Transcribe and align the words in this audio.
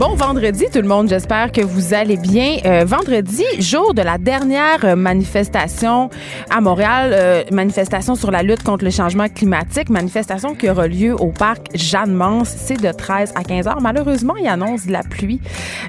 Bon 0.00 0.14
vendredi 0.14 0.64
tout 0.72 0.80
le 0.80 0.88
monde, 0.88 1.10
j'espère 1.10 1.52
que 1.52 1.60
vous 1.60 1.92
allez 1.92 2.16
bien. 2.16 2.56
Euh, 2.64 2.86
vendredi, 2.86 3.44
jour 3.58 3.92
de 3.92 4.00
la 4.00 4.16
dernière 4.16 4.82
euh, 4.82 4.96
manifestation 4.96 6.08
à 6.48 6.62
Montréal, 6.62 7.10
euh, 7.12 7.42
manifestation 7.52 8.14
sur 8.14 8.30
la 8.30 8.42
lutte 8.42 8.62
contre 8.62 8.82
le 8.82 8.90
changement 8.90 9.28
climatique, 9.28 9.90
manifestation 9.90 10.54
qui 10.54 10.70
aura 10.70 10.88
lieu 10.88 11.14
au 11.14 11.26
parc 11.26 11.66
Jeanne-Mance, 11.74 12.48
c'est 12.48 12.80
de 12.80 12.90
13 12.90 13.34
à 13.34 13.44
15 13.44 13.68
heures. 13.68 13.82
Malheureusement, 13.82 14.36
il 14.36 14.48
annonce 14.48 14.86
de 14.86 14.92
la 14.92 15.02
pluie, 15.02 15.38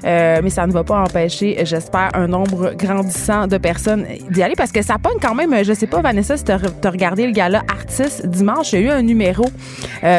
mais 0.04 0.50
ça 0.50 0.66
ne 0.66 0.72
va 0.72 0.84
pas 0.84 1.00
empêcher, 1.00 1.64
j'espère, 1.64 2.10
un 2.12 2.26
nombre 2.26 2.74
grandissant 2.76 3.46
de 3.46 3.56
personnes 3.56 4.04
d'y 4.28 4.42
aller 4.42 4.56
parce 4.56 4.72
que 4.72 4.82
ça 4.82 4.98
pogne 4.98 5.20
quand 5.22 5.34
même, 5.34 5.64
je 5.64 5.72
sais 5.72 5.86
pas 5.86 6.02
Vanessa 6.02 6.36
si 6.36 6.44
tu 6.44 6.52
as 6.52 6.58
regardé 6.90 7.24
le 7.24 7.32
gala 7.32 7.62
artiste 7.66 8.26
dimanche, 8.26 8.74
il 8.74 8.82
y 8.82 8.82
a 8.82 8.86
eu 8.88 8.90
un 8.90 9.02
numéro 9.02 9.46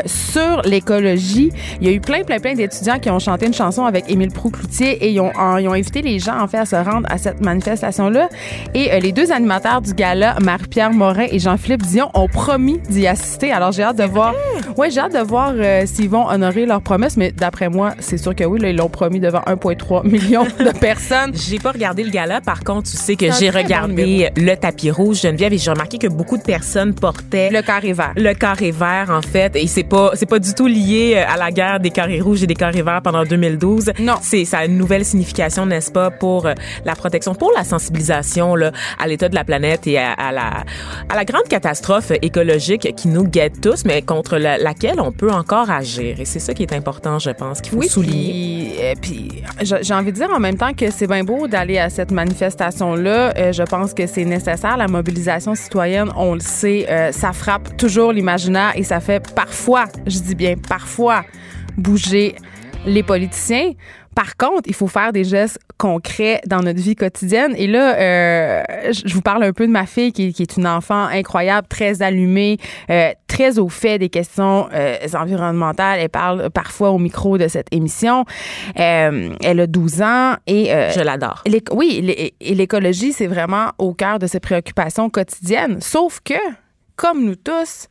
sur 0.08 0.64
l'écologie. 0.64 1.52
Il 1.80 1.88
y 1.88 1.92
a 1.92 1.94
eu 1.94 2.00
plein 2.02 2.24
plein 2.24 2.40
plein 2.40 2.56
d'étudiants 2.56 2.98
qui 2.98 3.12
ont 3.12 3.20
chanté 3.20 3.46
une 3.46 3.54
chanson 3.54 3.83
avec 3.86 4.10
Émile 4.10 4.32
Proux-Cloutier 4.32 5.04
et 5.04 5.12
ils 5.12 5.20
ont, 5.20 5.32
ils 5.60 5.68
ont 5.68 5.74
invité 5.74 6.02
les 6.02 6.20
gens 6.20 6.40
en 6.40 6.48
fait 6.48 6.58
à 6.58 6.66
se 6.66 6.76
rendre 6.76 7.08
à 7.10 7.18
cette 7.18 7.42
manifestation-là. 7.42 8.30
Et 8.74 8.92
euh, 8.92 9.00
les 9.00 9.12
deux 9.12 9.32
animateurs 9.32 9.82
du 9.82 9.94
gala, 9.94 10.36
Marie-Pierre 10.42 10.92
Morin 10.92 11.28
et 11.32 11.40
Jean-Philippe 11.40 11.84
Dion, 11.84 12.10
ont 12.14 12.28
promis 12.28 12.80
d'y 12.90 13.08
assister. 13.08 13.52
Alors 13.52 13.72
j'ai 13.72 13.84
hâte 13.84 13.98
de 13.98 14.04
voir. 14.04 14.34
Ouais, 14.78 14.90
j'ai 14.90 15.00
hâte 15.00 15.14
de 15.14 15.20
voir 15.20 15.54
euh, 15.56 15.84
s'ils 15.86 16.10
vont 16.10 16.28
honorer 16.28 16.66
leur 16.66 16.82
promesse, 16.82 17.18
mais 17.18 17.32
d'après 17.32 17.70
moi, 17.70 17.94
c'est 18.00 18.18
sûr 18.18 18.36
que 18.36 18.44
oui, 18.44 18.60
là, 18.60 18.70
ils 18.70 18.76
l'ont 18.76 18.90
promis 18.90 19.20
devant 19.20 19.42
1,3 19.42 20.08
million 20.08 20.44
de 20.44 20.78
personnes. 20.80 21.34
j'ai 21.36 21.60
pas 21.60 21.72
regardé 21.72 22.04
le 22.04 22.10
gala, 22.10 22.42
par 22.42 22.64
contre, 22.64 22.90
tu 22.90 22.98
sais 22.98 23.16
que 23.16 23.32
j'ai 23.32 23.50
regardé 23.50 24.30
le 24.36 24.56
tapis 24.56 24.92
rouge 24.92 25.22
Geneviève 25.22 25.54
et 25.54 25.58
j'ai 25.58 25.72
remarqué 25.72 25.98
que 25.98 26.08
beaucoup 26.08 26.38
de 26.38 26.44
personnes 26.44 26.94
portaient 26.94 27.50
le 27.50 27.62
carré 27.62 27.94
vert. 27.94 28.14
Le 28.16 28.34
carré 28.34 28.72
vert 28.72 29.10
en 29.10 29.22
fait, 29.22 29.56
et 29.56 29.68
c'est 29.68 29.84
pas 29.84 30.12
c'est 30.16 30.26
pas 30.26 30.40
du 30.40 30.54
tout 30.54 30.68
lié 30.68 31.16
euh, 31.16 31.34
à 31.34 31.38
la 31.38 31.52
guerre 31.52 31.80
des 31.80 31.92
carrés 31.92 32.22
rouges 32.22 32.44
et 32.44 32.48
des 32.48 32.56
carrés 32.56 32.82
verts 32.82 33.02
pendant 33.02 33.24
2012. 33.24 33.73
Non. 34.00 34.16
C'est 34.22 34.46
ça 34.46 34.60
a 34.60 34.66
une 34.66 34.78
nouvelle 34.78 35.06
signification, 35.06 35.66
n'est-ce 35.66 35.92
pas, 35.92 36.12
pour 36.12 36.46
euh, 36.46 36.54
la 36.86 36.96
protection, 36.96 37.36
pour 37.36 37.52
la 37.56 37.64
sensibilisation 37.64 38.56
là, 38.56 38.72
à 39.00 39.08
l'état 39.08 39.30
de 39.30 39.36
la 39.36 39.44
planète 39.44 39.88
et 39.88 39.98
à, 39.98 40.32
la 40.32 40.64
à 41.10 41.16
la 41.16 41.26
grande 41.26 41.48
catastrophe 41.48 42.12
écologique 42.22 42.96
qui 42.96 43.08
nous 43.08 43.24
guette 43.24 43.62
tous, 43.62 43.86
mais 43.86 44.02
contre 44.02 44.38
laquelle 44.38 45.00
on 45.00 45.12
peut 45.12 45.32
encore 45.32 45.70
agir. 45.70 46.20
Et 46.20 46.26
c'est 46.26 46.40
ça 46.40 46.54
qui 46.54 46.64
est 46.64 46.74
important, 46.74 47.20
je 47.20 47.32
pense, 47.32 47.62
qu'il 47.62 47.74
faut 47.74 47.80
oui, 47.80 47.88
souligner. 47.88 48.94
Puis, 49.02 49.30
puis 49.30 49.44
j'ai 49.62 49.94
envie 49.94 50.12
de 50.12 50.18
dire 50.18 50.30
en 50.34 50.40
même 50.40 50.58
temps 50.58 50.74
que 50.74 50.90
c'est 50.92 51.08
bien 51.08 51.24
beau 51.24 51.48
d'aller 51.48 51.78
à 51.78 51.90
cette 51.90 52.12
manifestation-là. 52.12 53.34
Euh, 53.38 53.52
je 53.52 53.64
pense 53.64 53.94
que 53.94 54.08
c'est 54.08 54.26
nécessaire. 54.26 54.78
La 54.78 54.88
mobilisation 54.88 55.56
citoyenne, 55.56 56.10
on 56.16 56.34
le 56.34 56.40
sait, 56.40 56.86
euh, 56.90 57.12
ça 57.12 57.34
frappe 57.34 57.78
toujours 57.78 58.12
l'imaginaire 58.12 58.72
et 58.76 58.84
ça 58.84 59.00
fait 59.00 59.24
parfois, 59.34 59.86
je 60.06 60.20
dis 60.20 60.36
bien 60.36 60.56
parfois, 60.58 61.24
bouger 61.78 62.36
les 62.86 63.04
politiciens. 63.04 63.72
Par 64.16 64.38
contre, 64.38 64.64
il 64.68 64.76
faut 64.76 64.88
faire 64.88 65.12
des 65.12 65.24
gestes 65.24 65.60
concrets 65.78 66.40
dans 66.46 66.60
notre 66.60 66.80
vie 66.80 66.96
quotidienne. 66.96 67.56
Et 67.58 67.66
là, 67.66 67.96
euh, 67.98 68.64
je 68.92 69.14
vous 69.14 69.22
parle 69.22 69.44
un 69.44 69.54
peu 69.54 69.66
de 69.66 69.72
ma 69.72 69.86
fille 69.86 70.12
qui, 70.14 70.28
est 70.28 70.58
une 70.58 70.68
enfant 70.68 71.06
incroyable, 71.06 71.68
très 71.68 72.02
allumée, 72.04 72.58
euh, 72.92 73.12
très 73.28 73.58
au 73.58 73.70
fait 73.70 73.98
des 73.98 74.10
questions 74.10 74.70
euh, 74.72 74.98
environnementales. 75.16 76.00
Elle 76.00 76.10
parle 76.10 76.50
parfois 76.52 76.92
au 76.92 77.00
micro 77.00 77.38
de 77.38 77.48
cette 77.48 77.68
émission. 77.72 78.26
elle 78.76 79.60
a 79.60 79.68
12 79.68 80.02
ans 80.04 80.36
et... 80.46 80.66
je 80.96 81.02
l'adore. 81.02 81.44
Oui, 81.72 82.34
et 82.40 82.56
l'écologie, 82.56 83.14
c'est 83.14 83.28
vraiment 83.28 83.72
au 83.80 83.94
cœur 83.94 84.20
de 84.20 84.28
ses 84.28 84.40
préoccupations 84.40 85.10
quotidiennes. 85.10 85.82
Sauf 85.82 86.20
que, 86.24 86.34
comme 86.96 87.26
nous 87.26 87.36
tous, 87.36 87.88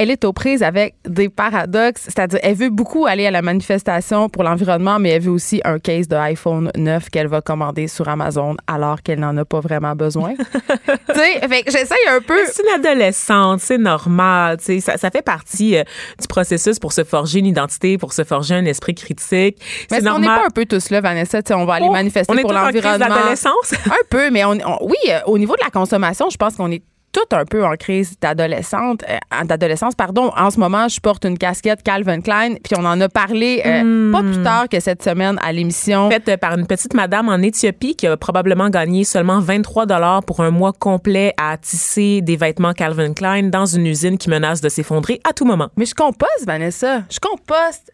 elle 0.00 0.10
est 0.10 0.24
aux 0.24 0.32
prises 0.32 0.62
avec 0.62 0.94
des 1.06 1.28
paradoxes, 1.28 2.04
c'est-à-dire 2.04 2.38
elle 2.42 2.54
veut 2.54 2.70
beaucoup 2.70 3.04
aller 3.04 3.26
à 3.26 3.30
la 3.30 3.42
manifestation 3.42 4.30
pour 4.30 4.44
l'environnement, 4.44 4.98
mais 4.98 5.10
elle 5.10 5.20
veut 5.20 5.30
aussi 5.30 5.60
un 5.62 5.78
case 5.78 6.08
de 6.08 6.16
iPhone 6.16 6.70
9 6.74 7.10
qu'elle 7.10 7.26
va 7.26 7.42
commander 7.42 7.86
sur 7.86 8.08
Amazon 8.08 8.56
alors 8.66 9.02
qu'elle 9.02 9.20
n'en 9.20 9.36
a 9.36 9.44
pas 9.44 9.60
vraiment 9.60 9.94
besoin. 9.94 10.32
tu 10.36 11.14
sais, 11.14 11.46
fait 11.46 11.64
j'essaye 11.66 12.08
un 12.08 12.22
peu. 12.22 12.38
C'est 12.46 12.62
une 12.62 12.82
adolescente, 12.82 13.60
c'est 13.60 13.76
normal, 13.76 14.56
tu 14.56 14.64
sais, 14.64 14.80
ça, 14.80 14.96
ça, 14.96 15.10
fait 15.10 15.20
partie 15.20 15.76
euh, 15.76 15.84
du 16.18 16.26
processus 16.28 16.78
pour 16.78 16.94
se 16.94 17.04
forger 17.04 17.40
une 17.40 17.46
identité, 17.46 17.98
pour 17.98 18.14
se 18.14 18.24
forger 18.24 18.54
un 18.54 18.64
esprit 18.64 18.94
critique. 18.94 19.58
Mais 19.90 20.00
normal. 20.00 20.14
on 20.14 20.20
n'est 20.20 20.40
pas 20.40 20.46
un 20.46 20.50
peu 20.50 20.64
tous 20.64 20.88
là, 20.88 21.02
Vanessa, 21.02 21.42
tu 21.42 21.48
sais, 21.48 21.54
on 21.54 21.66
va 21.66 21.74
aller 21.74 21.88
oh, 21.90 21.92
manifester 21.92 22.40
pour 22.40 22.54
l'environnement. 22.54 23.04
un 23.04 24.04
peu, 24.08 24.30
mais 24.30 24.46
on, 24.46 24.56
oui, 24.80 24.96
euh, 25.10 25.18
au 25.26 25.36
niveau 25.36 25.56
de 25.56 25.62
la 25.62 25.70
consommation, 25.70 26.30
je 26.30 26.38
pense 26.38 26.56
qu'on 26.56 26.70
est 26.70 26.82
tout 27.12 27.36
un 27.36 27.44
peu 27.44 27.64
en 27.64 27.76
crise 27.76 28.14
d'adolescente, 28.20 29.04
euh, 29.08 29.44
d'adolescence, 29.44 29.94
pardon. 29.94 30.30
En 30.36 30.50
ce 30.50 30.60
moment, 30.60 30.88
je 30.88 31.00
porte 31.00 31.24
une 31.24 31.38
casquette 31.38 31.82
Calvin 31.82 32.20
Klein, 32.20 32.54
puis 32.62 32.74
on 32.78 32.84
en 32.84 33.00
a 33.00 33.08
parlé 33.08 33.62
euh, 33.66 34.12
pas 34.12 34.20
plus 34.20 34.38
hmm. 34.38 34.44
tard 34.44 34.68
que 34.68 34.80
cette 34.80 35.02
semaine 35.02 35.38
à 35.42 35.52
l'émission. 35.52 36.10
Faite 36.10 36.28
euh, 36.28 36.36
par 36.36 36.56
une 36.56 36.66
petite 36.66 36.94
madame 36.94 37.28
en 37.28 37.38
Éthiopie 37.38 37.96
qui 37.96 38.06
a 38.06 38.16
probablement 38.16 38.70
gagné 38.70 39.04
seulement 39.04 39.40
23 39.40 39.86
dollars 39.86 40.22
pour 40.24 40.40
un 40.40 40.50
mois 40.50 40.72
complet 40.72 41.34
à 41.36 41.56
tisser 41.56 42.20
des 42.20 42.36
vêtements 42.36 42.72
Calvin 42.72 43.12
Klein 43.12 43.44
dans 43.44 43.66
une 43.66 43.86
usine 43.86 44.18
qui 44.18 44.30
menace 44.30 44.60
de 44.60 44.68
s'effondrer 44.68 45.20
à 45.28 45.32
tout 45.32 45.44
moment. 45.44 45.68
Mais 45.76 45.86
je 45.86 45.94
composte, 45.94 46.46
Vanessa. 46.46 47.02
Je 47.10 47.18
composte. 47.18 47.92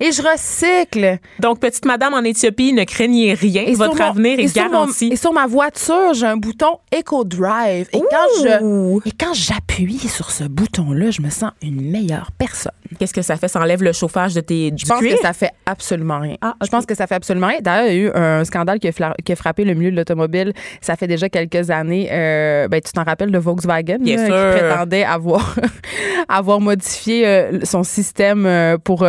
Et, 0.00 0.12
je 0.12 0.22
recycle. 0.22 1.18
Donc, 1.38 1.60
petite 1.60 1.84
madame 1.84 2.14
en 2.14 2.22
Éthiopie, 2.22 2.72
ne 2.72 2.84
craignez 2.84 3.34
rien. 3.34 3.64
Votre 3.74 4.00
avenir 4.00 4.38
est 4.38 4.54
garanti. 4.54 5.08
et 5.12 5.16
sur 5.16 5.32
ma 5.32 5.46
voiture, 5.46 6.14
j'ai 6.14 6.26
un 6.26 6.36
bouton 6.36 6.78
Eco 6.94 7.24
Drive. 7.24 7.88
Et 7.92 7.98
quand 7.98 8.42
je 8.42 9.08
et 9.08 9.12
quand 9.12 9.34
j'appuie 9.34 9.98
sur 9.98 10.30
ce 10.30 10.44
bouton-là, 10.44 11.10
je 11.10 11.22
me 11.22 11.30
sens 11.30 11.50
une 11.62 11.90
meilleure 11.90 12.30
personne. 12.32 12.72
Qu'est-ce 12.98 13.14
que 13.14 13.22
ça 13.22 13.36
fait? 13.36 13.48
Ça 13.48 13.60
enlève 13.60 13.82
le 13.82 13.92
chauffage 13.92 14.34
de 14.34 14.40
tes 14.40 14.72
Je 14.76 14.84
pense 14.84 15.00
que 15.00 15.16
ça 15.18 15.32
fait 15.32 15.52
absolument 15.66 16.18
rien. 16.18 16.36
Ah, 16.40 16.54
Je 16.62 16.68
pense 16.68 16.86
que 16.86 16.94
ça 16.94 17.06
fait 17.06 17.14
absolument 17.14 17.48
rien. 17.48 17.58
D'ailleurs, 17.60 17.90
il 17.90 17.94
y 17.94 17.98
a 17.98 18.02
eu 18.02 18.10
un 18.14 18.44
scandale 18.44 18.78
qui 18.78 18.88
a, 18.88 19.36
frappé 19.36 19.64
le 19.64 19.74
milieu 19.74 19.90
de 19.90 19.96
l'automobile. 19.96 20.52
Ça 20.80 20.96
fait 20.96 21.06
déjà 21.06 21.28
quelques 21.28 21.70
années. 21.70 22.08
Euh, 22.10 22.68
ben, 22.68 22.80
tu 22.80 22.92
t'en 22.92 23.04
rappelles 23.04 23.30
de 23.30 23.38
Volkswagen 23.38 23.98
qui 24.04 24.16
prétendait 24.16 25.04
avoir, 25.04 25.56
avoir 26.28 26.60
modifié 26.60 27.26
euh, 27.26 27.60
son 27.64 27.82
système 27.84 28.44
euh, 28.46 28.76
pour 28.78 29.06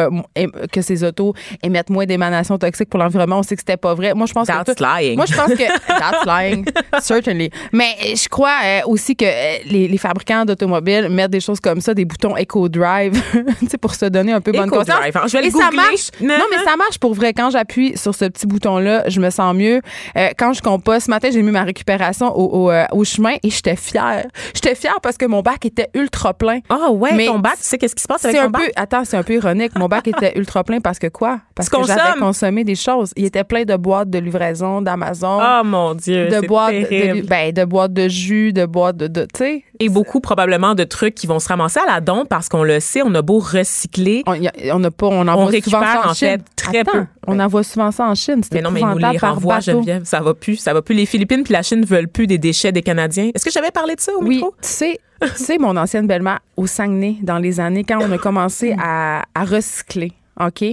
que 0.72 0.82
ses 0.82 1.04
autos 1.04 1.34
émettent 1.64 1.90
moins 1.90 2.06
d'émanations 2.06 2.58
toxiques 2.58 2.90
pour 2.90 3.00
l'environnement. 3.00 3.40
On 3.40 3.44
sait 3.44 3.56
que 3.56 3.62
c'était 3.62 3.78
pas 3.78 3.94
vrai. 3.94 4.14
Moi, 4.14 4.28
je 4.28 4.34
pense 4.34 4.48
that's 4.48 4.76
que... 4.76 4.84
lying. 4.84 5.16
Moi, 5.16 5.26
je 5.26 5.36
pense 5.36 5.52
que... 5.54 5.78
that's 5.88 6.26
lying. 6.26 6.66
Certainly. 7.00 7.50
Mais 7.72 7.96
je 8.16 8.30
crois 8.30 8.58
aussi 8.86 9.16
que 9.16 9.26
les, 9.70 9.98
fabricants 9.98 10.46
d'automobiles 10.46 11.10
mettent 11.10 11.32
des 11.32 11.40
choses 11.40 11.60
comme 11.60 11.82
ça, 11.82 11.94
des 11.94 12.06
boutons 12.06 12.36
Eco 12.38 12.70
Drive 12.70 13.22
pour 13.82 13.94
se 13.94 14.06
donner 14.06 14.32
un 14.32 14.42
peu 14.42 14.52
bonne 14.52 14.70
conscience. 14.70 14.98
Hein, 15.14 15.22
je 15.28 15.38
vais 15.38 15.48
Et 15.48 15.52
ça 15.52 15.70
marche. 15.72 16.10
Non, 16.22 16.46
mais 16.50 16.58
ça 16.64 16.76
marche 16.76 16.98
pour 17.00 17.14
vrai. 17.14 17.34
Quand 17.34 17.50
j'appuie 17.50 17.98
sur 17.98 18.16
ce 18.16 18.26
petit 18.26 18.48
bouton-là, 18.48 19.04
je 19.08 19.20
me 19.20 19.30
sens 19.30 19.56
mieux. 19.56 19.82
Euh, 20.18 20.30
quand 20.38 20.54
je 20.54 20.62
composte, 20.62 21.06
ce 21.06 21.12
matin, 21.12 21.30
j'ai 21.32 21.42
mis 21.42 21.52
ma 21.52 21.64
récupération 21.64 22.36
au, 22.36 22.66
au, 22.66 22.72
euh, 22.72 22.86
au 22.92 23.04
chemin 23.04 23.36
et 23.44 23.50
j'étais 23.50 23.76
fière. 23.76 24.26
J'étais 24.54 24.76
fière 24.76 25.00
parce 25.02 25.18
que 25.18 25.26
mon 25.26 25.42
bac 25.42 25.66
était 25.66 25.90
ultra 25.94 26.34
plein. 26.34 26.60
Ah 26.70 26.88
oh, 26.90 26.92
ouais, 26.92 27.14
mais 27.14 27.26
ton 27.26 27.40
bac, 27.40 27.58
tu 27.58 27.64
sais 27.64 27.78
qu'est-ce 27.78 27.96
qui 27.96 28.04
se 28.04 28.08
passe 28.08 28.26
avec 28.26 28.38
ton 28.38 28.44
un 28.44 28.50
bac? 28.50 28.62
Peu, 28.64 28.72
attends, 28.76 29.06
c'est 29.06 29.18
un 29.18 29.24
peu 29.24 29.34
ironique. 29.34 29.78
Mon 29.78 29.88
bac 29.88 30.08
était 30.08 30.38
ultra 30.38 30.64
plein 30.64 30.80
parce 30.80 31.00
que 31.00 31.08
quoi? 31.08 31.40
Parce 31.56 31.70
que 31.70 31.78
j'avais 31.86 32.20
consommé 32.20 32.64
des 32.64 32.76
choses. 32.76 33.12
Il 33.16 33.26
était 33.26 33.44
plein 33.44 33.64
de 33.64 33.76
boîtes 33.76 34.10
de 34.10 34.20
livraison 34.20 34.82
d'Amazon. 34.82 35.40
Oh 35.42 35.64
mon 35.64 35.94
Dieu, 35.94 36.28
de 36.28 36.46
boîtes 36.46 36.74
de, 36.74 37.28
ben, 37.28 37.52
de 37.52 37.66
boîtes 37.66 37.94
de 37.94 38.08
jus, 38.08 38.54
de 38.54 38.61
boîtes 38.66 38.98
de, 38.98 39.08
de 39.08 39.24
tu 39.24 39.30
sais. 39.40 39.64
Et 39.80 39.90
beaucoup 39.90 40.20
probablement 40.20 40.76
de 40.76 40.84
trucs 40.84 41.16
qui 41.16 41.28
vont 41.28 41.40
se 41.40 41.48
ramasser 41.48 41.80
à 41.80 41.92
la 41.92 42.02
don 42.02 42.26
parce 42.26 42.50
qu'on 42.50 42.64
le 42.64 42.80
sait, 42.80 43.02
on 43.04 43.14
a 43.16 43.22
beau 43.22 43.40
recycler, 43.40 44.24
on 44.28 44.80
n'a 44.80 44.92
pas, 44.92 45.08
on 45.08 45.28
en 45.28 45.40
on 45.40 45.46
récupère 45.46 46.04
en 46.06 46.14
fait 46.14 46.42
très 46.56 46.84
peu. 46.84 47.06
On 47.28 47.40
en 47.40 47.48
voit 47.48 47.64
souvent 47.64 47.92
ça 47.92 48.06
en 48.06 48.16
Chine. 48.16 48.42
Mais 48.52 48.62
non, 48.62 48.72
mais 48.72 48.82
ils 48.82 48.88
nous 48.88 48.98
les 48.98 49.18
renvoient. 49.18 49.60
Geneviève. 49.60 50.04
Ça 50.06 50.22
va 50.22 50.34
plus. 50.34 50.56
Ça 50.58 50.74
va 50.74 50.82
plus. 50.82 50.96
Les 50.96 51.06
Philippines 51.06 51.44
puis 51.44 51.54
la 51.54 51.64
Chine 51.64 51.86
veulent 51.86 52.08
plus 52.08 52.28
des 52.28 52.38
déchets 52.38 52.72
des 52.72 52.82
Canadiens. 52.82 53.32
Est-ce 53.34 53.46
que 53.46 53.52
j'avais 53.52 53.72
parlé 53.72 53.96
de 53.96 54.02
ça 54.02 54.12
au 54.14 54.22
Oui, 54.24 54.36
micro? 54.38 54.52
tu 54.62 54.68
sais, 54.68 55.00
tu 55.22 55.28
sais, 55.36 55.58
mon 55.58 55.78
ancienne 55.78 56.08
belle-mère 56.08 56.40
au 56.58 56.68
Saguenay, 56.68 57.18
dans 57.22 57.38
les 57.38 57.60
années, 57.60 57.84
quand 57.84 58.00
on 58.02 58.12
a 58.12 58.18
commencé 58.18 58.76
à, 58.84 59.24
à 59.36 59.44
recycler, 59.46 60.14
OK? 60.40 60.64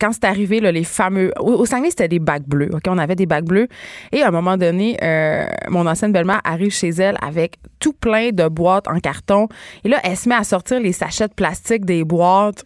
Quand 0.00 0.12
c'est 0.12 0.24
arrivé, 0.24 0.60
là, 0.60 0.72
les 0.72 0.84
fameux. 0.84 1.32
Au, 1.38 1.52
au 1.54 1.66
Saguenay, 1.66 1.90
c'était 1.90 2.08
des 2.08 2.18
bacs 2.18 2.46
bleus? 2.46 2.70
On 2.86 2.98
avait 2.98 3.16
des 3.16 3.26
bacs 3.26 3.44
bleus. 3.44 3.68
Et 4.12 4.22
à 4.22 4.28
un 4.28 4.30
moment 4.30 4.56
donné, 4.56 4.96
euh, 5.02 5.46
mon 5.68 5.86
ancienne 5.86 6.12
belle-mère 6.12 6.40
arrive 6.44 6.72
chez 6.72 6.90
elle 6.90 7.16
avec 7.22 7.56
tout 7.80 7.92
plein 7.92 8.30
de 8.30 8.48
boîtes 8.48 8.88
en 8.88 8.98
carton. 9.00 9.48
Et 9.84 9.88
là, 9.88 9.98
elle 10.04 10.16
se 10.16 10.28
met 10.28 10.34
à 10.34 10.44
sortir 10.44 10.80
les 10.80 10.92
sachets 10.92 11.28
de 11.28 11.34
plastique 11.34 11.84
des 11.84 12.04
boîtes. 12.04 12.64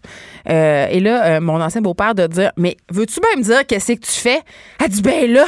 Euh, 0.48 0.86
et 0.90 1.00
là, 1.00 1.24
euh, 1.24 1.40
mon 1.40 1.60
ancien 1.60 1.80
beau-père 1.80 2.14
de 2.14 2.26
dire 2.26 2.52
Mais 2.56 2.76
veux-tu 2.90 3.20
même 3.32 3.42
dire 3.42 3.66
qu'est-ce 3.66 3.92
que 3.92 4.00
tu 4.00 4.12
fais? 4.12 4.40
Elle 4.82 4.90
dit 4.90 5.02
Ben 5.02 5.30
là, 5.30 5.44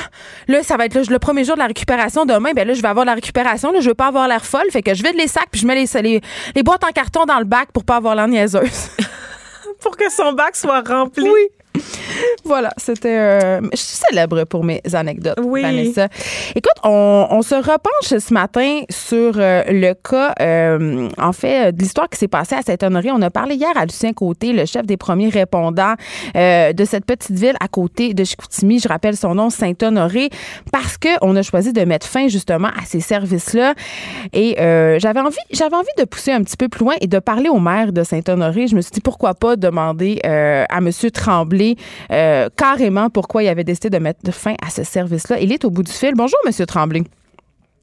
là, 0.48 0.62
ça 0.62 0.76
va 0.76 0.86
être 0.86 0.94
le 0.94 1.18
premier 1.18 1.44
jour 1.44 1.54
de 1.54 1.60
la 1.60 1.66
récupération 1.66 2.24
demain. 2.24 2.50
Ben 2.54 2.66
là, 2.66 2.74
je 2.74 2.82
vais 2.82 2.88
avoir 2.88 3.04
la 3.04 3.14
récupération. 3.14 3.72
Là, 3.72 3.80
je 3.80 3.88
veux 3.88 3.94
pas 3.94 4.08
avoir 4.08 4.28
l'air 4.28 4.44
folle. 4.44 4.70
Fait 4.70 4.82
que 4.82 4.94
je 4.94 5.02
vide 5.02 5.16
les 5.16 5.28
sacs 5.28 5.48
puis 5.50 5.60
je 5.60 5.66
mets 5.66 5.84
les 6.54 6.62
boîtes 6.62 6.84
en 6.84 6.92
carton 6.92 7.24
dans 7.24 7.38
le 7.38 7.44
bac 7.44 7.70
pour 7.72 7.84
pas 7.84 7.96
avoir 7.96 8.14
l'air 8.14 8.28
niaiseuse. 8.28 8.90
Pour 9.82 9.96
que 9.96 10.10
son 10.10 10.32
bac 10.32 10.56
soit 10.56 10.80
rempli. 10.80 11.28
Oui. 11.28 11.48
voilà, 12.44 12.70
c'était. 12.76 13.16
euh, 13.18 13.60
je 13.72 13.76
suis 13.78 13.96
célèbre 14.08 14.44
pour 14.44 14.64
mes 14.64 14.80
anecdotes, 14.92 15.38
Oui. 15.42 15.62
Vanessa. 15.62 16.08
Écoute, 16.54 16.72
on, 16.84 17.26
on 17.30 17.42
se 17.42 17.54
repenche 17.54 18.18
ce 18.22 18.34
matin 18.34 18.80
sur 18.90 19.34
euh, 19.36 19.62
le 19.68 19.94
cas, 19.94 20.34
euh, 20.40 21.08
en 21.18 21.32
fait, 21.32 21.72
de 21.72 21.80
l'histoire 21.80 22.08
qui 22.08 22.18
s'est 22.18 22.28
passée 22.28 22.54
à 22.56 22.62
Saint-Honoré. 22.62 23.10
On 23.10 23.22
a 23.22 23.30
parlé 23.30 23.54
hier 23.54 23.70
à 23.76 23.84
Lucien 23.84 24.12
Côté, 24.12 24.52
le 24.52 24.66
chef 24.66 24.84
des 24.86 24.96
premiers 24.96 25.28
répondants 25.28 25.94
de 26.34 26.84
cette 26.84 27.04
petite 27.06 27.36
ville 27.38 27.56
à 27.60 27.68
côté 27.68 28.14
de 28.14 28.24
Chicoutimi. 28.24 28.78
Je 28.80 28.88
rappelle 28.88 29.16
son 29.16 29.34
nom, 29.34 29.48
Saint-Honoré, 29.50 30.28
parce 30.72 30.98
qu'on 30.98 31.34
a 31.36 31.42
choisi 31.42 31.72
de 31.72 31.82
mettre 31.84 32.06
fin 32.06 32.28
justement 32.28 32.68
à 32.68 32.84
ces 32.84 33.00
services-là. 33.00 33.74
Et 34.32 34.56
j'avais 34.98 35.20
envie, 35.20 35.36
j'avais 35.52 35.76
envie 35.76 35.86
de 35.98 36.04
pousser 36.04 36.32
un 36.32 36.42
petit 36.42 36.56
peu 36.56 36.68
plus 36.68 36.84
loin 36.84 36.94
et 37.00 37.06
de 37.06 37.18
parler 37.18 37.48
au 37.48 37.58
maire 37.60 37.92
de 37.92 38.02
Saint-Honoré. 38.02 38.66
Je 38.66 38.76
me 38.76 38.80
suis 38.80 38.92
dit 38.92 39.00
pourquoi 39.00 39.34
pas 39.34 39.56
demander 39.56 40.20
à 40.24 40.80
Monsieur 40.80 41.10
Tremblay 41.10 41.61
euh, 42.10 42.48
carrément 42.56 43.10
pourquoi 43.10 43.42
il 43.42 43.48
avait 43.48 43.64
décidé 43.64 43.90
de 43.90 43.98
mettre 43.98 44.32
fin 44.32 44.54
à 44.64 44.70
ce 44.70 44.84
service-là. 44.84 45.40
Il 45.40 45.52
est 45.52 45.64
au 45.64 45.70
bout 45.70 45.82
du 45.82 45.92
fil. 45.92 46.12
Bonjour, 46.14 46.38
Monsieur 46.46 46.66
Tremblay. 46.66 47.02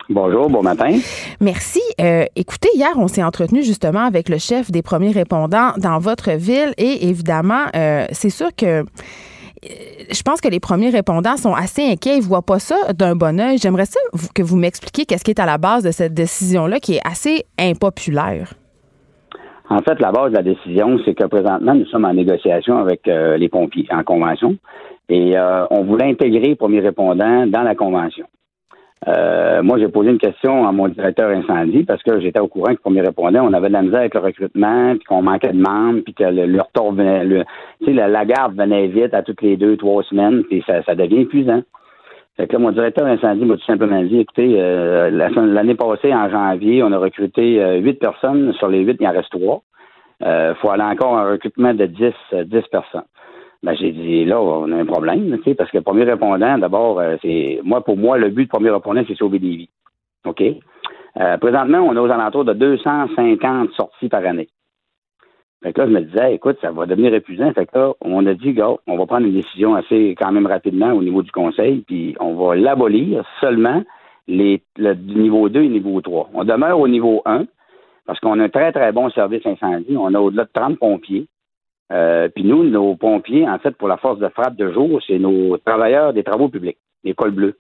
Bonjour, 0.10 0.50
bon 0.50 0.64
matin. 0.64 0.98
Merci. 1.40 1.82
Euh, 2.02 2.26
écoutez, 2.36 2.70
hier, 2.74 2.90
on 2.96 3.08
s'est 3.08 3.24
entretenu 3.24 3.64
justement 3.64 4.06
avec 4.06 4.28
le 4.28 4.40
chef 4.40 4.72
des 4.72 4.82
premiers 4.82 5.12
répondants 5.12 5.74
dans 5.78 6.00
votre 6.00 6.32
ville 6.32 6.74
et 6.78 7.08
évidemment, 7.08 7.66
euh, 7.76 8.08
c'est 8.12 8.32
sûr 8.32 8.50
que 8.56 8.84
je 9.62 10.22
pense 10.24 10.42
que 10.42 10.48
les 10.48 10.60
premiers 10.60 10.90
répondants 10.90 11.38
sont 11.38 11.54
assez 11.54 11.84
inquiets. 11.84 12.16
Ils 12.16 12.22
ne 12.22 12.28
voient 12.28 12.42
pas 12.42 12.60
ça 12.60 12.94
d'un 12.94 13.16
bon 13.16 13.40
oeil. 13.40 13.58
J'aimerais 13.58 13.86
ça 13.86 14.00
que 14.34 14.42
vous 14.42 14.56
m'expliquiez 14.56 15.06
qu'est-ce 15.06 15.24
qui 15.24 15.32
est 15.32 15.40
à 15.40 15.46
la 15.46 15.58
base 15.58 15.84
de 15.84 15.92
cette 15.92 16.14
décision-là 16.14 16.80
qui 16.80 16.96
est 16.96 17.02
assez 17.06 17.46
impopulaire. 17.60 18.54
En 19.70 19.80
fait, 19.80 20.00
la 20.00 20.12
base 20.12 20.32
de 20.32 20.36
la 20.36 20.42
décision, 20.42 20.98
c'est 21.06 21.14
que 21.14 21.26
présentement, 21.26 21.76
nous 21.76 21.86
sommes 21.86 22.06
en 22.06 22.14
négociation 22.14 22.78
avec 22.80 23.08
euh, 23.08 23.38
les 23.38 23.50
pompiers 23.50 23.88
en 23.92 24.04
convention 24.04 24.58
et 25.10 25.38
euh, 25.38 25.66
on 25.70 25.84
voulait 25.84 26.10
intégrer 26.10 26.40
les 26.50 26.56
premiers 26.56 26.80
répondants 26.80 27.46
dans 27.46 27.62
la 27.62 27.76
convention. 27.76 28.26
Euh, 29.08 29.62
moi, 29.64 29.78
j'ai 29.80 29.88
posé 29.88 30.10
une 30.10 30.18
question 30.18 30.68
à 30.68 30.72
mon 30.72 30.88
directeur 30.88 31.30
incendie 31.30 31.84
parce 31.84 32.04
que 32.04 32.20
j'étais 32.20 32.40
au 32.40 32.48
courant 32.48 32.74
que 32.74 32.82
premiers 32.82 33.02
répondants, 33.02 33.48
on 33.48 33.54
avait 33.54 33.70
de 33.70 33.74
la 33.74 33.82
misère 33.84 34.00
avec 34.00 34.16
le 34.16 34.20
recrutement, 34.20 34.96
puis 34.96 35.06
qu'on 35.06 35.22
manquait 35.22 35.54
de 35.54 35.62
membres, 35.62 36.02
puis 36.02 36.14
que 36.14 36.24
le, 36.24 36.48
le 36.48 36.62
retour 36.62 36.92
venait, 36.92 37.24
le, 37.24 37.44
la, 37.88 38.08
la 38.08 38.26
garde 38.26 38.58
venait 38.58 38.88
vite 38.88 39.14
à 39.14 39.22
toutes 39.22 39.42
les 39.42 39.56
deux, 39.56 39.78
trois 39.78 40.04
semaines, 40.04 40.44
puis 40.44 40.64
ça, 40.68 40.84
ça 40.84 40.96
devient 40.96 41.22
épuisant. 41.22 41.62
Fait 42.40 42.48
que 42.48 42.56
mon 42.56 42.72
directeur 42.72 43.06
incendie 43.06 43.44
m'a 43.44 43.58
tout 43.58 43.66
simplement 43.66 44.02
dit, 44.02 44.22
écoutez, 44.22 44.56
euh, 44.62 45.10
l'année 45.10 45.76
passée, 45.76 46.14
en 46.14 46.30
janvier, 46.30 46.82
on 46.84 46.92
a 46.94 46.98
recruté 46.98 47.62
euh, 47.62 47.80
huit 47.80 48.00
personnes. 48.00 48.54
Sur 48.54 48.70
les 48.70 48.80
huit, 48.80 48.96
il 49.02 49.08
en 49.08 49.12
reste 49.12 49.30
trois. 49.30 49.62
Il 50.22 50.56
faut 50.62 50.70
aller 50.70 50.84
encore 50.84 51.18
à 51.18 51.24
un 51.24 51.32
recrutement 51.32 51.74
de 51.74 51.86
10, 51.86 52.14
euh, 52.32 52.46
10 52.46 52.62
personnes. 52.72 53.04
Ben, 53.62 53.76
j'ai 53.76 53.92
dit, 53.92 54.24
là, 54.24 54.40
on 54.40 54.72
a 54.72 54.78
un 54.78 54.86
problème, 54.86 55.38
tu 55.40 55.44
sais, 55.44 55.54
parce 55.54 55.70
que 55.70 55.80
le 55.80 55.84
premier 55.84 56.06
répondant, 56.06 56.58
d'abord, 56.58 57.02
euh, 57.02 57.18
c'est, 57.22 57.60
moi, 57.66 57.84
pour 57.84 57.98
moi, 57.98 58.18
le 58.18 58.30
but 58.30 58.44
du 58.44 58.48
premier 58.48 58.70
répondant, 58.70 59.04
c'est 59.06 59.18
sauver 59.18 59.40
des 59.40 59.58
vies. 59.58 59.70
OK? 60.26 60.42
Euh, 61.20 61.38
présentement, 61.40 61.80
on 61.80 61.94
est 61.94 62.00
aux 62.00 62.10
alentours 62.10 62.46
de 62.46 62.54
250 62.54 63.72
sorties 63.74 64.08
par 64.08 64.26
année. 64.26 64.48
Fait 65.62 65.74
que 65.74 65.82
là, 65.82 65.88
je 65.88 65.92
me 65.92 66.02
disais, 66.02 66.36
écoute, 66.36 66.58
ça 66.62 66.72
va 66.72 66.86
devenir 66.86 67.14
épuisant. 67.14 67.52
Fait 67.54 67.66
que 67.66 67.78
là, 67.78 67.94
on 68.02 68.26
a 68.26 68.34
dit, 68.34 68.54
gars, 68.54 68.76
on 68.88 68.98
va 68.98 69.06
prendre 69.06 69.28
une 69.28 69.34
décision 69.34 69.76
assez, 69.76 70.16
quand 70.18 70.32
même 70.32 70.48
rapidement 70.48 70.94
au 70.94 71.04
niveau 71.04 71.22
du 71.22 71.32
conseil, 71.32 71.84
puis 71.86 72.16
on 72.20 72.36
va 72.36 72.56
l'abolir 72.56 73.26
seulement 73.42 73.84
les, 74.28 74.62
le 74.78 74.94
niveau 74.94 75.50
2 75.50 75.64
et 75.64 75.70
niveau 75.70 76.00
3. 76.00 76.30
On 76.34 76.46
demeure 76.46 76.80
au 76.80 76.88
niveau 76.88 77.22
1 77.26 77.46
parce 78.06 78.20
qu'on 78.22 78.40
a 78.40 78.44
un 78.44 78.50
très, 78.50 78.72
très 78.72 78.92
bon 78.92 79.10
service 79.10 79.46
incendie. 79.46 79.98
On 79.98 80.14
a 80.14 80.20
au-delà 80.20 80.46
de 80.46 80.50
30 80.54 80.80
pompiers. 80.80 81.28
Euh, 81.92 82.30
puis 82.30 82.44
nous, 82.44 82.64
nos 82.64 82.96
pompiers, 82.96 83.48
en 83.48 83.60
fait, 83.60 83.72
pour 83.72 83.88
la 83.88 83.98
force 83.98 84.20
de 84.20 84.30
frappe 84.30 84.56
de 84.56 84.72
jour, 84.72 85.02
c'est 85.06 85.20
nos 85.20 85.58
travailleurs 85.58 86.14
des 86.14 86.24
travaux 86.24 86.48
publics, 86.48 86.78
les 87.04 87.14
cols 87.14 87.32
bleus. 87.32 87.60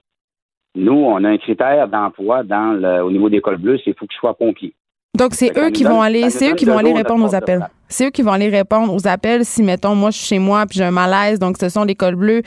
Nous, 0.75 0.93
on 0.93 1.23
a 1.23 1.29
un 1.29 1.37
critère 1.37 1.87
d'emploi 1.87 2.43
dans 2.43 2.73
le, 2.73 3.03
au 3.03 3.11
niveau 3.11 3.29
des 3.29 3.41
cols 3.41 3.57
bleus, 3.57 3.77
c'est 3.77 3.85
qu'il 3.85 3.95
faut 3.95 4.05
qu'ils 4.05 4.19
soient 4.19 4.35
pompiers. 4.35 4.73
Donc, 5.17 5.33
c'est 5.33 5.49
que 5.49 5.67
eux 5.67 5.71
qui 5.71 5.83
vont 5.83 6.01
aller, 6.01 6.29
c'est 6.29 6.51
eux 6.51 6.55
qui 6.55 6.65
vont 6.65 6.77
aller 6.77 6.93
répondre 6.93 7.25
aux 7.25 7.35
appels. 7.35 7.67
C'est 7.89 8.05
eux 8.07 8.09
qui 8.11 8.21
vont 8.21 8.31
aller 8.31 8.49
répondre 8.49 8.93
aux 8.93 9.07
appels 9.07 9.43
si, 9.45 9.63
mettons, 9.63 9.95
moi, 9.95 10.11
je 10.11 10.17
suis 10.17 10.27
chez 10.27 10.39
moi 10.39 10.65
puis 10.67 10.77
j'ai 10.77 10.85
un 10.85 10.91
malaise. 10.91 11.39
Donc, 11.39 11.57
ce 11.59 11.69
sont 11.69 11.83
les 11.83 11.95
cols 11.95 12.15
bleus 12.15 12.41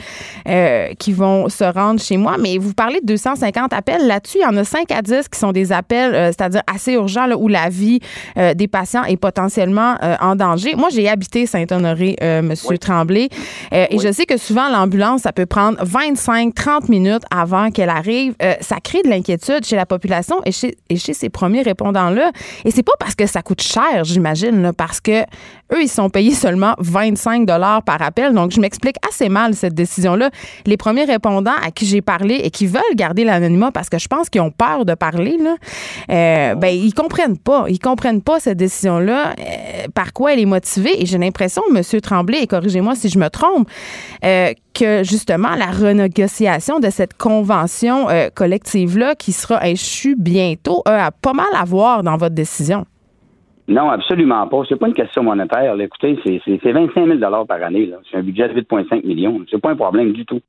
euh, 0.48 0.88
qui 0.98 1.12
vont 1.12 1.48
se 1.48 1.64
rendre 1.64 2.00
chez 2.00 2.16
moi. 2.16 2.36
Mais 2.38 2.58
vous 2.58 2.72
parlez 2.74 3.00
de 3.00 3.06
250 3.06 3.72
appels. 3.72 4.06
Là-dessus, 4.06 4.38
il 4.38 4.42
y 4.42 4.46
en 4.46 4.56
a 4.56 4.64
5 4.64 4.90
à 4.92 5.02
10 5.02 5.28
qui 5.28 5.38
sont 5.38 5.52
des 5.52 5.72
appels, 5.72 6.14
euh, 6.14 6.26
c'est-à-dire 6.28 6.62
assez 6.72 6.92
urgents, 6.92 7.26
là, 7.26 7.36
où 7.36 7.48
la 7.48 7.68
vie 7.68 8.00
euh, 8.38 8.54
des 8.54 8.68
patients 8.68 9.04
est 9.04 9.16
potentiellement 9.16 9.96
euh, 10.02 10.16
en 10.20 10.36
danger. 10.36 10.74
Moi, 10.76 10.88
j'ai 10.92 11.08
habité 11.08 11.46
Saint-Honoré, 11.46 12.16
euh, 12.22 12.42
Monsieur 12.42 12.78
Tremblay. 12.78 13.28
Euh, 13.72 13.86
Et 13.90 13.96
Oui. 13.96 14.04
je 14.06 14.12
sais 14.12 14.26
que 14.26 14.36
souvent, 14.36 14.68
l'ambulance, 14.68 15.22
ça 15.22 15.32
peut 15.32 15.46
prendre 15.46 15.78
25-30 15.84 16.88
minutes 16.88 17.22
avant 17.30 17.70
qu'elle 17.70 17.90
arrive. 17.90 18.34
Euh, 18.42 18.54
ça 18.60 18.76
crée 18.82 19.02
de 19.02 19.08
l'inquiétude 19.08 19.64
chez 19.64 19.76
la 19.76 19.86
population 19.86 20.40
et 20.44 20.52
chez, 20.52 20.76
et 20.88 20.96
chez 20.96 21.14
ces 21.14 21.28
premiers 21.30 21.62
répondants-là. 21.62 22.30
Et 22.64 22.70
c'est 22.70 22.82
pas 22.82 22.92
parce 22.98 23.14
que 23.14 23.26
ça 23.26 23.42
coûte 23.42 23.62
cher, 23.62 24.04
j'imagine, 24.04 24.72
parce 24.76 25.00
que 25.00 25.22
eux, 25.73 25.82
ils 25.82 25.88
sont 25.88 26.11
payés 26.11 26.34
seulement 26.34 26.75
25 26.79 27.46
dollars 27.46 27.82
par 27.82 28.02
appel. 28.02 28.34
Donc, 28.34 28.52
je 28.52 28.61
m'explique 28.61 28.96
assez 29.08 29.29
mal 29.29 29.55
cette 29.55 29.75
décision-là. 29.75 30.31
Les 30.67 30.76
premiers 30.76 31.05
répondants 31.05 31.55
à 31.62 31.70
qui 31.70 31.87
j'ai 31.87 32.02
parlé 32.02 32.34
et 32.34 32.50
qui 32.50 32.67
veulent 32.67 32.82
garder 32.94 33.25
l'anonymat 33.25 33.70
parce 33.73 33.88
que 33.88 33.99
je 33.99 34.08
pense 34.08 34.29
qu'ils 34.29 34.40
ont 34.40 34.50
peur 34.50 34.84
de 34.84 34.94
parler, 34.94 35.38
là, 35.38 35.56
euh, 36.11 36.55
ben, 36.55 36.69
ils 36.69 36.94
comprennent 36.94 37.38
pas. 37.38 37.67
Ils 37.69 37.79
comprennent 37.79 38.23
pas 38.23 38.40
cette 38.40 38.58
décision-là, 38.58 39.34
euh, 39.38 39.89
par 39.94 40.12
quoi 40.12 40.32
elle 40.32 40.41
est 40.41 40.46
motivée. 40.46 41.03
Et 41.03 41.06
j'ai 41.06 41.19
l'impression, 41.19 41.62
M. 41.74 41.82
Tremblay, 42.01 42.43
et 42.43 42.46
corrigez-moi 42.46 42.94
si 42.94 43.08
je 43.08 43.19
me 43.19 43.29
trompe, 43.29 43.69
euh, 44.24 44.53
que 44.74 45.03
justement, 45.05 45.55
la 45.55 45.67
renégociation 45.67 46.81
de 46.81 46.91
cette 46.91 47.15
convention 47.15 48.08
euh, 48.08 48.29
collective-là, 48.34 49.15
qui 49.15 49.32
sera 49.32 49.69
échue 49.69 50.17
bientôt, 50.19 50.82
a 50.86 51.10
pas 51.10 51.32
mal 51.32 51.46
à 51.55 51.65
voir 51.65 52.03
dans 52.03 52.17
votre 52.17 52.34
décision. 52.34 52.86
Non, 53.72 53.88
absolument 53.88 54.46
pas. 54.48 54.62
C'est 54.69 54.76
pas 54.76 54.88
une 54.88 54.94
question 54.94 55.22
monétaire. 55.22 55.81
Écoutez, 55.81 56.19
c'est, 56.24 56.43
c'est, 56.44 56.60
c'est 56.62 56.72
25 56.72 57.06
000 57.06 57.46
par 57.46 57.62
année. 57.62 57.91
C'est 58.10 58.19
un 58.19 58.22
budget 58.22 58.48
de 58.48 58.60
8,5 58.60 59.06
millions. 59.06 59.41
C'est 59.50 59.60
pas 59.60 59.70
un 59.70 59.76
problème 59.76 60.12
du 60.12 60.26
tout. 60.26 60.41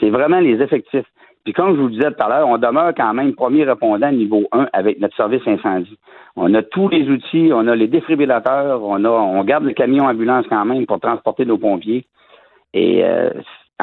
C'est 0.00 0.08
vraiment 0.08 0.40
les 0.40 0.60
effectifs. 0.62 1.04
Puis 1.44 1.52
comme 1.52 1.74
je 1.74 1.80
vous 1.80 1.88
le 1.88 1.92
disais 1.92 2.10
tout 2.10 2.24
à 2.24 2.28
l'heure, 2.28 2.48
on 2.48 2.56
demeure 2.56 2.94
quand 2.96 3.12
même 3.12 3.34
premier 3.34 3.64
répondant 3.64 4.10
niveau 4.10 4.44
1 4.52 4.68
avec 4.72 5.00
notre 5.00 5.16
service 5.16 5.42
incendie. 5.46 5.98
On 6.34 6.54
a 6.54 6.62
tous 6.62 6.88
les 6.88 7.08
outils, 7.10 7.50
on 7.52 7.66
a 7.66 7.74
les 7.74 7.88
défibrillateurs, 7.88 8.82
on 8.82 9.04
a, 9.04 9.10
on 9.10 9.44
garde 9.44 9.64
le 9.64 9.74
camion 9.74 10.04
ambulance 10.04 10.46
quand 10.48 10.64
même 10.64 10.86
pour 10.86 11.00
transporter 11.00 11.44
nos 11.44 11.58
pompiers. 11.58 12.06
Et 12.72 13.04
euh, 13.04 13.30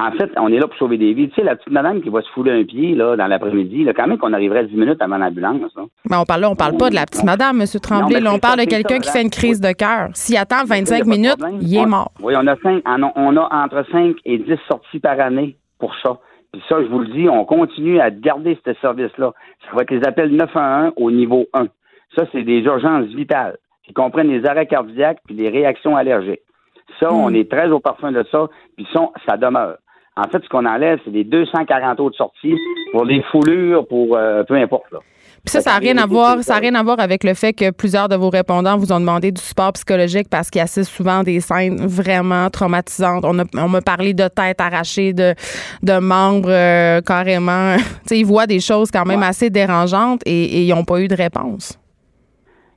en 0.02 0.12
fait, 0.12 0.32
on 0.38 0.48
est 0.52 0.60
là 0.60 0.68
pour 0.68 0.78
sauver 0.78 0.98
des 0.98 1.14
vies. 1.14 1.30
Tu 1.30 1.36
sais, 1.36 1.44
la 1.44 1.56
petite 1.56 1.72
madame 1.72 2.02
qui 2.02 2.10
va 2.10 2.22
se 2.22 2.30
fouler 2.30 2.52
un 2.52 2.64
pied 2.64 2.96
là, 2.96 3.16
dans 3.16 3.28
l'après-midi, 3.28 3.84
là, 3.84 3.94
quand 3.94 4.08
même 4.08 4.18
qu'on 4.18 4.34
arriverait 4.34 4.66
10 4.66 4.76
minutes 4.76 5.02
avant 5.02 5.18
l'ambulance. 5.18 5.62
Mais 6.10 6.16
on 6.18 6.26
parle 6.26 6.42
là, 6.42 6.50
on 6.52 6.56
parle 6.56 6.78
pas 6.78 6.90
de 6.90 6.96
la 6.96 7.06
petite 7.06 7.24
madame, 7.24 7.60
M. 7.62 7.68
Tremblay. 7.82 8.20
là, 8.20 8.34
on 8.34 8.40
parle 8.40 8.60
ça, 8.60 8.66
de 8.66 8.70
quelqu'un 8.70 9.00
qui 9.00 9.10
fait 9.12 9.22
une 9.22 9.30
crise 9.30 9.60
de 9.62 9.72
cœur. 9.72 10.10
S'il 10.14 10.38
attend 10.38 10.64
25 10.66 10.96
Il 10.96 10.98
y 10.98 11.02
a 11.02 11.04
pas 11.04 11.04
de 11.06 11.10
minutes, 11.10 11.62
il 11.62 11.78
est 11.78 11.86
mort. 11.86 12.12
Oui, 12.22 12.34
on 12.38 12.48
a, 12.48 12.56
cinq, 12.58 12.82
en- 12.88 13.12
on 13.16 13.38
a 13.38 13.50
entre 13.64 13.86
5 13.92 14.16
et 14.26 14.38
10 14.38 14.58
sorties 14.68 15.00
par 15.00 15.20
année 15.20 15.56
pour 15.80 15.94
ça. 16.04 16.18
Puis 16.52 16.62
ça, 16.68 16.78
je 16.82 16.88
vous 16.88 17.00
le 17.00 17.08
dis, 17.08 17.30
on 17.30 17.46
continue 17.46 18.00
à 18.00 18.10
garder 18.10 18.58
ce 18.66 18.74
service-là. 18.82 19.34
Ça 19.66 19.76
va 19.76 19.84
être 19.84 19.92
les 19.92 20.04
appels 20.04 20.32
911 20.36 20.94
au 20.98 21.12
niveau 21.12 21.46
1. 21.54 21.66
Ça, 22.18 22.26
c'est 22.32 22.44
des 22.44 22.60
urgences 22.62 23.06
vitales 23.08 23.58
qui 23.86 23.94
comprennent 23.94 24.30
les 24.30 24.46
arrêts 24.46 24.66
cardiaques 24.66 25.20
puis 25.26 25.36
les 25.36 25.50
réactions 25.50 25.96
allergiques. 25.96 26.42
Ça, 27.00 27.14
on 27.14 27.32
est 27.34 27.50
très 27.50 27.70
au 27.70 27.80
parfum 27.80 28.12
de 28.12 28.26
ça, 28.32 28.48
puis 28.76 28.88
ça, 28.92 29.10
ça 29.28 29.38
demeure. 29.38 29.78
En 30.18 30.28
fait, 30.30 30.44
ce 30.44 30.50
qu'on 30.50 30.66
enlève, 30.66 31.00
c'est 31.06 31.12
les 31.12 31.24
240 31.24 32.00
autres 32.00 32.18
sorties 32.18 32.56
pour 32.92 33.06
les 33.06 33.24
foulures, 33.32 33.88
pour 33.88 34.18
euh, 34.18 34.44
peu 34.44 34.56
importe. 34.56 34.92
Là. 34.92 35.00
Puis 35.46 35.54
ça, 35.54 35.62
ça 35.62 35.72
n'a 35.72 35.78
rien 35.78 35.98
à 35.98 36.06
voir, 36.06 36.44
ça 36.44 36.56
a 36.56 36.60
rien 36.60 36.76
à 36.76 36.84
voir 36.84 37.00
avec 37.00 37.24
le 37.24 37.34
fait 37.34 37.54
que 37.54 37.72
plusieurs 37.72 38.10
de 38.10 38.16
vos 38.16 38.30
répondants 38.30 38.78
vous 38.78 38.92
ont 38.92 39.00
demandé 39.00 39.32
du 39.32 39.42
support 39.42 39.72
psychologique 39.74 40.28
parce 40.30 40.50
qu'ils 40.50 40.62
assistent 40.62 40.92
souvent 40.92 41.20
à 41.20 41.24
des 41.24 41.40
scènes 41.40 41.86
vraiment 41.86 42.50
traumatisantes. 42.50 43.24
On, 43.24 43.40
a, 43.40 43.44
on 43.56 43.70
m'a 43.70 43.82
parlé 43.82 44.14
de 44.14 44.28
têtes 44.28 44.60
arrachées, 44.60 45.14
de, 45.14 45.34
de 45.82 45.98
membres 46.00 46.50
euh, 46.52 47.02
carrément. 47.02 47.76
tu 47.78 47.84
sais, 48.08 48.20
ils 48.20 48.26
voient 48.26 48.48
des 48.48 48.60
choses 48.60 48.92
quand 48.92 49.06
même 49.06 49.24
assez 49.24 49.50
dérangeantes 49.50 50.22
et, 50.26 50.44
et 50.44 50.64
ils 50.64 50.76
n'ont 50.76 50.84
pas 50.84 51.00
eu 51.00 51.08
de 51.08 51.16
réponse. 51.16 51.79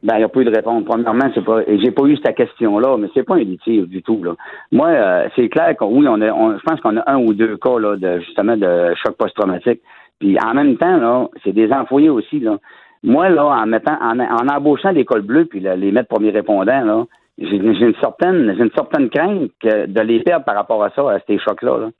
Ben, 0.02 0.14
il 0.16 0.18
n'y 0.18 0.24
a 0.24 0.28
pas 0.28 0.40
eu 0.40 0.44
de 0.44 0.54
réponse. 0.54 0.84
Premièrement, 0.84 1.30
c'est 1.32 1.44
pas, 1.44 1.60
j'ai 1.66 1.92
pas 1.92 2.04
eu 2.04 2.16
cette 2.16 2.36
question-là, 2.36 2.96
mais 2.98 3.08
c'est 3.14 3.22
pas 3.22 3.36
indiqué 3.36 3.82
du 3.82 4.02
tout, 4.02 4.22
là. 4.24 4.34
Moi, 4.72 4.88
euh, 4.88 5.28
c'est 5.36 5.48
clair 5.48 5.76
que 5.76 5.84
oui, 5.84 6.06
on 6.08 6.20
a, 6.20 6.32
on, 6.32 6.58
je 6.58 6.62
pense 6.62 6.80
qu'on 6.80 6.96
a 6.96 7.08
un 7.08 7.18
ou 7.18 7.34
deux 7.34 7.56
cas, 7.56 7.78
là, 7.78 7.96
de, 7.96 8.18
justement, 8.20 8.56
de 8.56 8.94
choc 8.96 9.16
post-traumatique. 9.16 9.80
Puis, 10.18 10.36
en 10.44 10.54
même 10.54 10.76
temps, 10.76 10.96
là, 10.96 11.28
c'est 11.44 11.52
des 11.52 11.70
employés 11.72 12.10
aussi, 12.10 12.40
là. 12.40 12.58
Moi, 13.04 13.28
là, 13.28 13.44
en 13.44 13.66
mettant, 13.66 13.96
en, 14.00 14.18
en 14.18 14.56
embauchant 14.56 14.92
des 14.92 15.04
cols 15.04 15.22
bleus 15.22 15.46
puis 15.46 15.60
les 15.60 15.92
mettre 15.92 16.08
premiers 16.08 16.30
répondants, 16.30 16.84
là, 16.84 17.04
j'ai, 17.38 17.58
j'ai 17.58 17.86
une 17.86 17.94
certaine, 18.00 18.54
j'ai 18.56 18.62
une 18.62 18.70
certaine 18.74 19.08
crainte 19.08 19.50
que 19.60 19.86
de 19.86 20.00
les 20.00 20.20
perdre 20.20 20.44
par 20.44 20.54
rapport 20.54 20.82
à 20.82 20.90
ça, 20.90 21.02
à 21.10 21.18
ces 21.26 21.38
chocs-là, 21.38 21.78
là. 21.78 21.90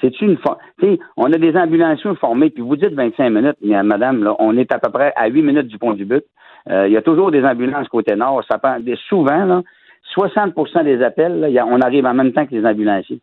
C'est 0.00 0.20
une 0.20 0.38
on 1.16 1.32
a 1.32 1.38
des 1.38 1.56
ambulanciers 1.56 2.14
formés, 2.20 2.50
puis 2.50 2.62
vous 2.62 2.76
dites 2.76 2.92
25 2.92 3.30
minutes, 3.30 3.56
mais 3.62 3.82
madame, 3.82 4.22
là, 4.22 4.36
on 4.38 4.56
est 4.56 4.72
à 4.72 4.78
peu 4.78 4.90
près 4.90 5.12
à 5.16 5.26
8 5.28 5.42
minutes 5.42 5.66
du 5.66 5.76
pont 5.76 5.92
du 5.92 6.04
but. 6.04 6.22
Euh, 6.70 6.86
il 6.86 6.92
y 6.92 6.96
a 6.96 7.02
toujours 7.02 7.30
des 7.30 7.42
ambulances 7.44 7.88
côté 7.88 8.14
nord. 8.14 8.42
Ça 8.50 8.58
prend 8.58 8.76
souvent, 9.08 9.44
là, 9.44 9.62
60% 10.14 10.84
des 10.84 11.02
appels, 11.02 11.40
là, 11.40 11.66
on 11.66 11.80
arrive 11.80 12.06
en 12.06 12.14
même 12.14 12.32
temps 12.32 12.46
que 12.46 12.54
les 12.54 12.64
ambulanciers. 12.66 13.20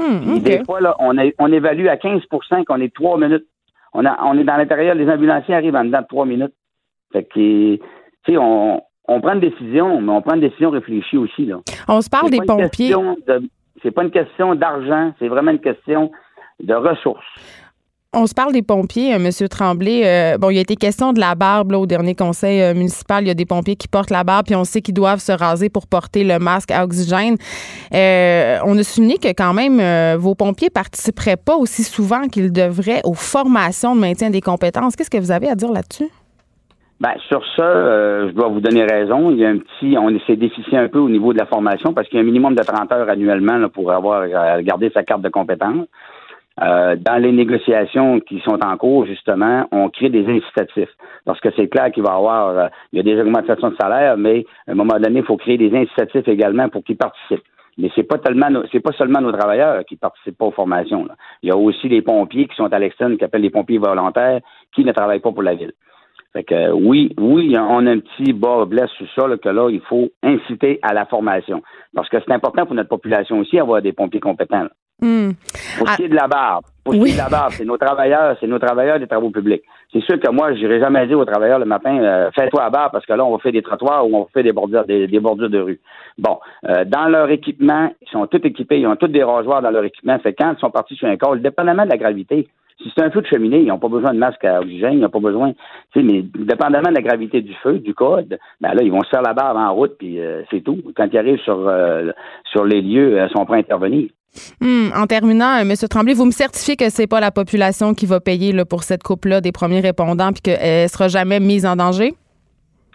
Hmm. 0.00 0.38
Des 0.38 0.64
fois, 0.64 0.80
là, 0.80 0.94
on, 1.00 1.16
est- 1.18 1.34
on 1.38 1.50
évalue 1.52 1.86
à 1.88 1.96
15% 1.96 2.64
qu'on 2.64 2.80
est 2.80 2.94
trois 2.94 3.18
minutes. 3.18 3.46
On, 3.92 4.04
a, 4.04 4.16
on 4.24 4.38
est 4.38 4.44
dans 4.44 4.56
l'intérieur, 4.56 4.94
les 4.94 5.08
ambulanciers 5.10 5.54
arrivent 5.54 5.74
en 5.74 5.84
dedans 5.84 6.02
de 6.02 6.06
trois 6.06 6.26
minutes. 6.26 6.52
Fait 7.12 7.24
que, 7.24 7.78
on, 8.36 8.80
on 9.08 9.20
prend 9.20 9.32
une 9.34 9.40
décision, 9.40 10.00
mais 10.00 10.12
on 10.12 10.20
prend 10.22 10.34
une 10.34 10.40
décision 10.42 10.70
réfléchie 10.70 11.16
aussi, 11.16 11.46
là. 11.46 11.56
On 11.88 12.00
se 12.00 12.08
parle 12.10 12.30
des 12.30 12.38
pompiers. 12.46 12.90
de- 13.26 13.48
C'est 13.82 13.90
pas 13.90 14.02
une 14.04 14.10
question 14.10 14.54
d'argent, 14.54 15.12
c'est 15.18 15.28
vraiment 15.28 15.50
une 15.52 15.60
question 15.60 16.10
de 16.60 16.74
ressources. 16.74 17.24
On 18.14 18.26
se 18.26 18.32
parle 18.32 18.54
des 18.54 18.62
pompiers, 18.62 19.14
euh, 19.14 19.18
Monsieur 19.18 19.48
Tremblay. 19.48 20.00
Euh, 20.02 20.38
bon, 20.38 20.48
il 20.48 20.56
a 20.56 20.62
été 20.62 20.76
question 20.76 21.12
de 21.12 21.20
la 21.20 21.34
barbe 21.34 21.72
là, 21.72 21.78
au 21.78 21.84
dernier 21.84 22.14
conseil 22.14 22.62
euh, 22.62 22.72
municipal. 22.72 23.22
Il 23.22 23.28
y 23.28 23.30
a 23.30 23.34
des 23.34 23.44
pompiers 23.44 23.76
qui 23.76 23.86
portent 23.86 24.08
la 24.08 24.24
barbe, 24.24 24.46
puis 24.46 24.56
on 24.56 24.64
sait 24.64 24.80
qu'ils 24.80 24.94
doivent 24.94 25.18
se 25.18 25.30
raser 25.30 25.68
pour 25.68 25.86
porter 25.86 26.24
le 26.24 26.38
masque 26.38 26.70
à 26.70 26.84
oxygène. 26.84 27.36
On 27.92 28.78
a 28.78 28.82
souligné 28.82 29.18
que 29.18 29.28
quand 29.28 29.52
même 29.52 30.16
vos 30.16 30.34
pompiers 30.34 30.70
participeraient 30.70 31.36
pas 31.36 31.56
aussi 31.56 31.84
souvent 31.84 32.28
qu'ils 32.28 32.50
devraient 32.50 33.02
aux 33.04 33.12
formations 33.12 33.94
de 33.94 34.00
maintien 34.00 34.30
des 34.30 34.40
compétences. 34.40 34.96
Qu'est-ce 34.96 35.10
que 35.10 35.18
vous 35.18 35.30
avez 35.30 35.48
à 35.50 35.54
dire 35.54 35.70
là-dessus? 35.70 36.08
Ben, 37.00 37.12
sur 37.28 37.42
ça, 37.56 38.26
je 38.26 38.32
dois 38.32 38.48
vous 38.48 38.60
donner 38.60 38.84
raison. 38.84 39.30
Il 39.30 39.38
y 39.38 39.44
a 39.44 39.50
un 39.50 39.58
petit, 39.58 39.98
on 39.98 40.08
s'est 40.26 40.36
déficient 40.36 40.80
un 40.80 40.88
peu 40.88 40.98
au 40.98 41.10
niveau 41.10 41.34
de 41.34 41.38
la 41.38 41.46
formation 41.46 41.92
parce 41.92 42.08
qu'il 42.08 42.16
y 42.16 42.20
a 42.20 42.22
un 42.22 42.26
minimum 42.26 42.54
de 42.54 42.62
30 42.62 42.90
heures 42.90 43.08
annuellement 43.10 43.68
pour 43.68 43.92
avoir 43.92 44.22
euh, 44.22 44.62
gardé 44.62 44.90
sa 44.94 45.02
carte 45.02 45.20
de 45.20 45.28
compétence. 45.28 45.86
Euh, 46.60 46.96
dans 46.96 47.22
les 47.22 47.30
négociations 47.30 48.18
qui 48.20 48.40
sont 48.40 48.58
en 48.64 48.76
cours, 48.76 49.06
justement, 49.06 49.66
on 49.70 49.90
crée 49.90 50.08
des 50.08 50.26
incitatifs. 50.26 50.90
Parce 51.24 51.40
que 51.40 51.50
c'est 51.56 51.68
clair 51.68 51.92
qu'il 51.92 52.02
va 52.02 52.12
y 52.12 52.16
avoir, 52.16 52.48
euh, 52.48 52.66
il 52.92 52.96
y 52.96 53.00
a 53.00 53.02
des 53.02 53.20
augmentations 53.20 53.70
de 53.70 53.76
salaire, 53.80 54.16
mais 54.16 54.44
à 54.66 54.72
un 54.72 54.74
moment 54.74 54.98
donné, 54.98 55.20
il 55.20 55.24
faut 55.24 55.36
créer 55.36 55.56
des 55.56 55.74
incitatifs 55.76 56.26
également 56.26 56.68
pour 56.68 56.82
qu'ils 56.82 56.96
participent. 56.96 57.44
Mais 57.76 57.90
c'est 57.94 58.02
pas 58.02 58.18
tellement, 58.18 58.48
c'est 58.72 58.80
pas 58.80 58.92
seulement 58.92 59.20
nos 59.20 59.30
travailleurs 59.30 59.84
qui 59.84 59.94
participent 59.94 60.36
pas 60.36 60.46
aux 60.46 60.52
formations. 60.52 61.04
là. 61.04 61.14
Il 61.42 61.48
y 61.48 61.52
a 61.52 61.56
aussi 61.56 61.88
les 61.88 62.02
pompiers 62.02 62.48
qui 62.48 62.56
sont 62.56 62.72
à 62.72 62.78
l'externe, 62.78 63.16
qui 63.16 63.24
appellent 63.24 63.42
les 63.42 63.50
pompiers 63.50 63.78
volontaires, 63.78 64.40
qui 64.74 64.84
ne 64.84 64.90
travaillent 64.90 65.20
pas 65.20 65.30
pour 65.30 65.44
la 65.44 65.54
ville. 65.54 65.72
Fait 66.32 66.42
que 66.42 66.54
euh, 66.54 66.72
oui, 66.72 67.14
oui, 67.18 67.56
on 67.56 67.86
a 67.86 67.90
un 67.90 68.00
petit 68.00 68.32
bas 68.32 68.64
blesse 68.64 68.90
sur 68.90 69.06
ça, 69.14 69.28
là, 69.28 69.36
que 69.38 69.48
là, 69.48 69.68
il 69.70 69.80
faut 69.82 70.08
inciter 70.24 70.80
à 70.82 70.92
la 70.92 71.06
formation. 71.06 71.62
Parce 71.94 72.08
que 72.08 72.16
c'est 72.18 72.32
important 72.32 72.66
pour 72.66 72.74
notre 72.74 72.88
population 72.88 73.38
aussi 73.38 73.56
d'avoir 73.56 73.80
des 73.80 73.92
pompiers 73.92 74.20
compétents. 74.20 74.64
là. 74.64 74.70
Pour 75.00 75.88
ce 75.88 75.96
qui 75.96 76.04
est 76.04 76.08
de 76.08 76.14
la 76.14 76.26
barbe, 76.26 76.64
pour 76.84 76.94
ce 76.94 76.98
qui 76.98 77.10
est 77.10 77.12
de 77.12 77.18
la 77.18 77.28
barbe, 77.28 77.52
c'est 77.52 77.64
nos 77.64 77.76
travailleurs, 77.76 78.36
c'est 78.40 78.46
nos 78.46 78.58
travailleurs 78.58 78.98
des 78.98 79.06
travaux 79.06 79.30
publics. 79.30 79.62
C'est 79.92 80.02
sûr 80.02 80.18
que 80.18 80.30
moi, 80.30 80.52
je 80.54 80.58
n'irai 80.58 80.80
jamais 80.80 81.06
dire 81.06 81.18
aux 81.18 81.24
travailleurs 81.24 81.58
le 81.58 81.64
matin, 81.64 81.96
euh, 81.98 82.30
fais-toi 82.34 82.62
la 82.62 82.70
barbe 82.70 82.92
parce 82.92 83.06
que 83.06 83.12
là, 83.12 83.24
on 83.24 83.32
va 83.32 83.38
faire 83.38 83.52
des 83.52 83.62
trottoirs 83.62 84.06
ou 84.06 84.16
on 84.16 84.20
va 84.22 84.26
faire 84.34 84.42
des 84.42 84.52
bordures, 84.52 84.84
des, 84.84 85.06
des 85.06 85.20
bordures 85.20 85.50
de 85.50 85.60
rue. 85.60 85.80
Bon, 86.18 86.38
euh, 86.68 86.84
dans 86.84 87.08
leur 87.08 87.30
équipement, 87.30 87.90
ils 88.02 88.08
sont 88.10 88.26
tous 88.26 88.44
équipés, 88.44 88.80
ils 88.80 88.86
ont 88.86 88.96
tous 88.96 89.08
des 89.08 89.22
rasoirs 89.22 89.62
dans 89.62 89.70
leur 89.70 89.84
équipement. 89.84 90.18
Fait 90.18 90.34
quand 90.34 90.54
ils 90.56 90.60
sont 90.60 90.70
partis 90.70 90.96
sur 90.96 91.08
un 91.08 91.16
col, 91.16 91.40
dépendamment 91.40 91.84
de 91.84 91.90
la 91.90 91.96
gravité, 91.96 92.48
si 92.82 92.92
c'est 92.94 93.02
un 93.02 93.10
feu 93.10 93.22
de 93.22 93.26
cheminée, 93.26 93.60
ils 93.60 93.66
n'ont 93.66 93.78
pas 93.78 93.88
besoin 93.88 94.14
de 94.14 94.18
masque 94.18 94.44
à 94.44 94.60
oxygène, 94.60 94.94
ils 94.94 95.00
n'ont 95.00 95.08
pas 95.08 95.18
besoin, 95.18 95.52
tu 95.92 96.00
sais, 96.00 96.02
mais 96.02 96.22
dépendamment 96.22 96.90
de 96.90 96.94
la 96.94 97.02
gravité 97.02 97.40
du 97.40 97.54
feu, 97.54 97.78
du 97.78 97.92
code, 97.94 98.38
ben 98.60 98.74
là, 98.74 98.82
ils 98.82 98.92
vont 98.92 99.02
se 99.02 99.08
faire 99.08 99.22
la 99.22 99.32
barbe 99.32 99.56
en 99.56 99.74
route, 99.74 99.96
puis 99.98 100.20
euh, 100.20 100.42
c'est 100.50 100.60
tout. 100.60 100.78
Quand 100.96 101.08
ils 101.12 101.18
arrivent 101.18 101.40
sur, 101.40 101.66
euh, 101.66 102.12
sur 102.44 102.64
les 102.64 102.80
lieux, 102.80 103.18
euh, 103.18 103.26
ils 103.28 103.36
sont 103.36 103.44
prêts 103.46 103.56
à 103.56 103.60
intervenir. 103.60 104.08
Hmm. 104.60 104.90
En 104.94 105.06
terminant, 105.06 105.60
euh, 105.60 105.64
Monsieur 105.64 105.88
Tremblay, 105.88 106.14
vous 106.14 106.24
me 106.26 106.30
certifiez 106.30 106.76
que 106.76 106.90
c'est 106.90 107.06
pas 107.06 107.20
la 107.20 107.30
population 107.30 107.94
qui 107.94 108.06
va 108.06 108.20
payer 108.20 108.52
là, 108.52 108.64
pour 108.64 108.82
cette 108.84 109.02
coupe-là 109.02 109.40
des 109.40 109.52
premiers 109.52 109.80
répondants, 109.80 110.32
puis 110.32 110.42
qu'elle 110.42 110.88
sera 110.88 111.08
jamais 111.08 111.40
mise 111.40 111.66
en 111.66 111.76
danger? 111.76 112.14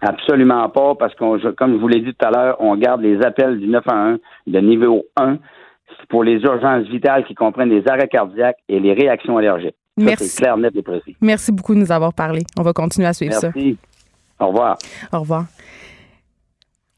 Absolument 0.01 0.69
pas, 0.69 0.95
parce 0.95 1.15
qu'on, 1.15 1.37
je- 1.39 1.49
comme 1.49 1.73
je 1.73 1.77
vous 1.77 1.87
l'ai 1.87 2.01
dit 2.01 2.13
tout 2.13 2.25
à 2.25 2.31
l'heure, 2.31 2.57
on 2.59 2.75
garde 2.75 3.01
les 3.01 3.21
appels 3.23 3.57
du 3.59 3.67
911 3.67 4.19
de 4.47 4.59
niveau 4.59 5.03
1 5.15 5.37
pour 6.09 6.23
les 6.23 6.35
urgences 6.41 6.87
vitales 6.87 7.23
qui 7.25 7.35
comprennent 7.35 7.69
les 7.69 7.87
arrêts 7.87 8.07
cardiaques 8.09 8.57
et 8.69 8.79
les 8.79 8.93
réactions 8.93 9.37
allergiques. 9.37 9.75
Ça, 9.97 10.03
Merci. 10.03 10.35
Clair, 10.35 10.57
net 10.57 10.75
et 10.75 10.81
précis. 10.81 11.15
Merci 11.21 11.51
beaucoup 11.51 11.73
de 11.75 11.79
nous 11.79 11.91
avoir 11.91 12.13
parlé. 12.13 12.41
On 12.59 12.63
va 12.63 12.73
continuer 12.73 13.07
à 13.07 13.13
suivre 13.13 13.33
ça. 13.33 13.51
Merci. 13.55 13.77
Au 14.39 14.47
revoir. 14.47 14.77
Au 15.13 15.19
revoir. 15.19 15.45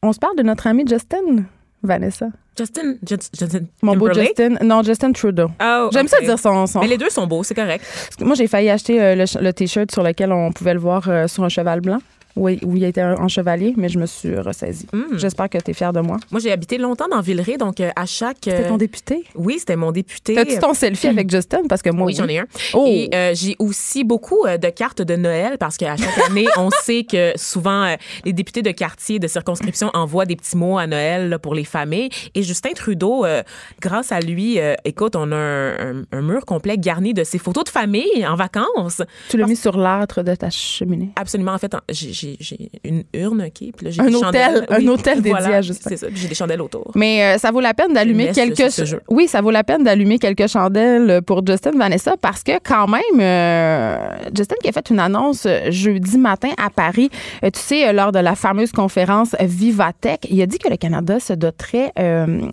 On 0.02 0.12
se 0.12 0.18
parle 0.18 0.36
de 0.36 0.42
notre 0.42 0.66
ami 0.66 0.84
Justin, 0.88 1.44
Vanessa. 1.82 2.26
Justin, 2.58 2.94
Just- 3.06 3.30
Justin 3.38 3.66
Mon 3.82 3.96
beau 3.96 4.08
Timberlake? 4.08 4.28
Justin. 4.38 4.64
Non, 4.64 4.82
Justin 4.82 5.12
Trudeau. 5.12 5.48
Oh, 5.62 5.88
J'aime 5.92 6.08
ça 6.08 6.16
ok. 6.18 6.24
dire 6.24 6.38
son 6.38 6.66
son. 6.66 6.80
Mais 6.80 6.86
les 6.88 6.96
deux 6.98 7.10
sont 7.10 7.26
beaux, 7.26 7.42
c'est 7.42 7.54
correct. 7.54 7.84
Moi, 8.20 8.34
j'ai 8.34 8.46
failli 8.46 8.70
acheter 8.70 9.00
euh, 9.00 9.14
le, 9.14 9.24
le 9.42 9.52
T-shirt 9.52 9.90
sur 9.92 10.02
lequel 10.02 10.32
on 10.32 10.52
pouvait 10.52 10.72
le 10.74 10.80
voir 10.80 11.06
euh, 11.08 11.26
sur 11.28 11.44
un 11.44 11.48
cheval 11.50 11.80
blanc. 11.80 11.98
Oui, 12.36 12.58
où 12.62 12.76
il 12.76 12.84
était 12.84 13.00
un- 13.00 13.16
en 13.16 13.28
chevalier, 13.28 13.72
mais 13.76 13.88
je 13.88 13.98
me 13.98 14.06
suis 14.06 14.36
ressaisie. 14.38 14.86
Mm. 14.92 15.16
J'espère 15.16 15.48
que 15.48 15.58
tu 15.58 15.70
es 15.70 15.74
fier 15.74 15.92
de 15.92 16.00
moi. 16.00 16.18
Moi, 16.30 16.40
j'ai 16.40 16.52
habité 16.52 16.76
longtemps 16.78 17.08
dans 17.10 17.20
Villeray, 17.20 17.56
donc 17.56 17.80
euh, 17.80 17.90
à 17.96 18.04
chaque. 18.06 18.36
C'était 18.44 18.64
euh, 18.64 18.68
ton 18.68 18.76
député? 18.76 19.24
Oui, 19.34 19.56
c'était 19.58 19.76
mon 19.76 19.90
député. 19.92 20.34
T'as-tu 20.34 20.58
ton 20.58 20.74
selfie 20.74 21.08
avec 21.08 21.30
Justin? 21.30 21.62
Parce 21.68 21.82
que 21.82 21.90
moi, 21.90 22.06
Oui, 22.06 22.14
j'en 22.14 22.28
ai 22.28 22.38
un. 22.40 22.46
Oh! 22.74 22.84
Et 22.86 23.08
euh, 23.14 23.32
j'ai 23.34 23.56
aussi 23.58 24.04
beaucoup 24.04 24.44
euh, 24.46 24.58
de 24.58 24.68
cartes 24.68 25.02
de 25.02 25.16
Noël 25.16 25.56
parce 25.58 25.76
qu'à 25.76 25.96
chaque 25.96 26.18
année, 26.30 26.46
on 26.58 26.70
sait 26.70 27.04
que 27.04 27.32
souvent 27.36 27.84
euh, 27.84 27.94
les 28.24 28.32
députés 28.32 28.62
de 28.62 28.70
quartier, 28.70 29.18
de 29.18 29.26
circonscription 29.28 29.90
envoient 29.94 30.26
des 30.26 30.36
petits 30.36 30.56
mots 30.56 30.78
à 30.78 30.86
Noël 30.86 31.28
là, 31.30 31.38
pour 31.38 31.54
les 31.54 31.64
familles. 31.64 32.10
Et 32.34 32.42
Justin 32.42 32.70
Trudeau, 32.74 33.24
euh, 33.24 33.42
grâce 33.80 34.12
à 34.12 34.20
lui, 34.20 34.60
euh, 34.60 34.74
écoute, 34.84 35.16
on 35.16 35.32
a 35.32 35.36
un, 35.36 36.00
un- 36.00 36.02
un 36.12 36.22
mur 36.22 36.44
complet 36.44 36.76
garni 36.78 37.14
de 37.14 37.24
ses 37.24 37.38
photos 37.38 37.64
de 37.64 37.68
famille 37.70 38.26
en 38.26 38.36
vacances. 38.36 39.02
Tu 39.30 39.36
l'as 39.38 39.46
mis 39.46 39.56
sur 39.56 39.76
l'âtre 39.78 40.22
de 40.22 40.34
ta 40.34 40.50
cheminée. 40.50 41.10
Absolument. 41.16 41.52
En 41.52 41.58
fait, 41.58 41.74
j'ai- 41.88 42.12
j'ai 42.40 42.70
une 42.84 43.04
urne, 43.14 43.42
OK? 43.42 43.72
Puis 43.76 43.84
là, 43.84 43.90
j'ai 43.90 44.00
Un 44.00 44.12
hôtel, 44.14 44.66
un 44.68 44.86
hôtel 44.86 45.16
dédié 45.16 45.30
voilà, 45.30 45.56
à 45.56 45.62
Justin. 45.62 45.90
C'est 45.90 45.96
ça. 45.96 46.06
J'ai 46.12 46.28
des 46.28 46.34
chandelles 46.34 46.62
autour. 46.62 46.90
Mais 46.94 47.22
euh, 47.22 47.38
ça 47.38 47.50
vaut 47.50 47.60
la 47.60 47.74
peine 47.74 47.92
d'allumer 47.92 48.32
quelques 48.32 48.70
ce 48.70 48.82
oui, 49.08 49.28
ça 49.28 49.40
vaut 49.40 49.50
la 49.50 49.64
peine 49.64 49.84
d'allumer 49.84 50.18
quelques 50.18 50.48
chandelles 50.48 51.22
pour 51.22 51.46
Justin 51.46 51.72
Vanessa 51.72 52.16
parce 52.20 52.42
que 52.42 52.58
quand 52.62 52.88
même 52.88 53.20
euh, 53.20 53.96
Justin 54.34 54.56
qui 54.62 54.68
a 54.68 54.72
fait 54.72 54.90
une 54.90 55.00
annonce 55.00 55.44
euh, 55.46 55.70
jeudi 55.70 56.18
matin 56.18 56.50
à 56.62 56.70
Paris, 56.70 57.10
euh, 57.44 57.50
tu 57.50 57.60
sais 57.60 57.92
lors 57.92 58.12
de 58.12 58.18
la 58.18 58.34
fameuse 58.34 58.72
conférence 58.72 59.34
Vivatech, 59.40 60.26
il 60.30 60.40
a 60.42 60.46
dit 60.46 60.58
que 60.58 60.68
le 60.68 60.76
Canada 60.76 61.20
se 61.20 61.32
doterait 61.32 61.92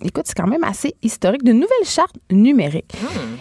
écoute, 0.02 0.24
c'est 0.26 0.36
quand 0.36 0.46
même 0.46 0.64
assez 0.64 0.94
historique 1.02 1.44
d'une 1.44 1.58
nouvelle 1.58 1.84
charte 1.84 2.14
numérique. 2.30 2.92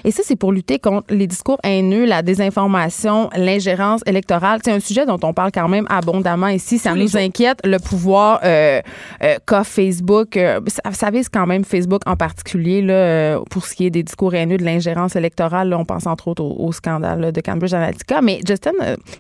Et 0.04 0.12
ça 0.12 0.22
c'est 0.26 0.36
pour 0.36 0.52
lutter 0.52 0.80
contre 0.80 1.14
les 1.14 1.28
discours 1.28 1.60
haineux, 1.64 2.06
la 2.06 2.22
désinformation, 2.22 3.30
l'ingérence 3.36 4.02
électorale, 4.06 4.60
c'est 4.64 4.72
un 4.72 4.80
sujet 4.80 5.06
dont 5.06 5.20
on 5.24 5.34
parle 5.34 5.52
quand 5.52 5.68
même 5.68 5.86
abondamment 5.90 6.23
ici, 6.54 6.78
ça 6.78 6.92
Tous 6.92 6.98
nous 7.00 7.18
inquiète 7.18 7.60
le 7.66 7.78
pouvoir 7.80 8.40
euh, 8.44 8.82
euh, 9.24 9.36
qu'a 9.46 9.64
Facebook. 9.64 10.38
euh, 10.38 10.60
ça, 10.92 11.10
vise 11.12 11.30
quand 11.30 11.46
même 11.48 11.64
Facebook 11.64 12.02
en 12.06 12.16
particulier 12.16 12.82
là, 12.82 12.94
euh, 12.94 13.40
pour 13.50 13.66
ce 13.66 13.76
qui 13.76 13.86
est 13.86 13.90
des 13.90 14.04
discours 14.04 14.34
haineux 14.34 14.58
de 14.58 14.64
l'ingérence 14.64 15.16
électorale. 15.16 15.70
là, 15.70 15.78
on 15.78 15.86
pense 15.86 16.08
entre 16.08 16.28
autres 16.30 16.44
au, 16.44 16.56
au 16.68 16.72
scandale 16.72 17.20
là, 17.20 17.32
de 17.32 17.42
Cambridge 17.42 17.74
Analytica. 17.74 18.22
Mais 18.22 18.40
Justin, 18.48 18.72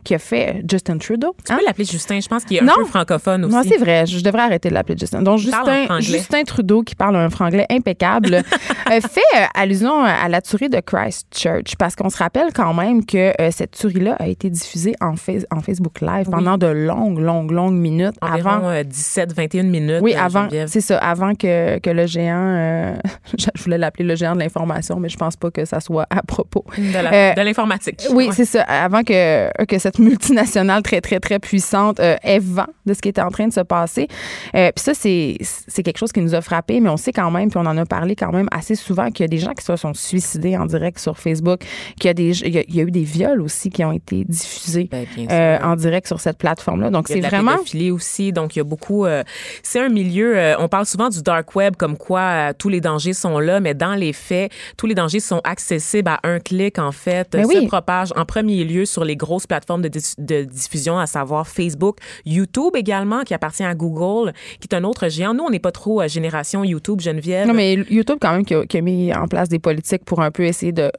qui 0.03 0.15
a 0.15 0.19
fait 0.19 0.63
Justin 0.69 0.98
Trudeau. 0.98 1.36
Tu 1.45 1.51
hein? 1.51 1.57
peux 1.60 1.65
l'appeler 1.65 1.86
Justin. 1.86 2.19
Je 2.19 2.27
pense 2.27 2.43
qu'il 2.45 2.57
est 2.57 2.62
un 2.62 2.65
Non. 2.65 2.74
peu 2.77 2.86
francophone 2.86 3.45
aussi. 3.45 3.55
Non, 3.55 3.62
c'est 3.67 3.77
vrai. 3.77 4.05
Je 4.05 4.24
devrais 4.24 4.43
arrêter 4.43 4.69
de 4.69 4.74
l'appeler 4.74 4.98
Justin. 4.98 5.22
Donc, 5.22 5.39
Justin. 5.39 6.00
Justin 6.00 6.43
Trudeau, 6.43 6.83
qui 6.83 6.95
parle 6.95 7.15
un 7.15 7.29
franglais 7.29 7.65
impeccable, 7.69 8.41
fait 8.89 9.22
allusion 9.55 10.03
à 10.03 10.27
la 10.29 10.41
tuerie 10.41 10.69
de 10.69 10.79
Christchurch. 10.79 11.75
Parce 11.77 11.95
qu'on 11.95 12.10
se 12.10 12.17
rappelle 12.17 12.48
quand 12.53 12.74
même 12.74 13.05
que 13.05 13.31
cette 13.51 13.72
tuerie-là 13.72 14.15
a 14.19 14.27
été 14.27 14.50
diffusée 14.50 14.93
en, 15.01 15.15
Face- 15.15 15.45
en 15.51 15.62
Facebook 15.62 16.01
Live 16.01 16.27
pendant 16.29 16.57
de 16.57 16.67
longues, 16.86 17.20
longues, 17.20 17.52
longues 17.52 17.74
minutes 17.75 18.16
Environ 18.22 18.50
avant. 18.50 18.70
euh, 18.70 18.84
17, 18.84 19.34
21 19.34 19.63
minutes. 19.63 20.00
Oui, 20.02 20.13
euh, 20.16 20.20
avant, 20.22 20.48
c'est 20.68 20.82
ça, 20.82 20.98
avant 20.98 21.34
que, 21.36 21.80
que 21.80 21.90
le 21.90 22.06
géant, 22.06 22.36
euh, 22.38 22.94
je 23.56 23.63
voulais 23.63 23.78
l'appeler 23.78 24.06
le 24.06 24.16
géant 24.16 24.34
de 24.36 24.40
l'information, 24.40 25.00
mais 25.00 25.10
je 25.10 25.18
pense 25.18 25.36
pas 25.36 25.52
que 25.52 25.66
ça 25.66 25.80
soit 25.80 26.06
à 26.10 26.22
propos. 26.24 26.66
De 26.78 26.84
Euh, 26.96 27.44
l'informatique. 27.44 28.02
Oui, 28.12 28.28
Ouais. 28.28 28.34
c'est 28.34 28.46
ça. 28.46 28.62
Avant 28.63 29.04
que, 29.04 29.66
que 29.66 29.78
cette 29.80 30.00
multinationale 30.00 30.82
très, 30.84 31.02
très, 31.02 31.20
très 31.20 31.40
puissante 31.40 32.00
euh, 32.00 32.16
ait 32.24 32.40
vent 32.40 32.68
de 32.86 32.94
ce 32.94 33.02
qui 33.02 33.10
était 33.10 33.22
en 33.22 33.30
train 33.30 33.48
de 33.48 33.54
se 33.54 33.60
passer. 33.62 34.08
Euh, 34.56 34.72
puis 34.75 34.84
ça, 34.84 34.94
c'est 34.94 35.84
quelque 35.84 35.98
chose 35.98 36.12
qui 36.12 36.22
nous 36.22 36.36
a 36.36 36.42
frappé, 36.42 36.80
mais 36.80 36.90
on 36.90 36.98
sait 36.98 37.12
quand 37.13 37.32
même, 37.32 37.50
puis 37.50 37.58
on 37.62 37.66
en 37.66 37.78
a 37.78 37.86
parlé 37.86 38.16
quand 38.16 38.32
même 38.32 38.48
assez 38.52 38.75
souvent, 38.75 39.10
qu'il 39.12 39.24
y 39.24 39.25
a 39.25 39.28
des 39.28 39.38
gens 39.38 39.54
qui 39.54 39.63
se 39.63 39.75
sont 39.75 39.94
suicidés 39.94 40.58
en 40.58 40.66
direct 40.66 41.00
sur 41.00 41.18
Facebook, 41.18 41.62
qu'il 42.00 42.08
y, 42.08 42.10
a 42.10 42.13
des- 42.13 42.40
il 42.42 42.54
y 42.54 42.58
a, 42.60 42.63
il 42.68 42.75
y 42.75 42.80
a 42.80 42.84
eu 42.84 42.92
des 42.92 43.04
viols 43.04 43.42
aussi 43.42 43.70
qui 43.70 43.84
ont 43.84 43.92
été 43.92 44.24
diffusés 44.25 44.90
Ben, 44.92 45.06
euh, 45.32 45.58
en 45.63 45.75
direct 45.75 46.08
sur 46.08 46.20
cette 46.20 46.38
Donc, 46.77 47.08
Il 47.10 47.13
c'est 47.13 47.22
vraiment... 47.22 47.51
pédophilie 47.53 47.92
aussi, 47.92 48.32
donc 48.32 48.56
il 48.56 48.60
y 48.60 48.62
a 48.62 48.65
beaucoup. 48.65 49.06
euh, 49.06 49.24
c'est 49.62 49.80
un 49.80 49.89
milieu. 49.89 50.38
euh, 50.38 50.56
on 50.60 50.68
parle 50.68 50.86
souvent 50.86 51.10
du 51.10 51.22
dark 51.22 51.56
web, 51.56 51.75
comme 51.75 51.98
quoi 51.98 52.20
euh, 52.22 52.53
tous 52.58 52.70
les 52.70 52.82
dangers 52.82 53.13
sont 53.13 53.39
là, 53.39 53.60
mais 53.60 53.74
dans 53.74 53.96
les 53.96 54.13
faits, 54.13 54.51
tous 54.77 54.88
les 54.88 54.96
dangers 54.96 55.20
sont 55.20 55.42
accessibles 55.44 56.10
à 56.10 56.20
un 56.24 56.39
clic 56.39 56.80
en 56.80 56.92
fait. 56.92 57.30
Mais 57.36 57.44
se 57.44 57.48
oui. 57.48 57.68
propagent 57.68 58.13
en 58.15 58.25
premier 58.25 58.63
lieu 58.63 58.86
sur 58.86 59.03
les 59.03 59.15
grosses 59.15 59.48
plateformes 59.48 59.82
de, 59.82 60.44
diffusion, 60.44 60.98
à 60.98 61.06
savoir 61.06 61.48
Facebook, 61.48 61.98
YouTube 62.25 62.75
également, 62.75 63.22
qui 63.24 63.34
appartient 63.34 63.63
à 63.63 63.75
Google, 63.75 64.34
qui 64.60 64.68
est 64.72 64.75
un 64.75 64.84
autre 64.84 65.08
géant. 65.10 65.34
Nous, 65.34 65.44
on 65.44 65.50
n'est 65.50 65.60
pas 65.60 65.72
trop 65.72 66.01
euh, 66.01 66.08
génération 66.08 66.63
YouTube, 66.63 67.01
Geneviève. 67.01 67.48
Non, 67.48 67.53
mais 67.53 67.74
YouTube, 67.89 68.18
quand 68.22 68.32
même, 68.34 68.46
qui 68.46 68.56
a, 68.56 68.65
qui 68.65 68.77
a 68.77 68.82
mis 68.82 69.13
en 69.13 69.27
place 69.27 69.50
des 69.50 69.60
politiques 69.60 70.06
pour 70.06 70.22
un 70.22 70.32
peu 70.32 70.44
essayer 70.44 70.72
de 70.72 70.92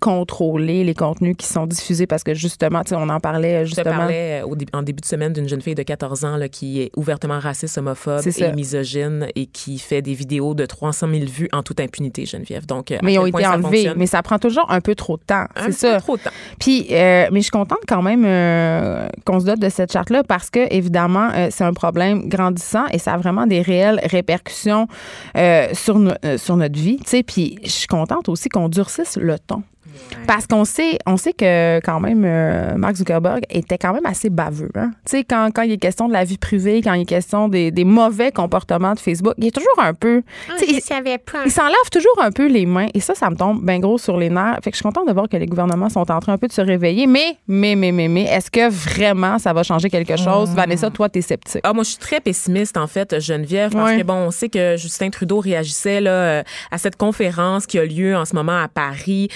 contrôler 0.00 0.84
les 0.84 0.94
contenus 0.94 1.34
qui 1.36 1.46
sont 1.46 1.66
diffusés 1.66 2.06
parce 2.06 2.22
que 2.22 2.34
justement, 2.34 2.82
tu 2.84 2.90
sais, 2.90 2.94
on 2.96 3.08
en 3.08 3.20
parlait 3.20 3.64
Je 3.66 3.70
te 3.72 3.76
justement. 3.76 3.96
parlais 3.98 4.40
euh, 4.42 4.46
au 4.46 4.56
en 4.72 4.82
début 4.82 5.00
de 5.00 5.06
semaine 5.06 5.32
d'une 5.32 5.48
jeune 5.48 5.60
fille 5.60 5.74
de 5.74 5.82
14 5.82 6.24
ans 6.24 6.36
là, 6.36 6.48
qui 6.48 6.80
est 6.82 6.90
ouvertement 6.96 7.38
raciste, 7.38 7.78
homophobe 7.78 8.20
et 8.38 8.52
misogyne 8.52 9.28
et 9.34 9.46
qui 9.46 9.78
fait 9.78 10.02
des 10.02 10.14
vidéos 10.14 10.54
de 10.54 10.66
300 10.66 11.08
000 11.10 11.24
vues 11.26 11.48
en 11.52 11.62
toute 11.62 11.80
impunité, 11.80 12.26
Geneviève. 12.26 12.66
Donc, 12.66 12.90
euh, 12.92 12.98
mais 13.02 13.14
ils 13.14 13.18
ont 13.18 13.26
été 13.26 13.46
enlevés. 13.46 13.90
Mais 13.96 14.06
ça 14.06 14.22
prend 14.22 14.38
toujours 14.38 14.70
un 14.70 14.80
peu 14.80 14.94
trop 14.94 15.16
de 15.16 15.22
temps. 15.22 15.46
C'est 15.64 15.72
ça. 15.72 15.94
peu 15.96 16.00
trop 16.02 16.16
de 16.16 16.22
temps. 16.22 16.30
Puis, 16.60 16.86
euh, 16.90 17.28
mais 17.32 17.38
je 17.40 17.44
suis 17.44 17.50
contente 17.50 17.78
quand 17.88 18.02
même 18.02 18.24
euh, 18.24 19.08
qu'on 19.24 19.40
se 19.40 19.46
dote 19.46 19.58
de 19.60 19.68
cette 19.68 19.92
charte-là 19.92 20.22
parce 20.22 20.50
que, 20.50 20.72
évidemment, 20.72 21.30
euh, 21.34 21.48
c'est 21.50 21.64
un 21.64 21.72
problème 21.72 22.28
grandissant 22.28 22.86
et 22.92 22.98
ça 22.98 23.14
a 23.14 23.16
vraiment 23.16 23.46
des 23.46 23.62
réelles 23.62 24.00
répercussions 24.04 24.86
sur, 25.72 25.98
no- 25.98 26.12
sur 26.36 26.56
notre 26.56 26.78
vie. 26.78 26.96
tu 26.98 27.08
sais. 27.08 27.22
Puis, 27.22 27.58
je 27.64 27.70
suis 27.70 27.86
contente 27.86 28.28
aussi 28.28 28.48
qu'on 28.48 28.68
durcisse 28.68 29.16
le 29.16 29.38
ton. 29.38 29.62
Parce 30.26 30.46
qu'on 30.46 30.64
sait, 30.64 30.98
on 31.06 31.16
sait 31.16 31.32
que 31.32 31.80
quand 31.80 32.00
même 32.00 32.22
euh, 32.24 32.74
Mark 32.76 32.96
Zuckerberg 32.96 33.42
était 33.50 33.78
quand 33.78 33.92
même 33.94 34.04
assez 34.06 34.30
baveux. 34.30 34.70
Hein? 34.74 34.90
Tu 35.06 35.10
sais, 35.18 35.24
quand, 35.24 35.50
quand 35.54 35.62
il 35.62 35.72
est 35.72 35.78
question 35.78 36.08
de 36.08 36.12
la 36.12 36.24
vie 36.24 36.38
privée, 36.38 36.80
quand 36.82 36.92
il 36.94 37.02
est 37.02 37.06
question 37.06 37.48
des, 37.48 37.70
des 37.70 37.84
mauvais 37.84 38.30
comportements 38.32 38.94
de 38.94 38.98
Facebook, 38.98 39.34
il 39.38 39.46
est 39.46 39.50
toujours 39.54 39.78
un 39.78 39.94
peu. 39.94 40.22
sais, 40.58 40.66
il- 40.68 40.80
il 41.46 41.50
s'en 41.50 41.64
lave 41.64 41.90
toujours 41.92 42.18
un 42.22 42.30
peu 42.30 42.46
les 42.48 42.66
mains 42.66 42.88
et 42.94 43.00
ça, 43.00 43.14
ça 43.14 43.30
me 43.30 43.36
tombe 43.36 43.64
bien 43.64 43.78
gros 43.78 43.98
sur 43.98 44.16
les 44.16 44.28
nerfs. 44.30 44.58
Fait 44.62 44.70
que 44.70 44.76
je 44.76 44.78
suis 44.78 44.82
contente 44.82 45.08
de 45.08 45.12
voir 45.12 45.28
que 45.28 45.36
les 45.36 45.46
gouvernements 45.46 45.88
sont 45.88 46.10
en 46.10 46.20
train 46.20 46.32
un 46.34 46.38
peu 46.38 46.48
de 46.48 46.52
se 46.52 46.60
réveiller. 46.60 47.06
Mais, 47.06 47.36
mais, 47.46 47.74
mais, 47.74 47.92
mais, 47.92 48.08
mais, 48.08 48.24
est-ce 48.24 48.50
que 48.50 48.68
vraiment 48.68 49.38
ça 49.38 49.52
va 49.52 49.62
changer 49.62 49.88
quelque 49.90 50.16
chose? 50.16 50.50
Vanessa, 50.54 50.90
toi, 50.90 51.08
t'es 51.08 51.22
sceptique. 51.22 51.60
Ah, 51.64 51.72
moi, 51.72 51.84
je 51.84 51.90
suis 51.90 51.98
très 51.98 52.20
pessimiste, 52.20 52.76
en 52.76 52.86
fait, 52.86 53.18
Geneviève, 53.20 53.72
parce 53.72 53.92
que, 53.98 54.02
bon, 54.04 54.14
on 54.14 54.30
sait 54.30 54.48
que 54.48 54.76
Justin 54.76 55.10
Trudeau 55.10 55.40
réagissait 55.40 56.00
là, 56.00 56.10
euh, 56.10 56.42
à 56.70 56.78
cette 56.78 56.96
conférence 56.96 57.66
qui 57.66 57.78
a 57.78 57.84
lieu 57.84 58.16
en 58.16 58.24
ce 58.24 58.34
moment 58.34 58.58
à 58.60 58.68
Paris. 58.68 59.28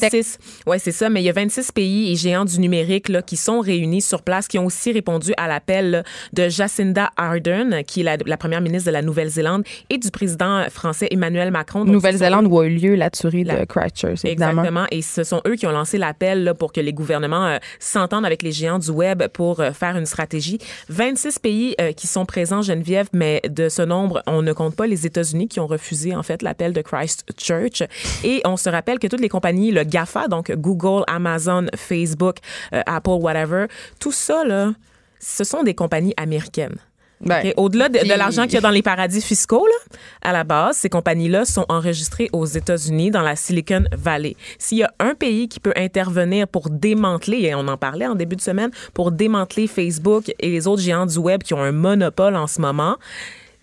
26, 0.00 0.38
ouais, 0.66 0.78
c'est 0.78 0.92
ça, 0.92 1.08
mais 1.08 1.22
il 1.22 1.24
y 1.24 1.28
a 1.28 1.32
26 1.32 1.72
pays 1.72 2.12
et 2.12 2.16
géants 2.16 2.44
du 2.44 2.58
numérique 2.58 3.08
là, 3.08 3.22
qui 3.22 3.36
sont 3.36 3.60
réunis 3.60 4.02
sur 4.02 4.22
place, 4.22 4.48
qui 4.48 4.58
ont 4.58 4.66
aussi 4.66 4.92
répondu 4.92 5.32
à 5.36 5.48
l'appel 5.48 6.04
de 6.32 6.48
Jacinda 6.48 7.10
Ardern, 7.16 7.82
qui 7.84 8.00
est 8.00 8.04
la, 8.04 8.16
la 8.24 8.36
première 8.36 8.60
ministre 8.60 8.86
de 8.86 8.92
la 8.92 9.02
Nouvelle-Zélande, 9.02 9.64
et 9.90 9.98
du 9.98 10.10
président 10.10 10.68
français 10.70 11.08
Emmanuel 11.10 11.50
Macron. 11.50 11.84
Nouvelle-Zélande 11.84 12.46
où 12.46 12.60
a 12.60 12.66
eu 12.66 12.70
lieu 12.70 12.94
la 12.94 13.10
tuerie 13.10 13.44
de 13.44 13.64
Christchurch, 13.64 14.24
évidemment. 14.24 14.62
Exactement. 14.62 14.86
Et 14.90 15.02
ce 15.02 15.24
sont 15.24 15.40
eux 15.46 15.56
qui 15.56 15.66
ont 15.66 15.72
lancé 15.72 15.98
l'appel 15.98 16.44
là, 16.44 16.54
pour 16.54 16.72
que 16.72 16.80
les 16.80 16.92
gouvernements 16.92 17.46
euh, 17.46 17.58
s'entendent 17.78 18.26
avec 18.26 18.42
les 18.42 18.52
géants 18.52 18.78
du 18.78 18.90
web 18.90 19.24
pour 19.28 19.60
euh, 19.60 19.72
faire 19.72 19.96
une 19.96 20.06
stratégie. 20.06 20.58
26 20.88 21.38
pays 21.38 21.74
euh, 21.80 21.92
qui 21.92 22.06
sont 22.06 22.26
présents, 22.26 22.62
Geneviève, 22.62 23.08
mais 23.12 23.40
de 23.48 23.68
ce 23.68 23.82
nombre, 23.82 24.22
on 24.26 24.42
ne 24.42 24.52
compte 24.52 24.76
pas 24.76 24.86
les 24.86 25.06
États-Unis 25.06 25.48
qui 25.48 25.60
ont 25.60 25.66
refusé 25.66 26.14
en 26.14 26.22
fait 26.22 26.42
l'appel 26.42 26.72
de 26.72 26.82
Christchurch. 26.82 27.82
Et 28.24 28.40
on 28.44 28.56
se 28.56 28.68
rappelle 28.68 28.98
que 28.98 29.06
toutes 29.06 29.20
les 29.20 29.28
compagnies, 29.28 29.70
le 29.70 29.83
GAFA, 29.84 30.28
donc 30.28 30.50
Google, 30.52 31.04
Amazon, 31.06 31.66
Facebook, 31.76 32.36
euh, 32.72 32.82
Apple, 32.86 33.10
whatever, 33.10 33.66
tout 34.00 34.12
ça, 34.12 34.44
là, 34.44 34.72
ce 35.20 35.44
sont 35.44 35.62
des 35.62 35.74
compagnies 35.74 36.14
américaines. 36.16 36.76
Ben? 37.20 37.52
Au-delà 37.56 37.88
de, 37.88 37.98
l'argent 38.06 38.44
qu'il 38.44 38.54
y 38.54 38.58
a 38.58 38.60
dans 38.60 38.70
les 38.70 38.82
paradis 38.82 39.22
fiscaux, 39.22 39.66
là, 39.66 39.98
à 40.22 40.32
la 40.32 40.44
base, 40.44 40.76
ces 40.76 40.88
compagnies-là 40.88 41.44
sont 41.44 41.64
enregistrées 41.68 42.28
aux 42.32 42.44
États-Unis, 42.44 43.10
dans 43.10 43.22
la 43.22 43.36
Silicon 43.36 43.84
Valley. 43.92 44.36
S'il 44.58 44.78
y 44.78 44.82
a 44.82 44.92
un 44.98 45.14
pays 45.14 45.48
qui 45.48 45.60
peut 45.60 45.72
intervenir 45.76 46.46
pour 46.48 46.68
démanteler, 46.68 47.42
et 47.42 47.54
on 47.54 47.66
en 47.68 47.76
parlait 47.76 48.06
en 48.06 48.14
début 48.14 48.36
de 48.36 48.40
semaine, 48.40 48.70
pour 48.92 49.10
démanteler 49.10 49.66
Facebook 49.66 50.32
et 50.38 50.50
les 50.50 50.66
autres 50.66 50.82
géants 50.82 51.06
du 51.06 51.18
web 51.18 51.42
qui 51.42 51.54
ont 51.54 51.62
un 51.62 51.72
monopole 51.72 52.36
en 52.36 52.46
ce 52.46 52.60
moment, 52.60 52.96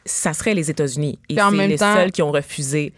ça 0.06 0.34
serait 0.34 0.54
les 0.54 0.72
États-Unis. 0.72 1.19
Et 1.30 1.36
c'est 1.36 1.67
les 1.67 1.78
temps- 1.78 1.93
seuls 1.93 2.12
qui 2.12 2.22
ont 2.22 2.32
refusé. 2.32 2.93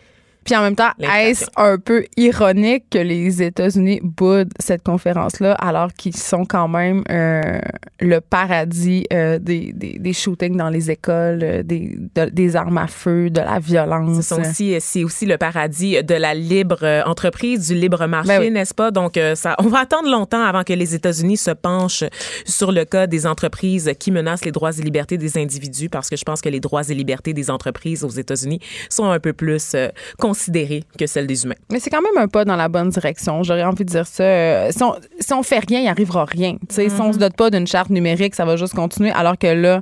Puis 0.45 0.55
en 0.55 0.61
même 0.61 0.75
temps, 0.75 0.91
est-ce 0.99 1.45
un 1.55 1.77
peu 1.77 2.05
ironique 2.17 2.85
que 2.89 2.97
les 2.99 3.41
États-Unis 3.41 3.99
boudent 4.03 4.51
cette 4.59 4.83
conférence-là 4.83 5.53
alors 5.53 5.93
qu'ils 5.93 6.15
sont 6.17 6.45
quand 6.45 6.67
même 6.67 7.03
euh, 7.09 7.59
le 7.99 8.19
paradis 8.19 9.05
euh, 9.13 9.39
des, 9.39 9.73
des, 9.73 9.97
des 9.99 10.13
shootings 10.13 10.55
dans 10.57 10.69
les 10.69 10.91
écoles, 10.91 11.39
euh, 11.43 11.63
des, 11.63 11.97
de- 12.15 12.29
des 12.29 12.55
armes 12.55 12.77
à 12.77 12.87
feu, 12.87 13.29
de 13.29 13.39
la 13.39 13.59
violence? 13.59 14.17
Ce 14.17 14.35
sont 14.35 14.41
aussi, 14.41 14.75
c'est 14.79 15.03
aussi 15.03 15.25
le 15.25 15.37
paradis 15.37 16.03
de 16.03 16.15
la 16.15 16.33
libre 16.33 16.79
euh, 16.83 17.03
entreprise, 17.05 17.67
du 17.67 17.75
libre 17.75 18.05
marché, 18.07 18.27
Ben 18.27 18.39
oui. 18.41 18.51
n'est-ce 18.51 18.73
pas? 18.73 18.91
Donc, 18.91 19.17
euh, 19.17 19.35
ça, 19.35 19.55
on 19.59 19.67
va 19.67 19.79
attendre 19.79 20.09
longtemps 20.09 20.43
avant 20.43 20.63
que 20.63 20.73
les 20.73 20.95
États-Unis 20.95 21.37
se 21.37 21.51
penchent 21.51 22.03
sur 22.45 22.71
le 22.71 22.85
cas 22.85 23.07
des 23.07 23.25
entreprises 23.25 23.91
qui 23.99 24.11
menacent 24.11 24.45
les 24.45 24.51
droits 24.51 24.71
et 24.77 24.81
libertés 24.81 25.17
des 25.17 25.37
individus, 25.37 25.89
parce 25.89 26.09
que 26.09 26.15
je 26.17 26.23
pense 26.23 26.41
que 26.41 26.49
les 26.49 26.59
droits 26.59 26.83
et 26.89 26.93
libertés 26.93 27.33
des 27.33 27.49
entreprises 27.49 28.03
aux 28.03 28.09
États-Unis 28.09 28.59
sont 28.89 29.05
un 29.09 29.19
peu 29.19 29.33
plus 29.33 29.71
euh, 29.75 29.87
considérés 30.33 30.83
que 30.97 31.05
celles 31.05 31.27
des 31.27 31.43
humains. 31.45 31.55
Mais 31.71 31.79
c'est 31.79 31.89
quand 31.89 32.01
même 32.01 32.17
un 32.17 32.27
pas 32.27 32.43
dans 32.45 32.55
la 32.55 32.67
bonne 32.69 32.89
direction. 32.89 33.43
J'aurais 33.43 33.63
envie 33.63 33.85
de 33.85 33.89
dire 33.89 34.07
ça. 34.07 34.23
Euh, 34.23 34.71
Si 34.71 34.81
on, 34.83 34.95
si 35.19 35.33
on 35.33 35.43
fait 35.43 35.59
rien, 35.59 35.79
il 35.81 35.87
arrivera 35.87 36.25
rien. 36.25 36.57
Sais, 36.69 36.89
Si 36.89 36.99
on 37.01 37.13
se 37.13 37.17
dote 37.19 37.35
pas 37.35 37.49
d'une 37.49 37.67
charte 37.67 37.89
numérique, 37.91 38.33
ça 38.35 38.45
va 38.45 38.55
juste 38.55 38.73
continuer. 38.73 39.11
Alors 39.11 39.37
que 39.37 39.47
là, 39.47 39.81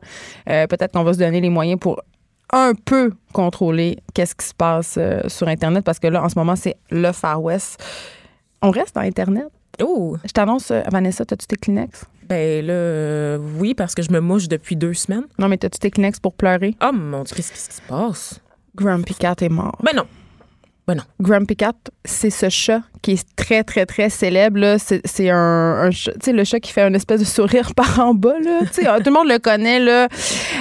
euh, 0.49 0.67
peut-être 0.67 0.91
qu'on 0.93 1.03
va 1.03 1.13
se 1.13 1.19
donner 1.19 1.39
les 1.41 1.49
moyens 1.49 1.79
pour 1.79 2.01
un 2.53 2.73
peu 2.73 3.13
contrôler 3.31 3.97
qu'est-ce 4.13 4.35
qui 4.35 4.45
se 4.45 4.53
passe 4.53 4.95
euh, 4.97 5.21
sur 5.27 5.47
Internet 5.47 5.85
parce 5.85 5.99
que 5.99 6.07
là, 6.07 6.21
en 6.21 6.27
ce 6.27 6.37
moment, 6.37 6.57
c'est 6.57 6.75
le 6.89 7.11
Far 7.13 7.41
West. 7.41 7.81
On 8.61 8.71
reste 8.71 8.95
dans 8.95 9.01
Internet. 9.01 9.45
Oh, 9.81 10.17
Je 10.25 10.31
t'annonce, 10.33 10.71
Vanessa, 10.91 11.23
t'as-tu 11.25 11.47
tes 11.47 11.55
Kleenex? 11.55 12.03
ben 12.27 12.65
là, 12.65 12.73
euh, 12.73 13.37
oui, 13.57 13.73
parce 13.73 13.93
que 13.93 14.01
je 14.01 14.09
me 14.11 14.19
mouche 14.21 14.47
depuis 14.47 14.75
deux 14.77 14.93
semaines. 14.93 15.25
Non, 15.37 15.47
mais 15.49 15.57
t'as-tu 15.57 15.79
tes 15.79 15.91
Kleenex 15.91 16.19
pour 16.19 16.33
pleurer? 16.33 16.75
Oh 16.81 16.91
mon 16.93 17.23
Dieu, 17.23 17.35
qu'est-ce 17.35 17.51
qui 17.51 17.75
se 17.75 17.81
passe? 17.87 18.39
Grumpy 18.75 19.15
Cat 19.15 19.35
est 19.41 19.49
mort. 19.49 19.77
Ben 19.83 19.93
non. 19.95 20.05
Ben 20.87 20.95
non. 20.95 21.03
Grumpy 21.21 21.55
Cat, 21.55 21.73
c'est 22.03 22.31
ce 22.31 22.49
chat 22.49 22.81
qui 23.03 23.11
est 23.11 23.25
très, 23.35 23.63
très, 23.63 23.85
très 23.85 24.09
célèbre. 24.09 24.59
là. 24.59 24.79
C'est 24.79 25.01
c'est 25.05 25.29
un, 25.29 25.37
un 25.37 25.91
chat, 25.91 26.11
tu 26.13 26.19
sais, 26.23 26.31
le 26.33 26.43
chat 26.43 26.59
qui 26.59 26.71
fait 26.71 26.81
une 26.87 26.95
espèce 26.95 27.19
de 27.19 27.25
sourire 27.25 27.73
par 27.75 27.99
en 27.99 28.13
bas. 28.15 28.33
Là. 28.43 28.61
Sais, 28.71 28.83
tout 28.83 28.89
le 29.05 29.11
monde 29.11 29.27
le 29.27 29.37
connaît. 29.37 29.79
Là. 29.79 30.07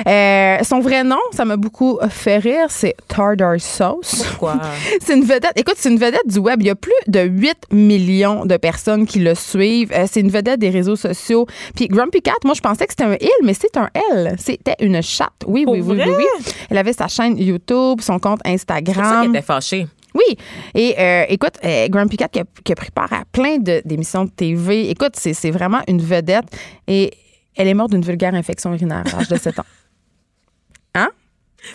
Euh, 0.06 0.62
son 0.62 0.80
vrai 0.80 1.04
nom, 1.04 1.18
ça 1.33 1.44
m'a 1.44 1.56
beaucoup 1.56 1.98
fait 2.11 2.38
rire, 2.38 2.66
c'est 2.68 2.94
Tartar 3.09 3.59
Sauce. 3.61 4.22
Pourquoi? 4.30 4.61
C'est 5.00 5.14
une 5.14 5.24
vedette. 5.24 5.52
Écoute, 5.56 5.74
c'est 5.78 5.88
une 5.90 5.98
vedette 5.98 6.26
du 6.26 6.38
web. 6.38 6.61
Il 6.61 6.66
y 6.66 6.70
a 6.70 6.74
plus 6.74 6.92
de 7.09 7.20
8 7.20 7.72
millions 7.72 8.44
de 8.44 8.56
personnes 8.56 9.06
qui 9.06 9.18
le 9.20 9.35
suivent. 9.35 9.90
Euh, 9.92 10.06
c'est 10.11 10.20
une 10.20 10.30
vedette 10.30 10.61
des 10.61 10.70
réseaux 10.70 10.96
sociaux. 10.96 11.46
Puis 11.74 11.88
Grumpy 11.88 12.22
Cat, 12.22 12.33
moi, 12.44 12.54
je 12.54 12.61
pensais 12.61 12.87
que 12.87 12.92
c'était 12.92 13.04
un 13.04 13.16
il, 13.20 13.30
mais 13.44 13.54
c'est 13.54 13.76
un 13.76 13.88
L. 14.12 14.37
C'était 14.38 14.76
une 14.80 15.02
chatte. 15.02 15.30
Oui, 15.46 15.64
Pour 15.64 15.74
oui, 15.74 15.80
oui, 15.80 15.96
vrai? 15.96 16.06
oui, 16.09 16.24
oui. 16.38 16.44
Elle 16.70 16.78
avait 16.78 16.92
sa 16.92 17.09
chaîne 17.09 17.37
YouTube, 17.38 18.00
son 18.00 18.18
compte 18.18 18.40
C'est 18.44 18.50
pour 18.66 18.66
ça 18.68 18.74
Instagram. 18.74 19.22
qu'elle 19.22 19.30
était 19.30 19.42
fâchée. 19.42 19.87
Oui. 20.28 20.37
Et 20.74 20.94
euh, 20.98 21.24
écoute, 21.28 21.54
euh, 21.64 21.88
Grumpy 21.88 22.16
Cat 22.16 22.28
qui 22.28 22.40
a, 22.40 22.44
qui 22.64 22.72
a 22.72 22.74
pris 22.74 22.90
part 22.90 23.12
à 23.12 23.22
plein 23.33 23.59
de- 23.59 23.83
d'émissions 23.85 24.24
de 24.24 24.30
TV. 24.30 24.90
Écoute, 24.90 25.12
c'est 25.16 25.50
vraiment 25.50 25.80
une 25.88 26.00
vedette. 26.02 26.44
Et 26.87 27.12
elle 27.56 27.68
est 27.68 27.74
morte 27.74 27.90
d'une 27.90 28.02
vulgaire 28.02 28.35
infection 28.35 28.72
urinaire 28.74 29.04
à 29.12 29.18
l'âge 29.18 29.28
de 29.28 29.37
7 29.37 29.59
ans. 29.59 29.64
Hein? 30.94 31.09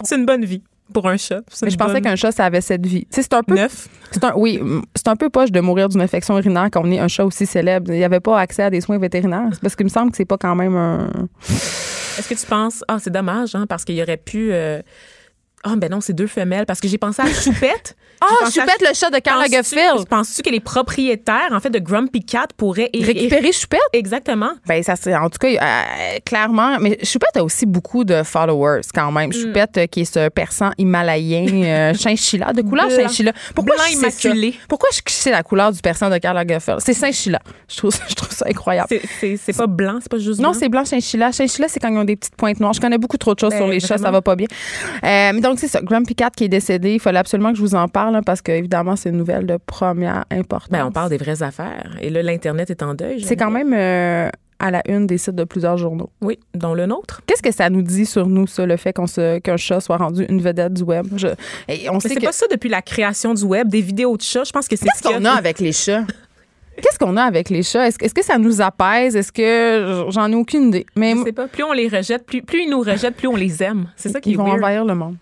C'est 0.03 0.17
une 0.17 0.25
bonne 0.25 0.43
vie 0.43 0.61
pour 0.93 1.07
un 1.07 1.15
chat. 1.17 1.41
Mais 1.63 1.69
je 1.69 1.77
pensais 1.77 2.01
qu'un 2.01 2.15
chat, 2.17 2.31
ça 2.33 2.45
avait 2.45 2.59
cette 2.61 2.85
vie. 2.85 3.07
C'est 3.09 3.31
un 3.33 3.43
peu. 3.43 3.55
Neuf. 3.55 3.87
Un, 4.21 4.33
oui, 4.35 4.59
c'est 4.93 5.07
un 5.07 5.15
peu 5.15 5.29
poche 5.29 5.51
de 5.51 5.59
mourir 5.61 5.87
d'une 5.89 6.01
infection 6.01 6.37
urinaire 6.37 6.67
quand 6.71 6.81
on 6.85 6.91
est 6.91 6.99
un 6.99 7.07
chat 7.07 7.23
aussi 7.25 7.45
célèbre. 7.45 7.91
Il 7.93 7.97
n'y 7.97 8.03
avait 8.03 8.19
pas 8.19 8.39
accès 8.39 8.63
à 8.63 8.69
des 8.69 8.81
soins 8.81 8.97
vétérinaires. 8.97 9.49
Parce 9.61 9.75
qu'il 9.75 9.85
me 9.85 9.89
semble 9.89 10.11
que 10.11 10.17
c'est 10.17 10.25
pas 10.25 10.37
quand 10.37 10.53
même 10.55 10.75
un. 10.75 11.09
Est-ce 11.49 12.27
que 12.29 12.33
tu 12.39 12.45
penses, 12.45 12.83
ah, 12.87 12.97
c'est 12.99 13.09
dommage, 13.09 13.55
hein, 13.55 13.65
parce 13.67 13.83
qu'il 13.85 13.95
y 13.95 14.01
aurait 14.01 14.17
pu. 14.17 14.49
euh, 14.51 14.81
Ah, 15.67 15.73
ben 15.75 15.89
non, 15.89 15.99
c'est 15.99 16.13
deux 16.13 16.27
femelles 16.27 16.65
parce 16.65 16.79
que 16.79 16.87
j'ai 16.87 16.97
pensé 16.97 17.21
à 17.21 17.25
Choupette. 17.27 17.95
Ah, 18.21 18.45
à 18.45 18.49
Choupette, 18.49 18.79
le 18.81 18.93
chat 18.95 19.09
de 19.09 19.19
Karl 19.19 19.39
Penses-tu- 19.41 19.75
Lagerfeld. 19.75 20.07
Penses-tu 20.07 20.41
que 20.41 20.49
les 20.49 20.61
propriétaires, 20.61 21.49
en 21.51 21.59
fait, 21.59 21.69
de 21.69 21.79
Grumpy 21.79 22.23
Cat 22.23 22.47
pourraient... 22.55 22.89
Récupérer 22.97 23.51
Choupette? 23.51 23.81
Exactement. 23.91 24.51
Ben, 24.67 24.81
ça 24.83 24.95
c'est 24.95 25.13
en 25.13 25.29
tout 25.29 25.37
cas 25.37 25.49
euh, 25.49 26.19
clairement. 26.25 26.77
Mais 26.79 26.97
Choupette 27.03 27.35
a 27.35 27.43
aussi 27.43 27.65
beaucoup 27.65 28.05
de 28.05 28.23
followers 28.23 28.81
quand 28.93 29.11
même. 29.11 29.29
Mm. 29.31 29.33
Choupette 29.33 29.77
euh, 29.77 29.85
qui 29.87 30.01
est 30.01 30.05
ce 30.05 30.29
persan 30.29 30.71
himalayen 30.77 31.45
euh, 31.65 31.93
chinchilla 31.99 32.53
de 32.53 32.61
couleur 32.61 32.87
Blanc. 32.87 32.95
chinchilla. 32.95 33.33
Pourquoi 33.53 33.75
Blanc 33.75 33.85
je 33.89 33.95
sais 33.97 34.09
ça? 34.09 34.29
immaculé. 34.29 34.55
Pourquoi 34.69 34.89
je 34.93 35.01
sais 35.11 35.31
la 35.31 35.43
couleur 35.43 35.73
du 35.73 35.81
persan 35.81 36.09
de 36.09 36.17
Karl 36.17 36.35
Lagerfeld? 36.37 36.79
C'est 36.79 36.97
chinchilla. 36.97 37.41
Je 37.67 37.75
trouve 37.77 37.91
je 38.07 38.15
trouve 38.15 38.31
ça 38.31 38.45
incroyable. 38.49 38.87
C'est- 39.19 39.57
pas 39.57 39.67
blanc, 39.67 39.99
c'est 40.01 40.09
pas 40.09 40.19
juste 40.19 40.39
Non, 40.39 40.51
blanc. 40.51 40.59
c'est 40.59 40.69
blanc 40.69 40.85
chinchilla. 40.85 41.33
Chinchilla, 41.33 41.67
c'est 41.67 41.81
quand 41.81 41.89
ils 41.89 41.97
ont 41.97 42.05
des 42.05 42.15
petites 42.15 42.35
pointes 42.37 42.61
noires. 42.61 42.73
Je 42.73 42.79
connais 42.79 42.97
beaucoup 42.97 43.17
trop 43.17 43.33
de 43.35 43.39
choses 43.39 43.49
Ben, 43.51 43.57
sur 43.57 43.67
les 43.67 43.81
chats, 43.81 43.97
ça 43.97 44.09
va 44.09 44.21
pas 44.21 44.37
bien. 44.37 44.47
Euh, 45.03 45.31
mais 45.33 45.41
donc, 45.41 45.54
c'est 45.59 45.67
ça. 45.67 45.81
Grumpy 45.81 46.15
Cat 46.15 46.29
qui 46.35 46.45
est 46.45 46.49
décédé. 46.49 46.93
Il 46.93 46.99
fallait 46.99 47.19
absolument 47.19 47.51
que 47.51 47.57
je 47.57 47.61
vous 47.61 47.75
en 47.75 47.87
parle 47.87 48.15
hein, 48.15 48.21
parce 48.25 48.41
que, 48.41 48.51
évidemment, 48.51 48.95
c'est 48.95 49.09
une 49.09 49.17
nouvelle 49.17 49.45
de 49.45 49.57
première 49.57 50.25
importance. 50.31 50.69
Ben, 50.71 50.85
on 50.85 50.91
parle 50.91 51.09
des 51.09 51.17
vraies 51.17 51.41
affaires. 51.43 51.95
Et 52.01 52.09
là, 52.09 52.21
l'Internet 52.23 52.69
est 52.69 52.81
en 52.83 52.93
deuil. 52.93 53.21
C'est 53.23 53.35
quand 53.35 53.51
même 53.51 53.73
euh, 53.73 54.29
à 54.59 54.71
la 54.71 54.81
une 54.87 55.05
des 55.07 55.17
sites 55.17 55.35
de 55.35 55.43
plusieurs 55.43 55.77
journaux. 55.77 56.09
Oui, 56.21 56.39
dont 56.53 56.73
le 56.73 56.85
nôtre. 56.85 57.21
Qu'est-ce 57.27 57.41
que 57.43 57.51
ça 57.51 57.69
nous 57.69 57.81
dit 57.81 58.05
sur 58.05 58.27
nous, 58.27 58.47
ça, 58.47 58.65
le 58.65 58.77
fait 58.77 58.93
qu'on 58.93 59.05
qu'un 59.05 59.57
chat 59.57 59.79
soit 59.81 59.97
rendu 59.97 60.25
une 60.29 60.41
vedette 60.41 60.73
du 60.73 60.83
web? 60.83 61.05
Je- 61.17 61.27
et 61.67 61.89
on 61.89 61.95
Mais 61.95 61.99
sait 61.99 62.15
que. 62.15 62.25
pas 62.25 62.31
ça 62.31 62.45
depuis 62.49 62.69
la 62.69 62.81
création 62.81 63.33
du 63.33 63.43
web, 63.43 63.67
des 63.67 63.81
vidéos 63.81 64.15
de 64.17 64.21
chats. 64.21 64.43
Je 64.45 64.51
pense 64.51 64.67
que 64.67 64.75
c'est 64.75 64.85
Qu'est-ce 64.85 65.03
qu'on 65.03 65.25
a 65.25 65.31
avec 65.31 65.59
les 65.59 65.71
chats? 65.73 66.03
Qu'est-ce 66.77 66.99
qu'on 66.99 67.15
a 67.15 67.23
avec 67.23 67.49
les 67.49 67.63
chats? 67.63 67.87
Est-ce, 67.87 67.97
que- 67.97 68.21
ça 68.23 68.37
nous 68.37 68.59
apaise? 68.61 69.15
Est-ce 69.15 69.31
que. 69.31 70.05
J'en 70.09 70.29
ai 70.29 70.35
aucune 70.35 70.67
idée. 70.67 70.85
Mais 70.97 71.13
Je 71.15 71.23
sais 71.23 71.31
pas. 71.31 71.47
Plus 71.47 71.63
on 71.63 71.71
les 71.71 71.87
rejette, 71.87 72.25
plus, 72.25 72.41
plus 72.41 72.63
ils 72.63 72.69
nous 72.69 72.81
rejettent, 72.81 73.15
plus 73.15 73.29
on 73.29 73.35
les 73.37 73.63
aime. 73.63 73.85
C'est 73.95 74.09
ça 74.09 74.19
qui 74.19 74.31
ils 74.31 74.33
est 74.33 74.37
vont 74.37 74.43
weird. 74.45 74.57
envahir 74.57 74.83
le 74.83 74.93
monde. 74.93 75.15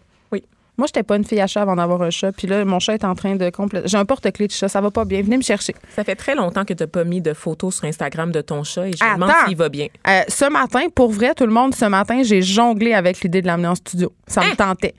Moi, 0.78 0.88
j'étais 0.88 1.04
pas 1.04 1.18
une 1.18 1.24
fille 1.24 1.40
à 1.40 1.46
chat 1.48 1.62
avant 1.62 1.76
d'avoir 1.76 2.02
un 2.02 2.10
chat. 2.10 2.32
Puis 2.32 2.48
là, 2.48 2.66
mon 2.66 2.80
chat 2.80 2.96
est 2.96 3.04
en 3.06 3.14
train 3.14 3.36
de. 3.36 3.52
J'ai 3.86 3.98
un 3.98 4.06
porte-clés 4.06 4.48
de 4.48 4.52
chat. 4.52 4.68
Ça 4.68 4.82
va 4.82 4.90
pas 4.90 5.06
bien. 5.06 5.22
Venez 5.22 5.38
me 5.38 5.44
chercher. 5.44 5.76
Ça 5.96 6.04
fait 6.04 6.16
très 6.16 6.34
longtemps 6.34 6.66
que 6.66 6.74
tu 6.74 6.82
n'as 6.82 6.88
pas 6.88 7.04
mis 7.04 7.22
de 7.22 7.34
photos 7.34 7.76
sur 7.76 7.86
Instagram 7.86 8.32
de 8.32 8.42
ton 8.42 8.64
chat 8.64 8.88
et 8.88 8.92
je 8.94 9.04
me 9.04 9.14
demande 9.14 9.32
s'il 9.46 9.56
va 9.58 9.70
bien. 9.70 9.88
Euh, 10.08 10.22
ce 10.28 10.50
matin, 10.52 10.82
pour 10.94 11.12
vrai, 11.12 11.34
tout 11.36 11.46
le 11.46 11.54
monde, 11.54 11.76
ce 11.76 11.86
matin, 11.86 12.22
j'ai 12.24 12.42
jonglé 12.42 12.94
avec 12.94 13.22
l'idée 13.22 13.42
de 13.44 13.48
l'amener 13.48 13.68
en 13.68 13.76
studio. 13.76 14.12
Ça 14.28 14.42
me 14.42 14.48
Hein? 14.48 14.56
tentait. 14.58 14.96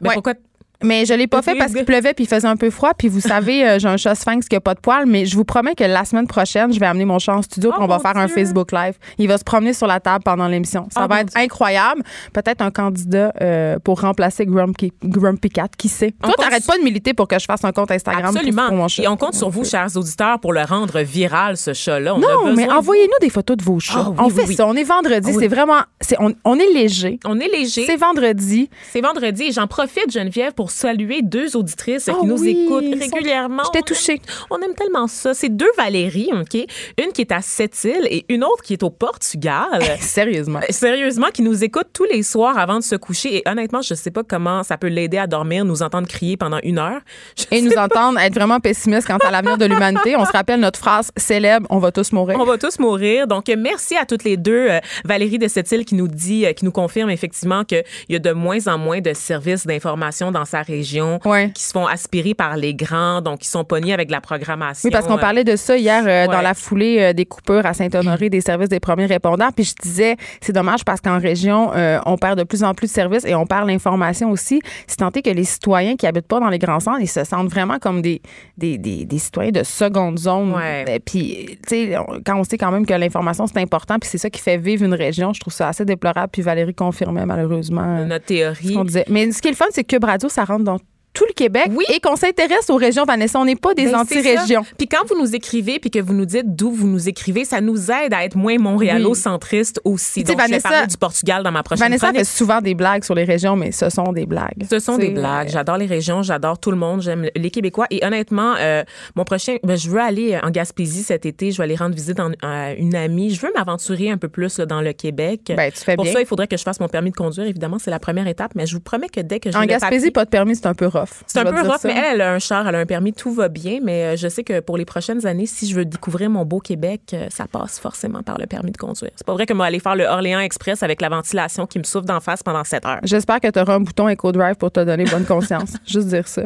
Mais 0.00 0.08
Ouais. 0.10 0.14
pourquoi 0.14 0.34
Mais 0.82 1.04
je 1.06 1.14
l'ai 1.14 1.26
pas 1.26 1.42
fait 1.42 1.54
parce 1.56 1.72
qu'il 1.72 1.84
pleuvait 1.84 2.12
puis 2.14 2.24
il 2.24 2.28
faisait 2.28 2.46
un 2.48 2.56
peu 2.56 2.70
froid. 2.70 2.92
Puis 2.96 3.08
vous 3.08 3.20
savez, 3.20 3.66
euh, 3.66 3.78
j'ai 3.78 3.88
un 3.88 3.96
chat 3.96 4.14
sphinx 4.14 4.48
qui 4.48 4.56
a 4.56 4.60
pas 4.60 4.74
de 4.74 4.80
poils, 4.80 5.06
mais 5.06 5.24
je 5.26 5.36
vous 5.36 5.44
promets 5.44 5.74
que 5.74 5.84
la 5.84 6.04
semaine 6.04 6.26
prochaine, 6.26 6.72
je 6.72 6.78
vais 6.80 6.86
amener 6.86 7.04
mon 7.04 7.18
chat 7.18 7.34
en 7.34 7.42
studio 7.42 7.70
puis 7.70 7.78
Oh, 7.80 7.84
on 7.84 7.86
va 7.88 7.98
faire 7.98 8.16
un. 8.16 8.28
Facebook 8.28 8.72
Live. 8.72 8.94
Il 9.18 9.28
va 9.28 9.38
se 9.38 9.44
promener 9.44 9.72
sur 9.72 9.86
la 9.86 10.00
table 10.00 10.22
pendant 10.24 10.46
l'émission. 10.48 10.88
Ça 10.92 11.02
Oh, 11.04 11.08
va 11.08 11.20
être 11.22 11.28
Dieu. 11.32 11.40
incroyable. 11.42 12.02
Peut-être 12.32 12.60
un 12.60 12.70
candidat 12.70 13.32
euh, 13.40 13.78
pour 13.82 14.00
remplacer 14.00 14.44
Grumpy, 14.44 14.92
Grumpy 15.02 15.48
Cat, 15.48 15.68
qui 15.78 15.88
sait? 15.88 16.12
On 16.22 16.28
Toi, 16.28 16.34
t'arrêtes 16.44 16.66
pas 16.66 16.76
de 16.76 16.82
militer 16.82 17.14
pour 17.14 17.28
que 17.28 17.38
je 17.38 17.44
fasse 17.44 17.64
un 17.64 17.72
compte 17.72 17.90
Instagram 17.90 18.26
Absolument. 18.34 18.66
pour 18.68 18.76
mon 18.76 18.88
chat. 18.88 19.02
Et 19.04 19.08
on 19.08 19.16
compte 19.16 19.34
sur 19.34 19.48
vous, 19.48 19.64
chers 19.64 19.96
auditeurs, 19.96 20.38
pour 20.40 20.52
le 20.52 20.62
rendre 20.62 21.00
viral, 21.00 21.56
ce 21.56 21.72
chat-là. 21.72 22.14
On 22.16 22.18
Non, 22.18 22.52
mais 22.54 22.68
envoyez-nous 22.70 23.18
des 23.20 23.30
photos 23.30 23.56
de 23.56 23.62
vos 23.62 23.78
chats. 23.80 24.08
Oui, 24.10 24.16
on 24.18 24.26
oui, 24.26 24.32
fait 24.34 24.46
oui. 24.48 24.54
ça. 24.56 24.66
On 24.66 24.74
est 24.74 24.84
vendredi. 24.84 25.30
Ah. 25.34 25.38
C'est 25.40 25.48
vraiment. 25.48 25.78
c'est 26.00 26.16
on, 26.20 26.34
on 26.44 26.58
est 26.58 26.72
léger. 26.74 27.18
On 27.24 27.38
est 27.40 27.48
léger. 27.48 27.84
C'est 27.86 27.96
vendredi. 27.96 28.68
C'est 28.92 29.00
vendredi 29.00 29.44
et 29.44 29.52
j'en 29.52 29.66
profite, 29.66 30.10
Geneviève, 30.12 30.52
pour 30.52 30.65
saluer 30.70 31.22
deux 31.22 31.56
auditrices 31.56 32.08
Ah 32.08 32.16
qui 32.20 32.26
nous 32.26 32.40
oui, 32.40 32.64
écoutent 32.64 32.84
sont- 32.84 33.14
régulièrement. 33.16 33.62
J'étais 33.64 33.78
On 33.78 33.80
aime- 33.80 33.84
touchée. 33.84 34.20
On 34.50 34.56
aime 34.60 34.74
tellement 34.74 35.06
ça. 35.06 35.34
C'est 35.34 35.48
deux 35.48 35.70
Valérie, 35.76 36.28
OK? 36.32 36.54
Une 37.02 37.12
qui 37.12 37.20
est 37.22 37.32
à 37.32 37.40
Sept-Îles 37.42 38.06
et 38.10 38.24
une 38.28 38.44
autre 38.44 38.62
qui 38.62 38.72
est 38.74 38.82
au 38.82 38.90
Portugal. 38.90 39.82
Sérieusement. 40.00 40.60
Euh, 40.60 40.66
Sérieusement, 40.70 41.28
qui 41.32 41.42
nous 41.42 41.64
écoute 41.64 41.88
tous 41.92 42.04
les 42.04 42.22
soirs 42.22 42.58
avant 42.58 42.78
de 42.78 42.82
se 42.84 42.96
coucher. 42.96 43.36
Et 43.36 43.42
honnêtement, 43.48 43.82
je 43.82 43.94
sais 43.94 44.10
pas 44.10 44.22
comment 44.22 44.62
ça 44.62 44.76
peut 44.78 44.86
l'aider 44.88 45.18
à 45.18 45.26
dormir, 45.26 45.64
nous 45.64 45.82
entendre 45.82 46.06
crier 46.08 46.36
pendant 46.36 46.58
une 46.62 46.78
heure. 46.78 47.00
Je 47.38 47.44
et 47.50 47.62
nous 47.62 47.72
entendre 47.76 48.18
être 48.18 48.34
vraiment 48.34 48.60
pessimistes 48.60 49.06
quant 49.06 49.16
à 49.18 49.30
l'avenir 49.30 49.58
de 49.58 49.64
l'humanité. 49.64 50.16
On 50.16 50.24
se 50.24 50.32
rappelle 50.32 50.60
notre 50.60 50.78
phrase 50.78 51.10
célèbre 51.16 51.66
on 51.70 51.78
va 51.78 51.92
tous 51.92 52.12
mourir. 52.12 52.38
On 52.40 52.44
va 52.44 52.58
tous 52.58 52.78
mourir. 52.78 53.26
Donc, 53.26 53.48
merci 53.56 53.96
à 53.96 54.04
toutes 54.04 54.24
les 54.24 54.36
deux. 54.36 54.66
Euh, 54.70 54.78
Valérie 55.04 55.38
de 55.38 55.48
cette 55.48 55.70
île 55.72 55.84
qui 55.84 55.94
nous 55.94 56.08
dit, 56.08 56.46
euh, 56.46 56.52
qui 56.52 56.64
nous 56.64 56.70
confirme 56.72 57.10
effectivement 57.10 57.64
qu'il 57.64 57.82
y 58.08 58.16
a 58.16 58.18
de 58.18 58.32
moins 58.32 58.66
en 58.68 58.78
moins 58.78 59.00
de 59.00 59.12
services 59.14 59.66
d'information 59.66 60.30
dans 60.32 60.44
sa 60.44 60.55
région 60.62 61.18
Ouais. 61.24 61.50
qui 61.54 61.62
se 61.62 61.72
font 61.72 61.86
aspirer 61.86 62.34
par 62.34 62.56
les 62.56 62.74
grands, 62.74 63.20
donc 63.20 63.38
qui 63.40 63.48
sont 63.48 63.64
pognés 63.64 63.92
avec 63.94 64.08
de 64.08 64.12
la 64.12 64.20
programmation. 64.20 64.86
Oui, 64.86 64.90
parce 64.92 65.06
qu'on 65.06 65.16
Euh, 65.16 65.20
parlait 65.20 65.44
de 65.44 65.56
ça 65.56 65.76
hier 65.76 66.02
euh, 66.06 66.26
dans 66.26 66.40
la 66.42 66.54
foulée 66.54 66.98
euh, 67.00 67.12
des 67.12 67.24
coupures 67.26 67.64
à 67.66 67.74
Saint-Honoré 67.74 68.30
des 68.30 68.40
services 68.40 68.68
des 68.68 68.80
premiers 68.80 69.06
répondants. 69.06 69.50
Puis 69.54 69.64
je 69.64 69.74
disais, 69.82 70.16
c'est 70.40 70.52
dommage 70.52 70.84
parce 70.84 71.00
qu'en 71.00 71.18
région, 71.18 71.72
euh, 71.74 71.98
on 72.06 72.16
perd 72.16 72.38
de 72.38 72.44
plus 72.44 72.62
en 72.64 72.74
plus 72.74 72.86
de 72.88 72.92
services 72.92 73.24
et 73.24 73.34
on 73.34 73.46
perd 73.46 73.66
l'information 73.66 74.30
aussi. 74.30 74.60
C'est 74.86 74.96
tenté 74.98 75.22
que 75.22 75.30
les 75.30 75.44
citoyens 75.44 75.96
qui 75.96 76.06
habitent 76.06 76.26
pas 76.28 76.40
dans 76.40 76.48
les 76.48 76.58
grands 76.58 76.80
centres, 76.80 77.00
ils 77.00 77.08
se 77.08 77.24
sentent 77.24 77.48
vraiment 77.48 77.78
comme 77.78 78.02
des, 78.02 78.20
des, 78.56 78.78
des, 78.78 79.04
des 79.04 79.18
citoyens 79.18 79.52
de 79.52 79.62
seconde 79.62 80.18
zone. 80.18 80.54
Ouais. 80.54 81.00
Puis, 81.04 81.58
tu 81.66 81.68
sais, 81.90 81.96
quand 82.24 82.36
on 82.38 82.44
sait 82.44 82.58
quand 82.58 82.70
même 82.70 82.86
que 82.86 82.94
l'information, 82.94 83.46
c'est 83.46 83.58
important, 83.60 83.98
puis 83.98 84.08
c'est 84.10 84.18
ça 84.18 84.30
qui 84.30 84.40
fait 84.40 84.56
vivre 84.56 84.84
une 84.84 84.94
région, 84.94 85.32
je 85.32 85.40
trouve 85.40 85.52
ça 85.52 85.68
assez 85.68 85.84
déplorable. 85.84 86.28
Puis 86.32 86.42
Valérie 86.42 86.74
confirmait 86.74 87.26
malheureusement. 87.26 88.04
notre 88.04 88.24
ce 88.24 88.28
théorie. 88.28 88.74
qu'on 88.74 88.84
disait. 88.84 89.04
Mais 89.08 89.30
ce 89.32 89.40
qui 89.42 89.48
est 89.48 89.52
le 89.52 89.56
fun, 89.56 89.66
c'est 89.70 89.84
que 89.84 89.94
Cube 89.96 90.04
Radio, 90.04 90.28
ça 90.28 90.44
dans 90.58 90.78
tout 91.16 91.24
le 91.26 91.32
Québec 91.32 91.68
Oui. 91.74 91.84
et 91.94 91.98
qu'on 91.98 92.14
s'intéresse 92.14 92.68
aux 92.68 92.76
régions, 92.76 93.04
Vanessa. 93.04 93.40
On 93.40 93.46
n'est 93.46 93.56
pas 93.56 93.72
des 93.74 93.86
Ben, 93.86 93.96
anti-régions. 94.00 94.64
Puis 94.76 94.86
quand 94.86 95.04
vous 95.08 95.18
nous 95.18 95.34
écrivez 95.34 95.78
puis 95.78 95.90
que 95.90 95.98
vous 95.98 96.12
nous 96.12 96.26
dites 96.26 96.54
d'où 96.54 96.70
vous 96.70 96.86
nous 96.86 97.08
écrivez, 97.08 97.44
ça 97.46 97.60
nous 97.62 97.90
aide 97.90 98.12
à 98.12 98.22
être 98.24 98.36
moins 98.36 98.58
montréalo-centristes 98.58 99.80
aussi. 99.84 100.22
Donc, 100.24 100.32
je 100.32 100.36
vais 100.36 100.42
Vanessa- 100.48 100.68
parler 100.68 100.86
du 100.86 100.96
Portugal 100.96 101.42
dans 101.42 101.52
ma 101.52 101.62
prochaine 101.62 101.86
Vanessa 101.86 102.08
chronique. 102.08 102.18
fait 102.20 102.24
souvent 102.24 102.60
des 102.60 102.74
blagues 102.74 103.04
sur 103.04 103.14
les 103.14 103.24
régions, 103.24 103.56
mais 103.56 103.72
ce 103.72 103.88
sont 103.90 104.12
des 104.12 104.26
blagues. 104.26 104.64
Ce 104.68 104.78
sont 104.78 104.98
des 104.98 105.08
blagues. 105.10 105.48
J'adore 105.48 105.78
les 105.78 105.86
régions, 105.86 106.22
j'adore 106.22 106.58
tout 106.58 106.70
le 106.70 106.76
monde, 106.76 107.00
j'aime 107.02 107.28
les 107.34 107.50
Québécois. 107.50 107.86
Et 107.90 108.04
honnêtement, 108.04 108.54
euh, 108.58 108.84
mon 109.14 109.24
prochain, 109.24 109.56
ben, 109.64 109.76
je 109.76 109.88
veux 109.88 110.00
aller 110.00 110.38
en 110.42 110.50
Gaspésie 110.50 111.02
cet 111.02 111.24
été. 111.26 111.50
Je 111.50 111.56
vais 111.58 111.64
aller 111.64 111.76
rendre 111.76 111.94
visite 111.94 112.18
à 112.42 112.72
une 112.74 112.94
amie. 112.94 113.30
Je 113.34 113.40
veux 113.40 113.52
m'aventurer 113.56 114.10
un 114.10 114.18
peu 114.18 114.28
plus 114.28 114.58
là, 114.58 114.66
dans 114.66 114.80
le 114.82 114.92
Québec. 114.92 115.52
Ben, 115.56 115.70
tu 115.72 115.80
fais 115.80 115.94
Pour 115.96 116.04
bien. 116.04 116.12
ça, 116.12 116.20
il 116.20 116.26
faudrait 116.26 116.46
que 116.46 116.56
je 116.56 116.62
fasse 116.62 116.80
mon 116.80 116.88
permis 116.88 117.10
de 117.10 117.16
conduire. 117.16 117.46
Évidemment, 117.46 117.78
c'est 117.78 117.90
la 117.90 117.98
première 117.98 118.26
étape. 118.26 118.52
Mais 118.54 118.66
je 118.66 118.74
vous 118.74 118.80
promets 118.80 119.08
que 119.08 119.20
dès 119.20 119.40
que 119.40 119.50
j'ai 119.50 119.56
En 119.56 119.64
Gaspésie, 119.64 120.06
papier- 120.06 120.10
pas 120.10 120.24
de 120.24 120.30
permis, 120.30 120.56
c'est 120.56 120.66
un 120.66 120.74
peu 120.74 120.86
rough. 120.86 121.05
C'est 121.26 121.38
un 121.38 121.44
peu 121.44 121.60
rough, 121.60 121.80
ça. 121.80 121.88
mais 121.88 121.94
elle, 121.94 122.14
elle 122.14 122.20
a 122.20 122.32
un 122.32 122.38
char, 122.38 122.66
elle 122.68 122.74
a 122.74 122.78
un 122.78 122.86
permis, 122.86 123.12
tout 123.12 123.32
va 123.32 123.48
bien. 123.48 123.80
Mais 123.82 124.04
euh, 124.04 124.16
je 124.16 124.28
sais 124.28 124.44
que 124.44 124.60
pour 124.60 124.76
les 124.76 124.84
prochaines 124.84 125.26
années, 125.26 125.46
si 125.46 125.68
je 125.68 125.74
veux 125.74 125.84
découvrir 125.84 126.30
mon 126.30 126.44
beau 126.44 126.60
Québec, 126.60 127.02
euh, 127.12 127.26
ça 127.30 127.46
passe 127.46 127.78
forcément 127.78 128.22
par 128.22 128.38
le 128.38 128.46
permis 128.46 128.72
de 128.72 128.76
conduire. 128.76 129.10
C'est 129.16 129.26
pas 129.26 129.32
vrai 129.32 129.46
que 129.46 129.52
moi 129.52 129.66
aller 129.66 129.80
faire 129.80 129.96
le 129.96 130.04
Orléans 130.04 130.40
Express 130.40 130.82
avec 130.82 131.00
la 131.00 131.08
ventilation 131.08 131.66
qui 131.66 131.78
me 131.78 131.84
souffle 131.84 132.06
d'en 132.06 132.20
face 132.20 132.42
pendant 132.42 132.64
7 132.64 132.86
heures. 132.86 133.00
J'espère 133.02 133.40
que 133.40 133.48
tu 133.50 133.58
auras 133.58 133.74
un 133.74 133.80
bouton 133.80 134.08
Eco 134.08 134.32
Drive 134.32 134.56
pour 134.56 134.70
te 134.70 134.80
donner 134.80 135.04
bonne 135.04 135.24
conscience. 135.24 135.74
Juste 135.86 136.08
dire 136.08 136.28
ça. 136.28 136.42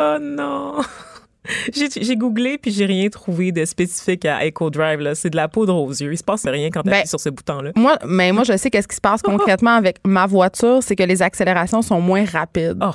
Oh 0.00 0.18
non! 0.20 0.80
J'ai 1.72 2.16
googlé 2.16 2.58
puis 2.58 2.70
j'ai 2.70 2.86
rien 2.86 3.08
trouvé 3.08 3.52
de 3.52 3.64
spécifique 3.64 4.24
à 4.24 4.44
Echo 4.44 4.70
Drive. 4.70 5.00
là. 5.00 5.14
C'est 5.14 5.30
de 5.30 5.36
la 5.36 5.48
poudre 5.48 5.74
aux 5.76 5.90
yeux. 5.90 6.12
Il 6.12 6.18
se 6.18 6.24
passe 6.24 6.46
rien 6.46 6.68
quand 6.70 6.82
tu 6.82 6.90
Ben, 6.90 7.06
sur 7.06 7.20
ce 7.20 7.28
bouton-là. 7.28 7.72
Moi, 7.76 7.98
mais 8.06 8.32
moi, 8.32 8.44
je 8.44 8.56
sais 8.56 8.70
qu'est-ce 8.70 8.88
qui 8.88 8.96
se 8.96 9.00
passe 9.00 9.22
concrètement 9.22 9.74
avec 9.74 9.98
ma 10.04 10.26
voiture, 10.26 10.82
c'est 10.82 10.96
que 10.96 11.02
les 11.02 11.22
accélérations 11.22 11.82
sont 11.82 12.00
moins 12.00 12.24
rapides. 12.24 12.78
Oh. 12.82 12.90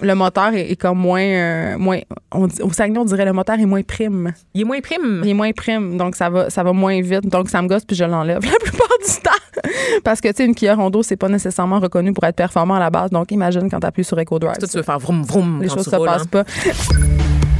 Le 0.00 0.14
moteur 0.14 0.54
est, 0.54 0.70
est 0.70 0.76
comme 0.76 0.98
moins, 0.98 1.22
euh, 1.22 1.78
moins. 1.78 2.00
On, 2.32 2.46
au 2.46 2.72
Saguenay, 2.72 2.98
on 2.98 3.04
dirait 3.04 3.24
le 3.24 3.32
moteur 3.32 3.58
est 3.58 3.66
moins 3.66 3.82
prime. 3.82 4.32
il 4.54 4.62
est 4.62 4.64
moins 4.64 4.80
prime. 4.80 5.20
Il 5.24 5.30
est 5.30 5.34
moins 5.34 5.52
prime, 5.52 5.96
donc 5.96 6.16
ça 6.16 6.28
va, 6.30 6.50
ça 6.50 6.62
va 6.62 6.72
moins 6.72 7.00
vite. 7.00 7.28
Donc 7.28 7.48
ça 7.48 7.62
me 7.62 7.68
gosse 7.68 7.84
puis 7.84 7.96
je 7.96 8.04
l'enlève 8.04 8.44
la 8.44 8.58
plupart 8.60 8.98
du 8.98 9.22
temps. 9.22 9.70
Parce 10.02 10.20
que 10.20 10.28
tu 10.28 10.36
sais, 10.36 10.44
une 10.44 10.54
Kia 10.54 10.74
Rondo, 10.74 11.02
c'est 11.02 11.16
pas 11.16 11.28
nécessairement 11.28 11.78
reconnu 11.78 12.12
pour 12.12 12.24
être 12.24 12.36
performant 12.36 12.74
à 12.74 12.80
la 12.80 12.90
base. 12.90 13.10
Donc 13.10 13.30
imagine 13.30 13.68
quand 13.70 13.80
tu 13.80 13.86
appuies 13.86 14.04
sur 14.04 14.18
Eco 14.18 14.38
Drive. 14.38 14.58
Toi, 14.58 14.68
tu 14.68 14.76
veux 14.76 14.82
faire 14.82 14.98
vroom 14.98 15.22
vroom 15.22 15.62
les 15.62 15.68
quand 15.68 15.74
choses 15.76 15.84
se 15.84 15.90
passent 15.90 16.22
hein. 16.22 16.26
pas. 16.30 16.44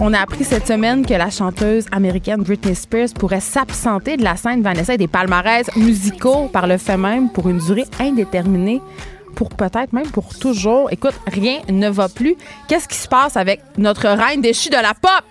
On 0.00 0.12
a 0.14 0.20
appris 0.20 0.44
cette 0.44 0.68
semaine 0.68 1.04
que 1.04 1.14
la 1.14 1.28
chanteuse 1.28 1.86
américaine 1.90 2.42
Britney 2.42 2.76
Spears 2.76 3.08
pourrait 3.18 3.40
s'absenter 3.40 4.16
de 4.16 4.22
la 4.22 4.36
scène 4.36 4.62
Vanessa 4.62 4.94
et 4.94 4.96
des 4.96 5.08
palmarès 5.08 5.68
musicaux 5.74 6.48
par 6.52 6.68
le 6.68 6.78
fait 6.78 6.96
même 6.96 7.30
pour 7.32 7.48
une 7.48 7.58
durée 7.58 7.84
indéterminée. 7.98 8.80
Pour 9.38 9.50
peut-être 9.50 9.92
même 9.92 10.10
pour 10.10 10.36
toujours. 10.36 10.90
Écoute, 10.90 11.14
rien 11.28 11.60
ne 11.68 11.88
va 11.88 12.08
plus. 12.08 12.34
Qu'est-ce 12.66 12.88
qui 12.88 12.96
se 12.96 13.06
passe 13.06 13.36
avec 13.36 13.62
notre 13.76 14.08
reine 14.08 14.40
déchue 14.40 14.68
de 14.68 14.74
la 14.74 14.94
pop? 14.94 15.22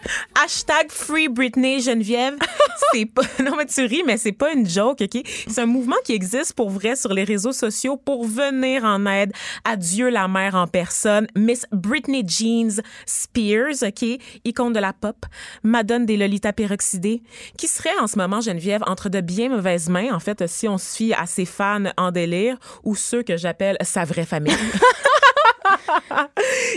Hashtag 0.41 0.89
Free 0.89 1.27
Britney 1.27 1.81
Geneviève. 1.81 2.37
c'est 2.93 3.05
pas, 3.05 3.23
non, 3.43 3.57
mais 3.57 3.65
tu 3.65 3.81
ris, 3.85 4.03
mais 4.05 4.15
c'est 4.15 4.31
pas 4.31 4.53
une 4.53 4.65
joke, 4.65 5.01
OK? 5.01 5.21
C'est 5.25 5.59
un 5.59 5.65
mouvement 5.65 5.97
qui 6.05 6.13
existe 6.13 6.53
pour 6.53 6.69
vrai 6.69 6.95
sur 6.95 7.13
les 7.13 7.25
réseaux 7.25 7.51
sociaux 7.51 7.97
pour 7.97 8.25
venir 8.25 8.85
en 8.85 9.05
aide 9.07 9.33
à 9.65 9.75
Dieu 9.75 10.07
la 10.07 10.29
mère 10.29 10.55
en 10.55 10.67
personne. 10.67 11.27
Miss 11.35 11.65
Britney 11.73 12.23
Jeans 12.25 12.81
Spears, 13.05 13.83
OK? 13.85 14.05
Icône 14.45 14.71
de 14.71 14.79
la 14.79 14.93
pop. 14.93 15.17
Madone 15.63 16.05
des 16.05 16.15
Lolita 16.15 16.53
peroxydées. 16.53 17.21
Qui 17.57 17.67
serait 17.67 17.99
en 17.99 18.07
ce 18.07 18.17
moment, 18.17 18.39
Geneviève, 18.39 18.83
entre 18.87 19.09
de 19.09 19.19
bien 19.19 19.49
mauvaises 19.49 19.89
mains, 19.89 20.13
en 20.13 20.19
fait, 20.21 20.47
si 20.47 20.69
on 20.69 20.77
se 20.77 20.95
fie 20.95 21.13
à 21.13 21.25
ses 21.25 21.45
fans 21.45 21.91
en 21.97 22.11
délire 22.11 22.57
ou 22.85 22.95
ceux 22.95 23.21
que 23.21 23.35
j'appelle 23.35 23.75
sa 23.97 24.03
vraie 24.05 24.25
famille. 24.25 24.53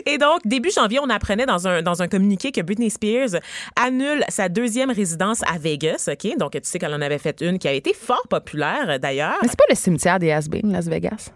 Et 0.07 0.17
donc, 0.17 0.41
début 0.47 0.71
janvier, 0.71 0.99
on 1.03 1.11
apprenait 1.11 1.45
dans 1.47 1.69
un, 1.69 1.83
dans 1.83 2.03
un 2.03 2.09
communiqué 2.09 2.51
que 2.51 2.61
Britney 2.63 2.89
Spears 2.91 3.41
annule 3.77 4.25
sa 4.29 4.49
deuxième 4.49 4.91
résidence 4.91 5.43
à 5.47 5.59
Vegas. 5.59 6.09
OK? 6.11 6.37
Donc, 6.39 6.53
tu 6.53 6.61
sais 6.63 6.79
qu'elle 6.79 6.95
en 6.95 7.01
avait 7.03 7.19
fait 7.19 7.41
une 7.43 7.59
qui 7.59 7.69
a 7.69 7.73
été 7.73 7.93
fort 7.93 8.27
populaire, 8.29 8.99
d'ailleurs. 8.99 9.37
Mais 9.43 9.49
c'est 9.49 9.59
pas 9.59 9.65
le 9.69 9.75
cimetière 9.75 10.19
des 10.19 10.31
has 10.33 10.47
Las 10.65 10.89
Vegas? 10.89 11.31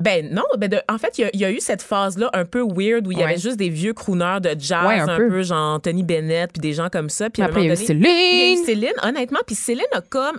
Ben 0.00 0.28
non, 0.32 0.42
ben 0.58 0.68
de- 0.68 0.80
en 0.88 0.98
fait, 0.98 1.18
il 1.18 1.22
y 1.22 1.24
a- 1.24 1.30
il 1.32 1.40
y, 1.40 1.44
a 1.44 1.50
eu 1.50 1.58
cette 1.60 1.82
phase-là 1.82 2.30
un 2.32 2.44
peu 2.44 2.60
weird 2.62 3.06
où 3.06 3.10
il 3.12 3.18
y 3.18 3.20
Ouais. 3.20 3.30
avait 3.30 3.38
juste 3.38 3.56
des 3.56 3.68
vieux 3.68 3.92
crooners 3.94 4.38
de 4.40 4.54
jazz, 4.58 4.86
Ouais, 4.86 5.00
un 5.00 5.08
un, 5.08 5.16
peu. 5.16 5.28
peu. 5.28 5.42
genre 5.42 5.80
Tony 5.80 6.02
Bennett, 6.04 6.52
puis 6.52 6.60
des 6.60 6.72
gens 6.72 6.88
comme 6.88 7.10
ça. 7.10 7.30
Puis 7.30 7.42
Après, 7.42 7.62
il 7.62 7.66
y 7.66 7.70
a 7.70 7.72
eu 7.72 7.76
Céline. 7.76 8.04
Il 8.06 8.38
y 8.38 8.42
a 8.42 8.52
eu 8.52 8.64
Céline, 8.64 8.92
honnêtement. 9.02 9.40
Puis 9.46 9.56
Céline 9.56 9.82
a 9.92 10.00
comme 10.00 10.38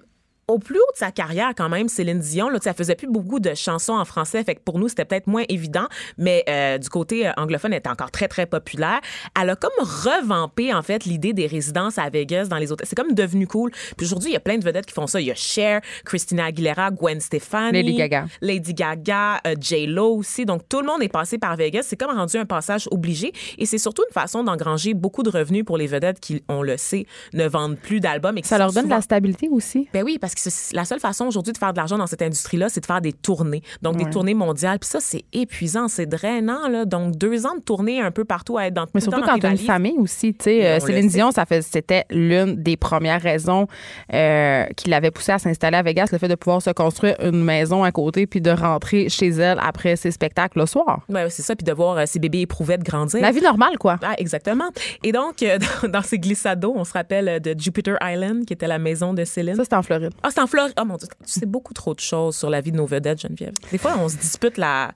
au 0.49 0.59
plus 0.59 0.79
haut 0.79 0.91
de 0.93 0.97
sa 0.97 1.11
carrière 1.11 1.53
quand 1.55 1.69
même, 1.69 1.87
Céline 1.87 2.19
Dion, 2.19 2.49
là, 2.49 2.59
elle 2.63 2.73
faisait 2.73 2.95
plus 2.95 3.07
beaucoup 3.07 3.39
de 3.39 3.53
chansons 3.53 3.93
en 3.93 4.05
français, 4.05 4.43
fait 4.43 4.55
que 4.55 4.61
pour 4.61 4.79
nous 4.79 4.87
c'était 4.87 5.05
peut-être 5.05 5.27
moins 5.27 5.43
évident, 5.47 5.87
mais 6.17 6.43
euh, 6.49 6.77
du 6.77 6.89
côté 6.89 7.27
euh, 7.27 7.31
anglophone, 7.37 7.73
elle 7.73 7.79
était 7.79 7.89
encore 7.89 8.11
très 8.11 8.27
très 8.27 8.45
populaire. 8.45 8.99
Elle 9.39 9.49
a 9.49 9.55
comme 9.55 9.71
revampé 9.79 10.73
en 10.73 10.81
fait 10.81 11.05
l'idée 11.05 11.33
des 11.33 11.47
résidences 11.47 11.97
à 11.97 12.09
Vegas 12.09 12.45
dans 12.45 12.57
les 12.57 12.71
hôtels. 12.71 12.87
C'est 12.87 12.95
comme 12.95 13.13
devenu 13.13 13.47
cool. 13.47 13.71
Puis 13.97 14.05
aujourd'hui, 14.05 14.31
il 14.31 14.33
y 14.33 14.37
a 14.37 14.39
plein 14.39 14.57
de 14.57 14.63
vedettes 14.63 14.85
qui 14.85 14.93
font 14.93 15.07
ça. 15.07 15.21
Il 15.21 15.27
y 15.27 15.31
a 15.31 15.35
Cher, 15.35 15.81
Christina 16.05 16.45
Aguilera, 16.45 16.91
Gwen 16.91 17.19
Stefani, 17.19 17.83
Lady 17.83 17.95
Gaga. 17.95 18.25
Lady 18.41 18.73
Gaga, 18.73 19.41
euh, 19.45 19.55
J-Lo 19.59 20.15
aussi. 20.15 20.45
Donc, 20.45 20.67
tout 20.67 20.81
le 20.81 20.87
monde 20.87 21.01
est 21.03 21.09
passé 21.09 21.37
par 21.37 21.55
Vegas. 21.55 21.83
C'est 21.83 21.97
comme 21.97 22.15
rendu 22.15 22.37
un 22.37 22.45
passage 22.45 22.87
obligé. 22.91 23.31
Et 23.57 23.65
c'est 23.65 23.77
surtout 23.77 24.03
une 24.09 24.13
façon 24.13 24.43
d'engranger 24.43 24.93
beaucoup 24.93 25.23
de 25.23 25.29
revenus 25.29 25.63
pour 25.65 25.77
les 25.77 25.87
vedettes 25.87 26.19
qui, 26.19 26.43
on 26.47 26.61
le 26.61 26.77
sait, 26.77 27.05
ne 27.33 27.47
vendent 27.47 27.77
plus 27.77 27.99
d'albums. 27.99 28.37
Ça 28.43 28.57
leur 28.57 28.71
donne 28.71 28.85
de 28.85 28.89
la 28.89 29.01
stabilité 29.01 29.47
aussi. 29.49 29.87
ben 29.93 30.03
oui, 30.03 30.17
parce 30.19 30.33
que 30.33 30.38
la 30.73 30.85
seule 30.85 30.99
façon 30.99 31.25
aujourd'hui 31.25 31.53
de 31.53 31.57
faire 31.57 31.73
de 31.73 31.77
l'argent 31.77 31.97
dans 31.97 32.07
cette 32.07 32.21
industrie-là, 32.21 32.69
c'est 32.69 32.81
de 32.81 32.85
faire 32.85 33.01
des 33.01 33.13
tournées. 33.13 33.63
Donc, 33.81 33.97
des 33.97 34.09
tournées 34.09 34.33
mondiales. 34.33 34.79
Puis 34.79 34.89
ça, 34.89 34.99
c'est 34.99 35.25
épuisant, 35.33 35.87
c'est 35.87 36.05
drainant. 36.05 36.67
Là. 36.67 36.85
Donc, 36.85 37.15
deux 37.15 37.45
ans 37.45 37.55
de 37.55 37.61
tournée 37.61 38.01
un 38.01 38.11
peu 38.11 38.25
partout 38.25 38.57
à 38.57 38.67
être 38.67 38.73
dans 38.73 38.85
Mais 38.93 39.01
surtout 39.01 39.21
dans 39.21 39.25
quand 39.25 39.39
tu 39.39 39.45
as 39.45 39.51
une 39.51 39.57
famille 39.57 39.97
aussi. 39.97 40.33
Tu 40.33 40.45
sais, 40.45 40.65
euh, 40.65 40.79
Céline. 40.79 41.09
Dion, 41.09 41.31
ça 41.31 41.45
fait, 41.45 41.61
c'était 41.61 42.05
l'une 42.09 42.55
des 42.55 42.77
premières 42.77 43.21
raisons 43.21 43.67
euh, 44.13 44.65
qui 44.75 44.89
l'avait 44.89 45.11
poussée 45.11 45.31
à 45.31 45.39
s'installer 45.39 45.77
à 45.77 45.81
Vegas, 45.81 46.09
le 46.11 46.17
fait 46.17 46.27
de 46.27 46.35
pouvoir 46.35 46.61
se 46.61 46.69
construire 46.69 47.15
une 47.21 47.43
maison 47.43 47.83
à 47.83 47.91
côté 47.91 48.27
puis 48.27 48.41
de 48.41 48.51
rentrer 48.51 49.09
chez 49.09 49.29
elle 49.29 49.59
après 49.61 49.95
ses 49.95 50.11
spectacles 50.11 50.59
le 50.59 50.65
soir. 50.65 51.01
Ouais, 51.09 51.29
c'est 51.29 51.41
ça. 51.41 51.55
Puis 51.55 51.65
de 51.65 51.73
voir 51.73 51.97
euh, 51.97 52.03
ces 52.05 52.19
bébés 52.19 52.41
éprouvettes 52.41 52.83
grandir. 52.83 53.21
La 53.21 53.31
vie 53.31 53.41
normale, 53.41 53.77
quoi. 53.79 53.97
Ah, 54.03 54.15
exactement. 54.17 54.69
Et 55.03 55.11
donc, 55.11 55.41
euh, 55.43 55.57
dans, 55.87 56.01
ces 56.01 56.19
glissados, 56.19 56.73
on 56.75 56.83
se 56.83 56.93
rappelle 56.93 57.41
de 57.41 57.55
Jupiter 57.57 57.97
Island, 58.01 58.45
qui 58.45 58.53
était 58.53 58.67
la 58.67 58.79
maison 58.79 59.13
de 59.13 59.23
Céline. 59.23 59.55
Ça, 59.55 59.63
c'était 59.63 59.75
en 59.75 59.83
Floride. 59.83 60.11
Ah, 60.23 60.28
c'est 60.31 60.41
en 60.41 60.47
Floride. 60.47 60.73
Oh 60.79 60.85
mon 60.85 60.97
Dieu, 60.97 61.07
tu 61.25 61.31
sais 61.31 61.45
beaucoup 61.45 61.73
trop 61.73 61.93
de 61.93 61.99
choses 61.99 62.35
sur 62.35 62.49
la 62.49 62.61
vie 62.61 62.71
de 62.71 62.77
nos 62.77 62.85
vedettes, 62.85 63.21
Geneviève. 63.21 63.53
Des 63.71 63.77
fois, 63.77 63.95
on 63.99 64.09
se 64.09 64.17
dispute 64.17 64.57
la, 64.57 64.91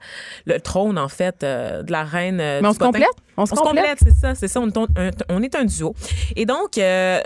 le 0.46 0.60
trône, 0.60 0.98
en 0.98 1.08
fait, 1.08 1.42
euh, 1.42 1.82
de 1.82 1.92
la 1.92 2.04
reine. 2.04 2.40
euh, 2.40 2.60
Mais 2.62 2.68
on 2.68 2.72
se 2.72 2.78
complète? 2.78 3.08
On 3.36 3.46
se 3.46 3.52
On 3.52 3.56
complète? 3.56 3.98
c'est 4.02 4.14
ça, 4.14 4.34
c'est 4.34 4.48
ça. 4.48 4.60
On 4.60 4.68
est 4.68 4.76
un, 4.76 5.10
on 5.28 5.42
est 5.42 5.54
un 5.54 5.64
duo. 5.64 5.94
Et 6.36 6.46
donc, 6.46 6.78
euh, 6.78 7.20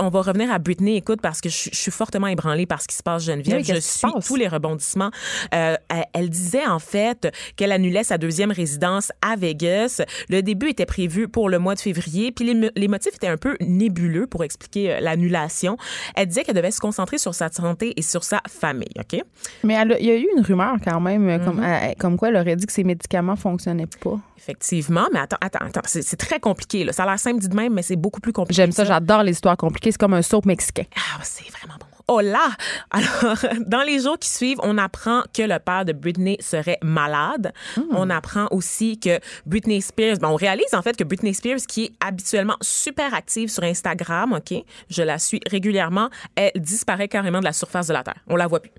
on 0.00 0.08
va 0.08 0.20
revenir 0.22 0.52
à 0.52 0.58
Britney. 0.58 0.96
Écoute, 0.96 1.20
parce 1.22 1.40
que 1.40 1.48
je, 1.48 1.70
je 1.72 1.76
suis 1.78 1.90
fortement 1.90 2.26
ébranlée 2.26 2.66
par 2.66 2.82
ce 2.82 2.88
qui 2.88 2.94
se 2.96 3.02
passe, 3.02 3.24
Geneviève. 3.24 3.58
Oui, 3.58 3.64
je 3.64 3.80
suis 3.80 4.06
tous 4.26 4.36
les 4.36 4.48
rebondissements. 4.48 5.10
Euh, 5.54 5.76
elle, 5.88 6.04
elle 6.12 6.30
disait 6.30 6.66
en 6.66 6.78
fait 6.78 7.32
qu'elle 7.56 7.72
annulait 7.72 8.04
sa 8.04 8.18
deuxième 8.18 8.50
résidence 8.52 9.10
à 9.22 9.36
Vegas. 9.36 10.02
Le 10.28 10.42
début 10.42 10.68
était 10.68 10.86
prévu 10.86 11.28
pour 11.28 11.48
le 11.48 11.58
mois 11.58 11.74
de 11.74 11.80
février, 11.80 12.32
puis 12.32 12.44
les, 12.46 12.54
mo- 12.54 12.70
les 12.76 12.88
motifs 12.88 13.14
étaient 13.14 13.28
un 13.28 13.36
peu 13.36 13.56
nébuleux 13.60 14.26
pour 14.26 14.44
expliquer 14.44 14.94
euh, 14.94 15.00
l'annulation. 15.00 15.76
Elle 16.16 16.26
disait 16.28 16.44
qu'elle 16.44 16.54
devait 16.56 16.70
se 16.70 16.80
concentrer 16.80 17.18
sur 17.18 17.34
sa 17.34 17.48
santé 17.50 17.94
et 17.96 18.02
sur 18.02 18.24
sa 18.24 18.40
famille. 18.48 18.88
Ok? 18.98 19.20
Mais 19.62 19.74
elle 19.74 19.96
il 20.00 20.06
y 20.06 20.10
a 20.10 20.16
eu 20.16 20.26
une 20.36 20.42
rumeur 20.42 20.74
quand 20.84 21.00
même, 21.00 21.14
Mm-hmm. 21.24 21.44
comme, 21.44 21.62
euh, 21.62 21.92
comme 21.98 22.16
quoi 22.18 22.28
elle 22.28 22.36
aurait 22.36 22.56
dit 22.56 22.66
que 22.66 22.72
ses 22.72 22.84
médicaments 22.84 23.36
fonctionnaient 23.36 23.86
pas. 24.02 24.18
Effectivement, 24.44 25.08
mais 25.10 25.20
attends, 25.20 25.38
attends, 25.40 25.64
attends, 25.64 25.80
c'est 25.86 26.16
très 26.18 26.38
compliqué. 26.38 26.84
Là. 26.84 26.92
Ça 26.92 27.04
a 27.04 27.06
l'air 27.06 27.18
simple 27.18 27.40
dit 27.40 27.48
de 27.48 27.56
même, 27.56 27.72
mais 27.72 27.80
c'est 27.80 27.96
beaucoup 27.96 28.20
plus 28.20 28.34
compliqué. 28.34 28.56
J'aime 28.56 28.72
ça, 28.72 28.84
j'adore 28.84 29.22
les 29.22 29.32
histoires 29.32 29.56
compliquées. 29.56 29.90
C'est 29.90 29.98
comme 29.98 30.12
un 30.12 30.20
soap 30.20 30.44
mexicain. 30.44 30.82
Ah, 30.94 31.18
c'est 31.22 31.48
vraiment 31.50 31.76
bon. 31.80 31.86
Oh 32.08 32.20
là! 32.20 32.50
Alors, 32.90 33.36
dans 33.66 33.82
les 33.82 34.00
jours 34.00 34.18
qui 34.18 34.28
suivent, 34.28 34.58
on 34.62 34.76
apprend 34.76 35.22
que 35.32 35.40
le 35.40 35.58
père 35.58 35.86
de 35.86 35.94
Britney 35.94 36.36
serait 36.40 36.76
malade. 36.82 37.54
On 37.90 38.10
apprend 38.10 38.46
aussi 38.50 39.00
que 39.00 39.18
Britney 39.46 39.80
Spears, 39.80 40.18
ben, 40.18 40.28
on 40.28 40.36
réalise 40.36 40.74
en 40.74 40.82
fait 40.82 40.94
que 40.94 41.04
Britney 41.04 41.32
Spears, 41.32 41.60
qui 41.66 41.84
est 41.84 41.92
habituellement 42.06 42.56
super 42.60 43.14
active 43.14 43.48
sur 43.48 43.62
Instagram, 43.62 44.34
OK, 44.34 44.62
je 44.90 45.02
la 45.02 45.18
suis 45.18 45.40
régulièrement, 45.50 46.10
elle 46.36 46.52
disparaît 46.56 47.08
carrément 47.08 47.40
de 47.40 47.44
la 47.44 47.54
surface 47.54 47.86
de 47.86 47.94
la 47.94 48.02
Terre. 48.02 48.22
On 48.26 48.36
la 48.36 48.46
voit 48.46 48.60
plus. 48.60 48.72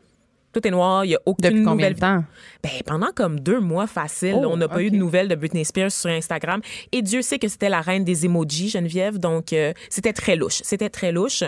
Tout 0.56 0.66
est 0.66 0.72
noir, 0.72 1.04
il 1.04 1.10
n'y 1.10 1.16
a 1.16 1.20
aucune 1.26 1.50
Depuis 1.50 1.64
combien 1.64 1.92
de 1.92 2.00
temps? 2.00 2.24
ben, 2.64 2.72
pendant 2.86 3.12
comme 3.14 3.42
deux 3.42 3.60
mois 3.60 3.88
facile, 3.88 4.36
Oh, 4.38 4.46
on 4.50 4.56
n'a 4.56 4.70
pas 4.70 4.82
eu 4.82 4.90
de 4.90 4.96
nouvelles 4.96 5.28
de 5.28 5.36
Britney 5.36 5.66
Spears 5.66 5.92
sur 5.92 6.10
Instagram. 6.10 6.62
Et 6.94 7.02
Dieu 7.02 7.22
sait 7.22 7.40
que 7.40 7.50
c'était 7.50 7.68
la 7.68 7.82
reine 7.82 8.06
des 8.06 8.26
emojis, 8.26 8.70
Geneviève. 8.70 9.20
Donc, 9.20 9.52
euh, 9.52 9.74
c'était 9.90 10.14
très 10.14 10.38
louche. 10.38 10.62
C'était 10.64 10.90
très 10.90 11.12
louche. 11.12 11.44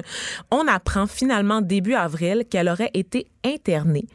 On 0.52 0.67
apprend 0.67 1.08
finalement 1.08 1.62
début 1.62 1.93
avril 1.93 2.43
qu'elle 2.50 2.67
aurait 2.67 2.91
été 2.93 3.28
internée 3.54 4.06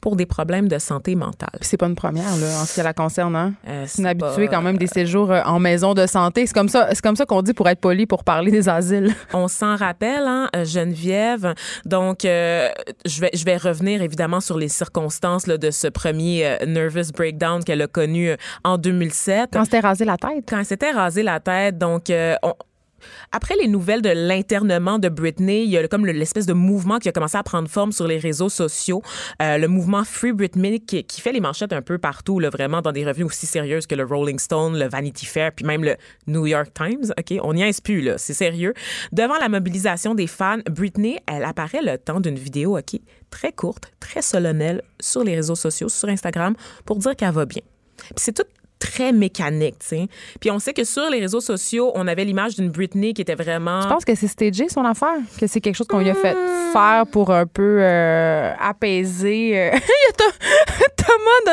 pour 0.00 0.16
des 0.16 0.26
problèmes 0.26 0.68
de 0.68 0.78
santé 0.78 1.14
mentale. 1.14 1.48
C'est 1.62 1.76
pas 1.76 1.86
une 1.86 1.94
première, 1.94 2.24
là, 2.36 2.60
en 2.60 2.64
ce 2.66 2.74
qui 2.74 2.82
la 2.82 2.92
concerne. 2.92 3.34
Hein? 3.34 3.54
Euh, 3.66 3.84
c'est 3.86 4.00
une 4.02 4.06
habituée 4.06 4.48
quand 4.48 4.60
même 4.62 4.76
des 4.76 4.86
séjours 4.86 5.30
euh, 5.30 5.40
en 5.44 5.58
maison 5.58 5.94
de 5.94 6.06
santé. 6.06 6.46
C'est 6.46 6.52
comme 6.54 6.68
ça, 6.68 6.88
c'est 6.92 7.00
comme 7.02 7.16
ça 7.16 7.24
qu'on 7.24 7.40
dit 7.42 7.54
pour 7.54 7.68
être 7.68 7.80
poli, 7.80 8.06
pour 8.06 8.22
parler 8.24 8.50
des 8.50 8.68
asiles. 8.68 9.14
On 9.32 9.48
s'en 9.48 9.76
rappelle, 9.76 10.24
hein, 10.26 10.48
euh, 10.54 10.64
Geneviève. 10.64 11.54
Donc, 11.86 12.24
euh, 12.24 12.68
je 13.06 13.20
vais 13.20 13.30
je 13.32 13.44
vais 13.44 13.56
revenir 13.56 14.02
évidemment 14.02 14.40
sur 14.40 14.58
les 14.58 14.68
circonstances 14.68 15.46
là, 15.46 15.56
de 15.58 15.70
ce 15.70 15.88
premier 15.88 16.46
euh, 16.46 16.66
nervous 16.66 17.10
breakdown 17.16 17.64
qu'elle 17.64 17.82
a 17.82 17.86
connu 17.86 18.30
euh, 18.30 18.36
en 18.64 18.76
2007. 18.78 19.50
Quand 19.52 19.64
c'était 19.64 19.80
rasé 19.80 20.04
la 20.04 20.16
tête. 20.18 20.44
quand 20.48 20.58
elle 20.58 20.66
s'était 20.66 20.90
rasé 20.90 21.22
la 21.22 21.40
tête, 21.40 21.78
donc 21.78 22.10
euh, 22.10 22.34
on- 22.42 22.54
après 23.32 23.56
les 23.56 23.68
nouvelles 23.68 24.02
de 24.02 24.10
l'internement 24.10 24.98
de 24.98 25.08
Britney, 25.08 25.64
il 25.64 25.70
y 25.70 25.76
a 25.78 25.86
comme 25.88 26.06
le- 26.06 26.12
l'espèce 26.12 26.46
de 26.46 26.52
mouvement 26.52 26.98
qui 26.98 27.08
a 27.08 27.12
commencé 27.12 27.36
à 27.36 27.42
prendre 27.42 27.68
forme 27.68 27.92
sur 27.92 28.06
les 28.06 28.18
réseaux 28.18 28.48
sociaux, 28.48 29.02
Euh, 29.40 29.58
le 29.58 29.68
mouvement 29.68 30.04
Free 30.04 30.32
Britney 30.32 30.80
qui, 30.80 31.04
fait 31.20 31.32
les 31.32 31.40
manchettes 31.40 31.72
un 31.72 31.82
peu 31.82 31.98
partout, 31.98 32.40
vraiment 32.52 32.82
dans 32.82 32.92
des 32.92 33.04
revues 33.04 33.24
aussi 33.24 33.46
sérieuses 33.46 33.86
que 33.86 33.94
le 33.94 34.04
Rolling 34.04 34.38
Stone, 34.38 34.78
le 34.78 34.88
Vanity 34.88 35.26
Fair, 35.26 35.52
puis 35.52 35.64
même 35.64 35.84
le 35.84 35.96
New 36.26 36.46
York 36.46 36.68
Times. 36.74 37.12
Ok, 37.18 37.38
on 37.42 37.54
n'y 37.54 37.64
plus 37.82 38.00
là, 38.00 38.18
c'est 38.18 38.34
sérieux. 38.34 38.74
Devant 39.12 39.38
la 39.38 39.48
mobilisation 39.48 40.14
des 40.14 40.26
fans, 40.26 40.58
Britney, 40.70 41.18
elle 41.26 41.44
apparaît 41.44 41.82
le 41.82 41.98
temps 41.98 42.20
d'une 42.20 42.36
vidéo, 42.38 42.78
ok, 42.78 43.00
très 43.30 43.52
courte, 43.52 43.92
très 44.00 44.22
solennelle 44.22 44.82
sur 45.00 45.24
les 45.24 45.34
réseaux 45.34 45.54
sociaux, 45.54 45.88
sur 45.88 46.08
Instagram, 46.08 46.54
pour 46.84 46.96
dire 46.96 47.16
qu'elle 47.16 47.32
va 47.32 47.46
bien. 47.46 47.62
Puis 47.96 48.14
c'est 48.16 48.32
tout 48.32 48.42
très 48.82 49.12
mécanique, 49.12 49.78
tu 49.78 49.86
sais. 49.86 50.08
Puis 50.40 50.50
on 50.50 50.58
sait 50.58 50.72
que 50.72 50.82
sur 50.82 51.08
les 51.08 51.20
réseaux 51.20 51.40
sociaux, 51.40 51.92
on 51.94 52.08
avait 52.08 52.24
l'image 52.24 52.56
d'une 52.56 52.68
Britney 52.68 53.14
qui 53.14 53.22
était 53.22 53.36
vraiment... 53.36 53.80
Je 53.80 53.86
pense 53.86 54.04
que 54.04 54.14
c'est 54.16 54.26
stagé 54.26 54.68
son 54.68 54.84
affaire, 54.84 55.18
que 55.38 55.46
c'est 55.46 55.60
quelque 55.60 55.76
chose 55.76 55.86
qu'on 55.86 56.00
lui 56.00 56.10
a 56.10 56.14
fait 56.14 56.36
faire 56.72 57.06
pour 57.06 57.30
un 57.30 57.46
peu 57.46 57.78
euh, 57.80 58.52
apaiser. 58.58 59.70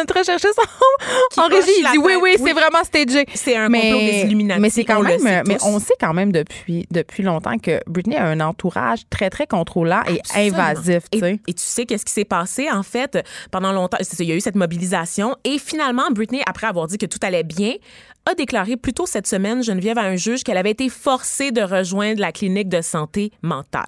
de 0.06 0.14
rechercher 0.18 0.48
son 0.54 1.42
en 1.42 1.46
hoche 1.48 1.54
régie. 1.54 1.72
Il 1.80 1.92
dit 1.92 1.98
oui, 1.98 2.14
oui, 2.22 2.36
Oui. 2.40 2.44
c'est 2.46 2.54
vraiment 2.54 2.84
stagé. 2.84 3.26
C'est 3.34 3.56
un 3.56 3.66
complot 3.68 3.80
des 4.00 4.22
Illuminati, 4.26 4.60
Mais 4.62 4.70
c'est 4.70 4.84
quand 4.86 5.00
on 5.00 5.04
même, 5.04 5.20
sait 5.20 5.44
mais 5.46 5.58
tous. 5.58 5.66
on 5.66 5.80
sait 5.80 5.94
quand 6.00 6.14
même 6.14 6.32
depuis 6.32 6.88
depuis 6.92 7.24
longtemps 7.24 7.58
que 7.58 7.80
Britney 7.88 8.16
a 8.18 8.26
un 8.26 8.40
entourage 8.40 9.02
très 9.10 9.30
très 9.30 9.48
contrôlant 9.48 10.02
et 10.08 10.20
Absolument. 10.20 10.58
invasif, 10.60 11.04
Et, 11.12 11.20
tu 11.54 11.64
sais 11.64 11.86
qu'est-ce 11.86 12.06
qui 12.06 12.14
s'est 12.14 12.26
passé 12.26 12.70
en 12.72 12.84
fait 12.84 13.18
pendant 13.52 13.72
longtemps 13.72 13.98
il 14.20 14.26
y 14.26 14.32
a 14.32 14.36
eu 14.36 14.42
cette 14.42 14.56
mobilisation 14.56 15.36
et 15.44 15.58
finalement 15.60 16.10
Britney 16.12 16.42
après 16.48 16.68
avoir 16.68 16.88
dit 16.88 16.98
que 16.98 17.06
tout 17.06 17.20
allait 17.22 17.44
bien 17.44 17.74
a 18.26 18.36
déclaré 18.36 18.78
plus 18.78 18.94
tôt 18.94 19.06
cette 19.06 19.26
semaine 19.28 19.64
Geneviève 19.64 19.98
à 19.98 20.04
un 20.04 20.16
juge 20.16 20.44
qu'elle 20.44 20.58
avait 20.58 20.72
été 20.72 20.88
forcée 20.90 21.52
de 21.52 21.62
rejoindre 21.62 22.20
la 22.22 22.32
clinique 22.32 22.70
de 22.70 22.82
santé 22.82 23.32
mentale. 23.42 23.86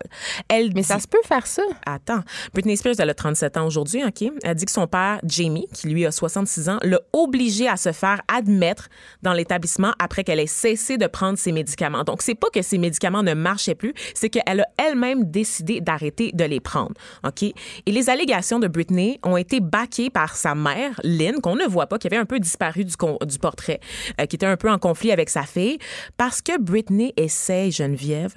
Elle 0.47 0.67
Mais 0.73 0.81
dit- 0.81 0.87
ça 0.87 0.99
se 0.99 1.07
peut 1.07 1.19
faire 1.23 1.45
ça. 1.45 1.61
Attends. 1.85 2.21
Britney 2.53 2.75
Spears, 2.77 2.95
elle 2.99 3.09
a 3.09 3.13
37 3.13 3.57
ans 3.57 3.65
aujourd'hui, 3.67 4.03
OK? 4.03 4.29
Elle 4.43 4.55
dit 4.55 4.65
que 4.65 4.71
son 4.71 4.87
père, 4.87 5.19
Jamie, 5.23 5.67
qui 5.73 5.89
lui 5.89 6.05
a 6.05 6.11
66 6.11 6.69
ans, 6.69 6.79
l'a 6.81 6.99
obligée 7.13 7.67
à 7.67 7.77
se 7.77 7.91
faire 7.91 8.21
admettre 8.27 8.89
dans 9.21 9.33
l'établissement 9.33 9.93
après 9.99 10.23
qu'elle 10.23 10.39
ait 10.39 10.47
cessé 10.47 10.97
de 10.97 11.07
prendre 11.07 11.37
ses 11.37 11.51
médicaments. 11.51 12.03
Donc, 12.03 12.21
c'est 12.21 12.35
pas 12.35 12.47
que 12.53 12.61
ses 12.61 12.77
médicaments 12.77 13.23
ne 13.23 13.33
marchaient 13.33 13.75
plus, 13.75 13.93
c'est 14.15 14.29
qu'elle 14.29 14.61
a 14.61 14.65
elle-même 14.77 15.25
décidé 15.29 15.81
d'arrêter 15.81 16.31
de 16.33 16.43
les 16.45 16.59
prendre. 16.59 16.93
OK? 17.27 17.43
Et 17.43 17.53
les 17.87 18.09
allégations 18.09 18.59
de 18.59 18.67
Britney 18.67 19.19
ont 19.23 19.37
été 19.37 19.59
baquées 19.59 20.09
par 20.09 20.35
sa 20.35 20.55
mère, 20.55 20.99
Lynn, 21.03 21.41
qu'on 21.41 21.55
ne 21.55 21.65
voit 21.65 21.87
pas, 21.87 21.99
qui 21.99 22.07
avait 22.07 22.17
un 22.17 22.25
peu 22.25 22.39
disparu 22.39 22.85
du, 22.85 22.95
du 23.25 23.39
portrait, 23.39 23.79
qui 24.27 24.35
était 24.35 24.45
un 24.45 24.57
peu 24.57 24.69
en 24.69 24.77
conflit 24.77 25.11
avec 25.11 25.29
sa 25.29 25.43
fille, 25.43 25.79
parce 26.17 26.41
que 26.41 26.59
Britney 26.59 27.13
essaie, 27.17 27.71
Geneviève, 27.71 28.35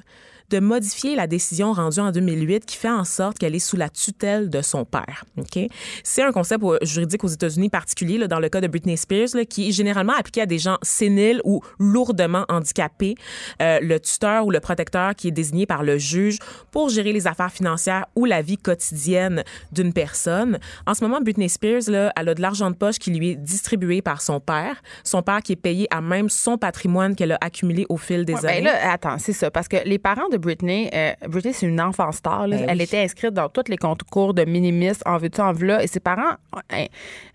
de 0.50 0.60
modifier 0.60 1.16
la 1.16 1.26
décision 1.26 1.72
rendue 1.72 2.00
en 2.00 2.10
2008 2.12 2.66
qui 2.66 2.76
fait 2.76 2.90
en 2.90 3.04
sorte 3.04 3.38
qu'elle 3.38 3.54
est 3.54 3.58
sous 3.58 3.76
la 3.76 3.88
tutelle 3.88 4.50
de 4.50 4.62
son 4.62 4.84
père. 4.84 5.24
OK? 5.38 5.58
C'est 6.02 6.22
un 6.22 6.32
concept 6.32 6.62
juridique 6.82 7.24
aux 7.24 7.28
États-Unis 7.28 7.68
particulier, 7.70 8.18
là, 8.18 8.28
dans 8.28 8.40
le 8.40 8.48
cas 8.48 8.60
de 8.60 8.66
Britney 8.66 8.96
Spears, 8.96 9.28
là, 9.34 9.44
qui 9.44 9.68
est 9.68 9.72
généralement 9.72 10.12
appliqué 10.14 10.40
à 10.42 10.46
des 10.46 10.58
gens 10.58 10.78
séniles 10.82 11.40
ou 11.44 11.60
lourdement 11.78 12.44
handicapés. 12.48 13.14
Euh, 13.62 13.78
le 13.80 13.98
tuteur 14.00 14.46
ou 14.46 14.50
le 14.50 14.60
protecteur 14.60 15.14
qui 15.14 15.28
est 15.28 15.32
désigné 15.32 15.66
par 15.66 15.82
le 15.82 15.98
juge 15.98 16.38
pour 16.70 16.88
gérer 16.88 17.12
les 17.12 17.26
affaires 17.26 17.52
financières 17.52 18.06
ou 18.16 18.24
la 18.24 18.42
vie 18.42 18.58
quotidienne 18.58 19.42
d'une 19.72 19.92
personne. 19.92 20.58
En 20.86 20.94
ce 20.94 21.04
moment, 21.04 21.20
Britney 21.20 21.48
Spears, 21.48 21.88
là, 21.88 22.12
elle 22.16 22.28
a 22.28 22.34
de 22.34 22.42
l'argent 22.42 22.70
de 22.70 22.76
poche 22.76 22.98
qui 22.98 23.10
lui 23.10 23.30
est 23.30 23.36
distribué 23.36 24.02
par 24.02 24.20
son 24.22 24.40
père. 24.40 24.82
Son 25.04 25.22
père 25.22 25.40
qui 25.42 25.52
est 25.52 25.56
payé 25.56 25.86
à 25.90 26.00
même 26.00 26.28
son 26.28 26.58
patrimoine 26.58 27.14
qu'elle 27.14 27.32
a 27.32 27.38
accumulé 27.40 27.86
au 27.88 27.96
fil 27.96 28.24
des 28.24 28.34
Ouais, 28.34 28.46
années. 28.46 28.62
ben 28.62 28.64
là, 28.64 28.92
attends, 28.92 29.18
c'est 29.18 29.32
ça. 29.32 29.50
Parce 29.50 29.68
que 29.68 29.76
les 29.84 29.98
parents 29.98 30.28
de 30.28 30.33
Britney, 30.36 30.90
euh, 30.94 31.12
Britney, 31.28 31.52
c'est 31.52 31.66
une 31.66 31.80
enfant 31.80 32.10
star. 32.12 32.46
là. 32.46 32.56
Ben 32.56 32.66
Elle 32.68 32.78
oui. 32.78 32.84
était 32.84 33.02
inscrite 33.02 33.32
dans 33.34 33.48
tous 33.48 33.64
les 33.68 33.76
concours 33.76 34.34
de 34.34 34.44
minimis, 34.44 34.92
en 35.06 35.18
veux-tu, 35.18 35.40
en 35.40 35.52
veux 35.52 35.80
Et 35.82 35.86
ses 35.86 36.00
parents 36.00 36.34
euh, 36.72 36.84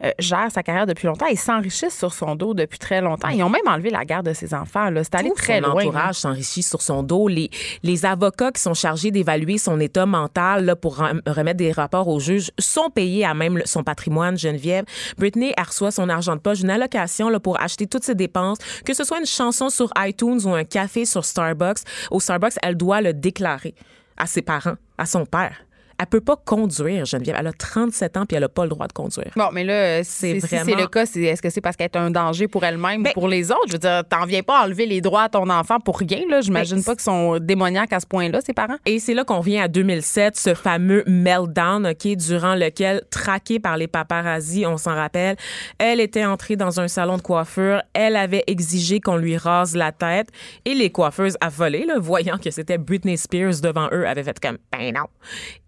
euh, 0.03 0.11
gèrent 0.19 0.51
sa 0.51 0.63
carrière 0.63 0.85
depuis 0.87 1.07
longtemps. 1.07 1.25
Ils 1.27 1.37
s'enrichissent 1.37 1.97
sur 1.97 2.13
son 2.13 2.35
dos 2.35 2.53
depuis 2.53 2.79
très 2.79 3.01
longtemps. 3.01 3.29
Ils 3.29 3.43
ont 3.43 3.49
même 3.49 3.67
enlevé 3.67 3.89
la 3.89 4.05
garde 4.05 4.25
de 4.27 4.33
ses 4.33 4.53
enfants. 4.53 4.89
C'est 5.03 5.15
allé 5.15 5.29
Tout 5.29 5.35
très 5.35 5.61
son 5.61 5.67
loin. 5.69 5.81
hein. 5.81 5.85
entourage 5.87 6.15
s'enrichit 6.15 6.63
sur 6.63 6.81
son 6.81 7.03
dos. 7.03 7.27
Les, 7.27 7.49
les 7.83 8.05
avocats 8.05 8.51
qui 8.51 8.61
sont 8.61 8.73
chargés 8.73 9.11
d'évaluer 9.11 9.57
son 9.57 9.79
état 9.79 10.05
mental 10.05 10.65
là, 10.65 10.75
pour 10.75 10.97
rem- 10.97 11.21
remettre 11.27 11.57
des 11.57 11.71
rapports 11.71 12.07
au 12.07 12.19
juge 12.19 12.51
sont 12.59 12.89
payés 12.89 13.25
à 13.25 13.33
même 13.33 13.61
son 13.65 13.83
patrimoine, 13.83 14.37
Geneviève. 14.37 14.85
Britney 15.17 15.53
reçoit 15.57 15.91
son 15.91 16.09
argent 16.09 16.35
de 16.35 16.41
poche, 16.41 16.61
une 16.61 16.69
allocation 16.69 17.29
là, 17.29 17.39
pour 17.39 17.59
acheter 17.61 17.87
toutes 17.87 18.03
ses 18.03 18.15
dépenses, 18.15 18.57
que 18.85 18.93
ce 18.93 19.03
soit 19.03 19.19
une 19.19 19.25
chanson 19.25 19.69
sur 19.69 19.91
iTunes 19.97 20.39
ou 20.45 20.49
un 20.53 20.63
café 20.63 21.05
sur 21.05 21.25
Starbucks. 21.25 21.79
Au 22.11 22.19
Starbucks, 22.19 22.53
elle 22.63 22.75
doit 22.75 22.88
le 23.01 23.13
déclarer 23.13 23.75
à 24.17 24.25
ses 24.25 24.41
parents, 24.41 24.77
à 24.97 25.05
son 25.05 25.25
père. 25.25 25.65
Elle 25.99 26.05
peut 26.07 26.21
pas 26.21 26.37
conduire, 26.37 27.05
Geneviève. 27.05 27.35
Elle 27.37 27.47
a 27.47 27.51
37 27.53 28.17
ans 28.17 28.25
puis 28.25 28.37
elle 28.37 28.43
a 28.45 28.49
pas 28.49 28.63
le 28.63 28.69
droit 28.69 28.87
de 28.87 28.93
conduire. 28.93 29.31
Bon, 29.35 29.49
mais 29.51 29.63
là, 29.65 30.03
c'est 30.03 30.39
C'est 30.39 30.47
si 30.47 30.55
vraiment- 30.55 30.63
c'est 30.65 30.81
le 30.81 30.87
cas, 30.87 31.05
c'est- 31.05 31.21
est-ce 31.23 31.41
que 31.41 31.49
c'est 31.49 31.61
parce 31.61 31.75
qu'elle 31.75 31.89
est 31.93 31.97
un 31.97 32.09
danger 32.09 32.47
pour 32.47 32.63
elle-même 32.63 33.03
Ben- 33.03 33.09
ou 33.11 33.13
pour 33.13 33.27
les 33.27 33.51
autres? 33.51 33.65
Je 33.67 33.73
veux 33.73 33.79
dire, 33.79 34.03
t'en 34.09 34.25
viens 34.25 34.41
pas 34.41 34.63
enlever 34.63 34.85
les 34.85 35.01
droits 35.01 35.23
à 35.23 35.29
ton 35.29 35.49
enfant 35.49 35.79
pour 35.79 35.99
rien. 35.99 36.19
là. 36.29 36.41
J'imagine 36.41 36.77
Ben, 36.77 36.83
pas 36.83 36.93
qu'ils 36.93 37.03
sont 37.03 37.37
démoniaques 37.39 37.91
à 37.93 37.99
ce 37.99 38.05
point-là, 38.07 38.39
ses 38.41 38.53
parents. 38.53 38.77
Et 38.85 38.99
c'est 38.99 39.13
là 39.13 39.23
qu'on 39.25 39.39
vient 39.41 39.63
à 39.63 39.67
2007, 39.67 40.37
ce 40.37 40.53
fameux 40.53 41.03
meltdown, 41.05 41.85
OK, 41.87 42.07
durant 42.15 42.55
lequel, 42.55 43.01
traquée 43.11 43.59
par 43.59 43.77
les 43.77 43.87
paparazzi, 43.87 44.65
on 44.65 44.77
s'en 44.77 44.95
rappelle, 44.95 45.35
elle 45.77 45.99
était 45.99 46.25
entrée 46.25 46.55
dans 46.55 46.79
un 46.79 46.87
salon 46.87 47.17
de 47.17 47.21
coiffure, 47.21 47.81
elle 47.93 48.15
avait 48.15 48.43
exigé 48.47 48.99
qu'on 48.99 49.17
lui 49.17 49.37
rase 49.37 49.75
la 49.75 49.91
tête 49.91 50.29
et 50.65 50.73
les 50.73 50.89
coiffeuses 50.91 51.35
affolées, 51.41 51.85
là, 51.85 51.95
voyant 51.99 52.37
que 52.37 52.51
c'était 52.51 52.77
Britney 52.77 53.17
Spears 53.17 53.59
devant 53.61 53.89
eux, 53.91 54.07
avaient 54.07 54.23
fait 54.23 54.39
comme, 54.39 54.57
ben 54.71 54.93
non. 54.93 55.05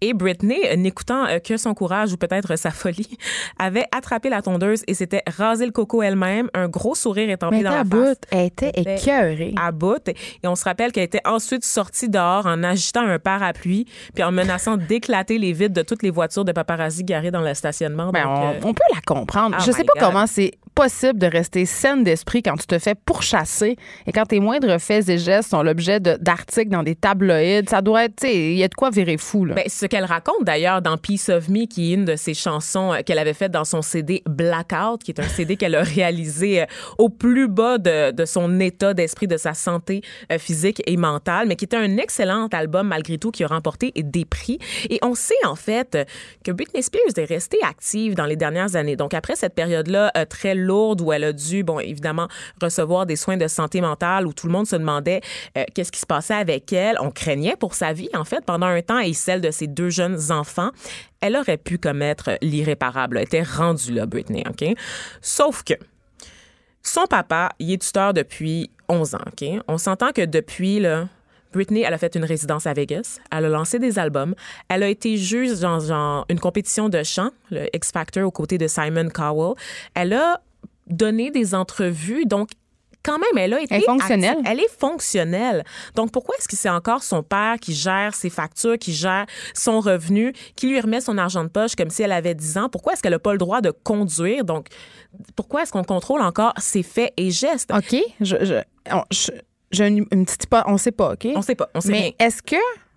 Et 0.00 0.14
Britney, 0.22 0.60
euh, 0.66 0.76
n'écoutant 0.76 1.26
euh, 1.26 1.38
que 1.38 1.56
son 1.56 1.74
courage 1.74 2.12
ou 2.12 2.16
peut-être 2.16 2.56
sa 2.56 2.70
folie, 2.70 3.18
avait 3.58 3.86
attrapé 3.96 4.28
la 4.28 4.42
tondeuse 4.42 4.82
et 4.86 4.94
s'était 4.94 5.22
rasé 5.26 5.66
le 5.66 5.72
coco 5.72 6.02
elle-même, 6.02 6.48
un 6.54 6.68
gros 6.68 6.94
sourire 6.94 7.30
étampé 7.30 7.62
dans 7.62 7.70
la 7.70 7.78
face 7.78 7.88
bout. 7.88 8.18
Elle 8.30 8.46
était 8.46 8.72
écœurée. 8.74 9.54
à 9.60 9.72
bout. 9.72 10.08
Et 10.08 10.46
on 10.46 10.54
se 10.54 10.64
rappelle 10.64 10.92
qu'elle 10.92 11.04
était 11.04 11.20
ensuite 11.26 11.64
sortie 11.64 12.08
dehors 12.08 12.46
en 12.46 12.62
agitant 12.62 13.02
un 13.02 13.18
parapluie 13.18 13.86
puis 14.14 14.24
en 14.24 14.32
menaçant 14.32 14.76
d'éclater 14.88 15.38
les 15.38 15.52
vitres 15.52 15.74
de 15.74 15.82
toutes 15.82 16.02
les 16.02 16.10
voitures 16.10 16.44
de 16.44 16.52
paparazzi 16.52 17.04
garées 17.04 17.30
dans 17.30 17.40
le 17.42 17.54
stationnement. 17.54 18.10
Ben, 18.10 18.24
Donc, 18.24 18.38
on, 18.38 18.48
euh, 18.48 18.70
on 18.70 18.74
peut 18.74 18.82
la 18.94 19.00
comprendre. 19.00 19.56
Oh 19.58 19.62
je 19.64 19.72
sais 19.72 19.84
pas 19.84 19.92
comment 19.98 20.26
c'est 20.26 20.52
possible 20.74 21.18
de 21.18 21.26
rester 21.26 21.66
saine 21.66 22.04
d'esprit 22.04 22.42
quand 22.42 22.56
tu 22.56 22.66
te 22.66 22.78
fais 22.78 22.94
pourchasser 22.94 23.76
et 24.06 24.12
quand 24.12 24.26
tes 24.26 24.40
moindres 24.40 24.80
faits 24.80 25.08
et 25.08 25.18
gestes 25.18 25.50
sont 25.50 25.62
l'objet 25.62 26.00
d'articles 26.00 26.70
dans 26.70 26.82
des 26.82 26.94
tabloïds. 26.94 27.68
Ça 27.68 27.82
doit 27.82 28.04
être, 28.04 28.24
il 28.24 28.54
y 28.54 28.64
a 28.64 28.68
de 28.68 28.74
quoi 28.74 28.90
virer 28.90 29.16
fou, 29.16 29.44
là. 29.44 29.54
Ben, 29.54 29.64
ce 29.68 29.86
qu'elle 29.86 30.04
raconte 30.04 30.44
d'ailleurs 30.44 30.82
dans 30.82 30.96
Piece 30.96 31.28
of 31.28 31.48
Me, 31.48 31.66
qui 31.66 31.92
est 31.92 31.94
une 31.94 32.04
de 32.04 32.16
ses 32.16 32.34
chansons 32.34 32.92
euh, 32.92 33.00
qu'elle 33.04 33.18
avait 33.18 33.34
faite 33.34 33.52
dans 33.52 33.64
son 33.64 33.82
CD 33.82 34.22
Blackout, 34.26 35.02
qui 35.02 35.10
est 35.10 35.20
un 35.20 35.28
CD 35.28 35.56
qu'elle 35.56 35.74
a 35.74 35.82
réalisé 35.82 36.62
euh, 36.62 36.66
au 36.98 37.08
plus 37.08 37.48
bas 37.48 37.78
de, 37.78 38.10
de 38.10 38.24
son 38.24 38.60
état 38.60 38.94
d'esprit, 38.94 39.26
de 39.26 39.36
sa 39.36 39.54
santé 39.54 40.02
euh, 40.30 40.38
physique 40.38 40.82
et 40.86 40.96
mentale, 40.96 41.48
mais 41.48 41.56
qui 41.56 41.64
était 41.64 41.76
un 41.76 41.96
excellent 41.96 42.48
album 42.52 42.88
malgré 42.88 43.18
tout, 43.18 43.30
qui 43.30 43.44
a 43.44 43.46
remporté 43.46 43.92
des 43.96 44.24
prix. 44.24 44.58
Et 44.88 44.98
on 45.02 45.14
sait 45.14 45.34
en 45.44 45.56
fait 45.56 45.98
que 46.44 46.50
Britney 46.50 46.82
Spears 46.82 47.16
est 47.16 47.24
restée 47.24 47.58
active 47.62 48.14
dans 48.14 48.26
les 48.26 48.36
dernières 48.36 48.76
années. 48.76 48.96
Donc 48.96 49.14
après 49.14 49.36
cette 49.36 49.54
période-là 49.54 50.12
très 50.28 50.54
lourde 50.62 51.00
où 51.00 51.12
elle 51.12 51.24
a 51.24 51.32
dû, 51.32 51.62
bon, 51.64 51.78
évidemment, 51.78 52.28
recevoir 52.60 53.06
des 53.06 53.16
soins 53.16 53.36
de 53.36 53.48
santé 53.48 53.80
mentale, 53.80 54.26
où 54.26 54.32
tout 54.32 54.46
le 54.46 54.52
monde 54.52 54.66
se 54.66 54.76
demandait 54.76 55.20
euh, 55.56 55.64
qu'est-ce 55.74 55.92
qui 55.92 56.00
se 56.00 56.06
passait 56.06 56.34
avec 56.34 56.72
elle. 56.72 56.96
On 57.00 57.10
craignait 57.10 57.56
pour 57.56 57.74
sa 57.74 57.92
vie, 57.92 58.08
en 58.14 58.24
fait, 58.24 58.44
pendant 58.44 58.66
un 58.66 58.82
temps, 58.82 58.98
et 58.98 59.12
celle 59.12 59.40
de 59.40 59.50
ses 59.50 59.66
deux 59.66 59.90
jeunes 59.90 60.30
enfants. 60.30 60.70
Elle 61.20 61.36
aurait 61.36 61.58
pu 61.58 61.78
commettre 61.78 62.30
l'irréparable. 62.42 63.18
Elle 63.18 63.24
était 63.24 63.42
rendue 63.42 63.92
là, 63.92 64.06
Britney, 64.06 64.42
OK? 64.48 64.74
Sauf 65.20 65.62
que 65.62 65.74
son 66.82 67.06
papa, 67.06 67.50
il 67.58 67.72
est 67.72 67.80
tuteur 67.80 68.12
depuis 68.12 68.70
11 68.88 69.14
ans, 69.14 69.18
OK? 69.26 69.48
On 69.68 69.78
s'entend 69.78 70.10
que 70.10 70.24
depuis, 70.24 70.80
là, 70.80 71.06
Britney, 71.52 71.82
elle 71.82 71.94
a 71.94 71.98
fait 71.98 72.14
une 72.16 72.24
résidence 72.24 72.66
à 72.66 72.72
Vegas. 72.72 73.20
Elle 73.30 73.44
a 73.44 73.48
lancé 73.48 73.78
des 73.78 73.98
albums. 73.98 74.34
Elle 74.68 74.82
a 74.82 74.88
été 74.88 75.16
juge 75.16 75.60
dans 75.60 75.80
genre, 75.80 76.24
une 76.28 76.40
compétition 76.40 76.88
de 76.88 77.02
chant, 77.02 77.30
le 77.50 77.66
X 77.74 77.92
Factor, 77.92 78.26
aux 78.26 78.30
côtés 78.30 78.58
de 78.58 78.66
Simon 78.66 79.08
Cowell. 79.10 79.54
Elle 79.94 80.14
a 80.14 80.40
donné 80.92 81.30
des 81.30 81.54
entrevues. 81.54 82.24
Donc, 82.26 82.50
quand 83.04 83.18
même, 83.18 83.36
elle 83.36 83.54
a 83.54 83.60
été. 83.60 83.74
Elle 83.74 83.82
est 83.82 83.84
fonctionnelle. 83.86 84.36
Elle 84.46 84.60
est 84.60 84.78
fonctionnelle. 84.78 85.64
Donc, 85.96 86.12
pourquoi 86.12 86.36
est-ce 86.38 86.46
que 86.46 86.54
c'est 86.56 86.68
encore 86.68 87.02
son 87.02 87.22
père 87.24 87.56
qui 87.60 87.74
gère 87.74 88.14
ses 88.14 88.30
factures, 88.30 88.78
qui 88.78 88.92
gère 88.92 89.26
son 89.54 89.80
revenu, 89.80 90.32
qui 90.54 90.68
lui 90.68 90.80
remet 90.80 91.00
son 91.00 91.18
argent 91.18 91.42
de 91.42 91.48
poche 91.48 91.74
comme 91.74 91.90
si 91.90 92.02
elle 92.02 92.12
avait 92.12 92.34
10 92.36 92.58
ans? 92.58 92.68
Pourquoi 92.68 92.92
est-ce 92.92 93.02
qu'elle 93.02 93.12
n'a 93.12 93.18
pas 93.18 93.32
le 93.32 93.38
droit 93.38 93.60
de 93.60 93.72
conduire? 93.72 94.44
Donc, 94.44 94.68
pourquoi 95.34 95.62
est-ce 95.62 95.72
qu'on 95.72 95.82
contrôle 95.82 96.20
encore 96.22 96.52
ses 96.58 96.84
faits 96.84 97.12
et 97.16 97.30
gestes? 97.32 97.72
OK? 97.74 97.96
Je, 98.20 98.36
je, 98.44 98.54
on- 98.92 99.02
je- 99.10 99.82
une, 99.84 100.06
une 100.12 100.24
petite 100.24 100.44
hypo- 100.44 100.62
on 100.66 100.76
sait 100.76 100.92
pas, 100.92 101.14
OK? 101.14 101.26
On 101.34 101.42
sait 101.42 101.54
pas. 101.56 101.68
On 101.74 101.80
sait 101.80 101.90
mais 101.90 102.14
est-ce 102.20 102.40
que 102.42 102.54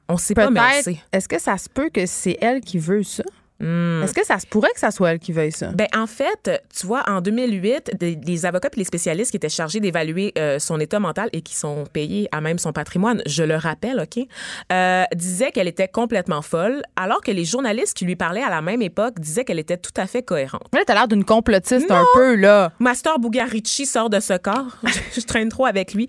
On 0.08 0.18
sait 0.18 0.36
pas, 0.36 0.52
mais 0.52 0.60
on 0.60 0.64
peut-être, 0.64 0.84
sait. 0.84 0.98
est-ce 1.14 1.28
que 1.28 1.40
ça 1.40 1.58
se 1.58 1.68
peut 1.68 1.90
que 1.90 2.06
c'est 2.06 2.38
elle 2.42 2.62
qui 2.62 2.78
veut 2.78 3.02
ça? 3.02 3.24
Hmm. 3.60 4.02
Est-ce 4.04 4.14
que 4.14 4.26
ça 4.26 4.38
se 4.38 4.46
pourrait 4.46 4.72
que 4.74 4.80
ça 4.82 4.92
soit 4.92 5.12
elle 5.14 5.20
qui 5.20 5.32
veuille 5.32 5.52
ça? 5.54 5.68
Ben 5.70 5.88
en 5.96 6.08
fait, 6.08 6.62
tu 6.78 6.86
vois, 6.86 7.04
en 7.08 7.22
2008, 7.22 7.92
des- 7.98 8.20
les 8.22 8.46
avocats 8.46 8.68
et 8.74 8.78
les 8.80 8.84
spécialistes 8.84 9.32
qui 9.32 9.38
étaient 9.38 9.48
chargés 9.48 9.80
d'évaluer 9.80 10.34
euh, 10.38 10.60
son 10.60 10.78
état 10.80 11.00
mental 11.00 11.30
et 11.32 11.42
qui 11.42 11.56
sont 11.56 11.86
payés 11.94 12.28
à 12.34 12.42
même 12.42 12.58
son 12.60 12.74
patrimoine, 12.74 13.22
je 13.26 13.44
le 13.44 13.56
rappelle, 13.56 14.02
ok, 14.02 14.26
euh, 14.74 15.04
disaient 15.16 15.52
qu'elle 15.52 15.70
était 15.70 15.88
complètement 15.88 16.42
folle, 16.42 16.82
alors 16.98 17.22
que 17.22 17.32
les 17.32 17.46
journalistes 17.46 17.96
qui 17.96 18.04
lui 18.04 18.18
parlaient 18.18 18.44
à 18.44 18.50
la 18.50 18.62
même 18.62 18.82
époque 18.82 19.20
disaient 19.22 19.46
qu'elle 19.46 19.60
était 19.60 19.78
tout 19.78 19.94
à 19.96 20.06
fait 20.06 20.22
cohérente. 20.22 20.64
Là, 20.74 20.82
t'as 20.86 20.94
l'air 20.94 21.08
d'une 21.08 21.24
complotiste 21.24 21.90
un 21.92 22.04
peu, 22.14 22.36
là. 22.36 22.74
Master 22.80 23.20
Bugarici 23.20 23.86
sort 23.86 24.10
de 24.10 24.20
ce 24.20 24.38
corps. 24.38 24.78
je, 24.84 25.22
je 25.22 25.26
traîne 25.26 25.48
trop 25.48 25.66
avec 25.66 25.94
lui. 25.94 26.08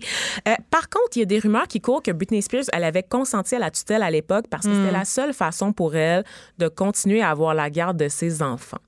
Euh, 0.49 0.53
par 0.69 0.89
contre, 0.89 1.15
il 1.15 1.19
y 1.19 1.23
a 1.23 1.25
des 1.25 1.39
rumeurs 1.39 1.67
qui 1.67 1.79
courent 1.79 2.03
que 2.03 2.11
Britney 2.11 2.41
Spears, 2.41 2.65
elle 2.73 2.83
avait 2.83 3.03
consenti 3.03 3.55
à 3.55 3.59
la 3.59 3.71
tutelle 3.71 4.03
à 4.03 4.11
l'époque 4.11 4.45
parce 4.49 4.65
que 4.65 4.73
c'était 4.73 4.91
la 4.91 5.05
seule 5.05 5.33
façon 5.33 5.71
pour 5.71 5.95
elle 5.95 6.25
de 6.57 6.67
continuer 6.67 7.21
à 7.21 7.33
avoir 7.37 7.53
la 7.53 7.69
garde 7.69 7.97
de 7.97 8.07
ses 8.09 8.41
enfants. 8.41 8.79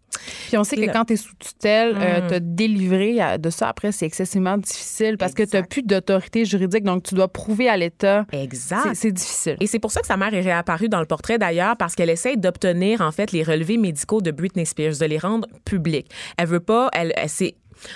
Puis 0.47 0.57
on 0.57 0.63
sait 0.63 0.75
que 0.75 0.91
quand 0.91 1.05
tu 1.05 1.13
es 1.13 1.15
sous 1.15 1.35
tutelle, 1.39 1.95
euh, 1.97 2.21
Mm. 2.21 2.27
te 2.27 2.33
délivrer 2.39 3.37
de 3.37 3.49
ça 3.49 3.69
après, 3.69 3.91
c'est 3.91 4.05
excessivement 4.05 4.57
difficile 4.57 5.17
parce 5.17 5.33
que 5.33 5.43
tu 5.43 5.55
Exact. 5.55 5.71
plus 5.71 5.83
d'autorité 5.83 6.45
juridique, 6.45 6.83
donc 6.83 7.03
tu 7.03 7.15
dois 7.15 7.27
prouver 7.27 7.69
à 7.69 7.77
l'État. 7.77 8.25
Exact. 8.31 8.81
C'est- 8.89 8.95
C'est 8.95 9.11
difficile. 9.11 9.57
Et 9.59 9.67
c'est 9.67 9.79
pour 9.79 9.91
ça 9.91 10.01
que 10.01 10.07
sa 10.07 10.17
mère 10.17 10.33
est 10.33 10.41
réapparue 10.41 10.89
dans 10.89 10.99
le 10.99 11.05
portrait 11.05 11.37
d'ailleurs, 11.37 11.77
parce 11.77 11.95
qu'elle 11.95 12.09
essaie 12.09 12.35
d'obtenir 12.37 13.01
en 13.01 13.11
fait 13.11 13.31
les 13.31 13.43
relevés 13.43 13.77
médicaux 13.77 14.21
de 14.21 14.31
Britney 14.31 14.65
Spears, 14.65 14.97
de 14.99 15.05
les 15.05 15.17
rendre 15.19 15.47
publics. 15.63 16.09
Elle 16.37 16.47
veut 16.47 16.59
pas, 16.59 16.89
elle, 16.93 17.13
elle 17.15 17.29
s'est 17.29 17.55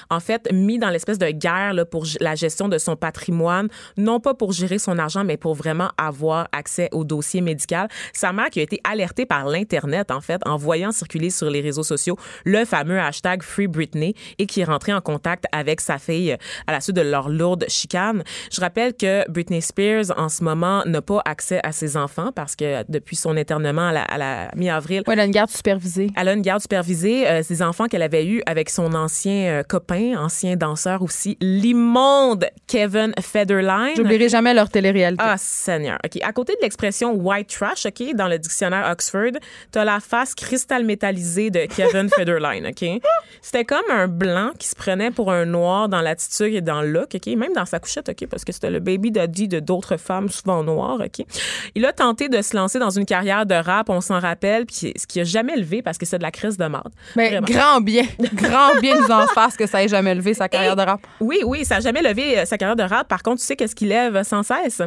en 0.10 0.20
fait 0.20 0.52
mis 0.52 0.80
dans 0.80 0.90
l'espèce 0.90 1.18
de 1.18 1.30
guerre 1.30 1.74
là, 1.74 1.86
pour 1.86 2.06
la 2.20 2.36
gestion 2.36 2.68
de 2.70 2.78
son 2.78 2.96
patrimoine, 2.96 3.68
non 3.98 4.20
pas 4.20 4.34
pour 4.34 4.52
gérer 4.52 4.78
son 4.80 4.98
argent, 4.98 5.24
mais 5.24 5.38
pour 5.38 5.54
vraiment 5.56 5.90
avoir 5.98 6.48
accès 6.52 6.90
au 6.92 7.04
dossier 7.04 7.42
médical. 7.42 7.88
Sa 8.14 8.34
mère 8.34 8.50
qui 8.50 8.60
a 8.60 8.64
été 8.64 8.80
alertée 8.84 9.26
par 9.26 9.46
l'internet 9.46 10.12
en 10.12 10.22
fait 10.22 10.42
en 10.46 10.58
voyant 10.58 10.92
circuler 10.92 11.30
sur 11.30 11.50
les 11.50 11.62
réseaux 11.62 11.84
sociaux 11.84 12.18
le 12.46 12.66
fameux 12.66 13.00
hashtag 13.00 13.44
Free 13.44 13.68
Britney 13.68 14.14
et 14.40 14.46
qui 14.46 14.62
est 14.62 14.66
rentrée 14.66 14.94
en 14.94 15.02
contact 15.02 15.46
avec 15.52 15.82
sa 15.82 15.98
fille 15.98 16.36
à 16.68 16.72
la 16.72 16.82
suite 16.82 16.96
de 16.96 17.02
leur 17.02 17.30
lourde 17.30 17.66
chicane. 17.68 18.24
Je 18.52 18.62
rappelle 18.62 18.94
que 18.94 19.30
Britney 19.30 19.62
Spears 19.62 20.18
en 20.18 20.30
ce 20.30 20.44
moment 20.44 20.84
n'a 20.86 21.02
pas 21.02 21.22
accès 21.26 21.60
à 21.64 21.72
ses 21.72 21.98
enfants 21.98 22.32
parce 22.34 22.56
que 22.56 22.84
depuis 22.92 23.16
son 23.16 23.36
éternement 23.38 23.88
à 23.88 23.92
la, 23.92 24.04
à 24.04 24.18
la 24.18 24.52
mi-avril, 24.56 25.04
Ouais, 25.08 25.14
elle 25.14 25.20
a 25.20 25.26
une 25.26 25.32
garde 25.32 25.50
supervisée. 25.50 26.10
elle 26.16 26.28
a 26.28 26.34
une 26.34 26.42
garde 26.42 26.62
supervisée. 26.62 27.28
Euh, 27.28 27.44
ses 27.44 27.62
enfants 27.62 27.86
qu'elle 27.88 28.02
avait 28.02 28.26
eus 28.26 28.42
avec 28.46 28.70
son 28.70 28.94
ancien 28.94 29.34
euh, 29.48 29.64
copain, 29.74 30.16
ancien 30.20 30.56
danseur 30.56 31.02
aussi, 31.02 31.36
l'immonde 31.42 32.46
Kevin 32.68 33.12
Federline. 33.20 33.96
J'oublierai 33.96 34.30
jamais 34.30 34.54
leur 34.54 34.70
télé-réalité. 34.70 35.24
Ah, 35.26 35.34
Seigneur. 35.40 35.98
OK. 36.06 36.20
À 36.22 36.32
côté 36.32 36.54
de 36.54 36.60
l'expression 36.62 37.16
white 37.16 37.48
trash, 37.50 37.88
OK, 37.88 38.14
dans 38.14 38.28
le 38.28 38.38
dictionnaire 38.38 38.88
Oxford, 38.92 39.32
t'as 39.72 39.84
la 39.84 40.00
face 40.00 40.36
cristal 40.36 40.84
métallisée 40.84 41.50
de 41.50 41.66
Kevin 41.66 42.08
Federline, 42.16 42.68
OK? 42.68 43.02
C'était 43.42 43.66
comme 43.66 43.90
un 43.90 44.08
blanc 44.08 44.52
qui 44.60 44.68
se 44.68 44.76
prenait 44.76 45.10
pour 45.10 45.32
un 45.32 45.46
noir 45.46 45.90
dans 45.90 46.02
l'attitude 46.02 46.54
et 46.54 46.62
dans 46.62 46.84
le 46.84 46.92
look, 46.92 47.16
OK? 47.16 47.26
Même 47.36 47.54
dans 47.54 47.66
sa 47.66 47.80
couchette, 47.80 48.10
OK? 48.10 48.28
Parce 48.30 48.46
que 48.46 48.52
c'était 48.52 48.70
le 48.70 48.80
baby 48.80 49.10
daddy 49.10 49.48
de 49.48 49.60
d'autres 49.60 49.98
femmes, 49.98 50.30
souvent 50.30 50.62
noires, 50.62 51.00
OK? 51.04 51.26
Il 51.74 51.84
a 51.88 51.94
tenté 51.94 52.30
de 52.30 52.40
se 52.44 52.56
lancer 52.56 52.78
dans 52.78 52.92
une 52.92 53.06
carrière 53.06 53.48
de 53.48 53.56
rap, 53.56 53.90
on 53.90 54.02
s'en 54.02 54.20
rappelle, 54.20 54.68
puis 54.68 54.94
ce 54.96 55.08
qui 55.08 55.20
a 55.20 55.24
jamais 55.24 55.56
levé 55.56 55.82
parce 55.82 55.98
que 55.98 56.06
c'est 56.06 56.20
de 56.20 56.24
la 56.24 56.32
crise 56.32 56.58
de 56.58 56.66
marde. 56.66 56.94
Mais 57.16 57.30
Vraiment. 57.30 57.48
grand 57.48 57.82
bien, 57.82 58.06
grand 58.36 58.80
bien 58.80 59.00
nous 59.02 59.10
en 59.10 59.26
fasse 59.34 59.58
que 59.64 59.70
ça 59.70 59.84
ait 59.84 59.88
jamais 59.88 60.14
levé 60.16 60.34
sa 60.34 60.50
carrière 60.50 60.74
Et- 60.74 60.76
de 60.76 60.82
rap? 60.82 61.02
Oui, 61.20 61.40
oui, 61.46 61.64
ça 61.66 61.76
n'a 61.76 61.82
jamais 61.82 62.02
levé 62.02 62.40
euh, 62.40 62.46
sa 62.46 62.58
carrière 62.58 62.76
de 62.76 62.84
rap. 62.84 63.08
Par 63.08 63.24
contre, 63.24 63.40
tu 63.40 63.46
sais 63.46 63.56
qu'est-ce 63.56 63.76
qu'il 63.76 63.88
lève 63.90 64.24
sans 64.24 64.44
cesse? 64.44 64.82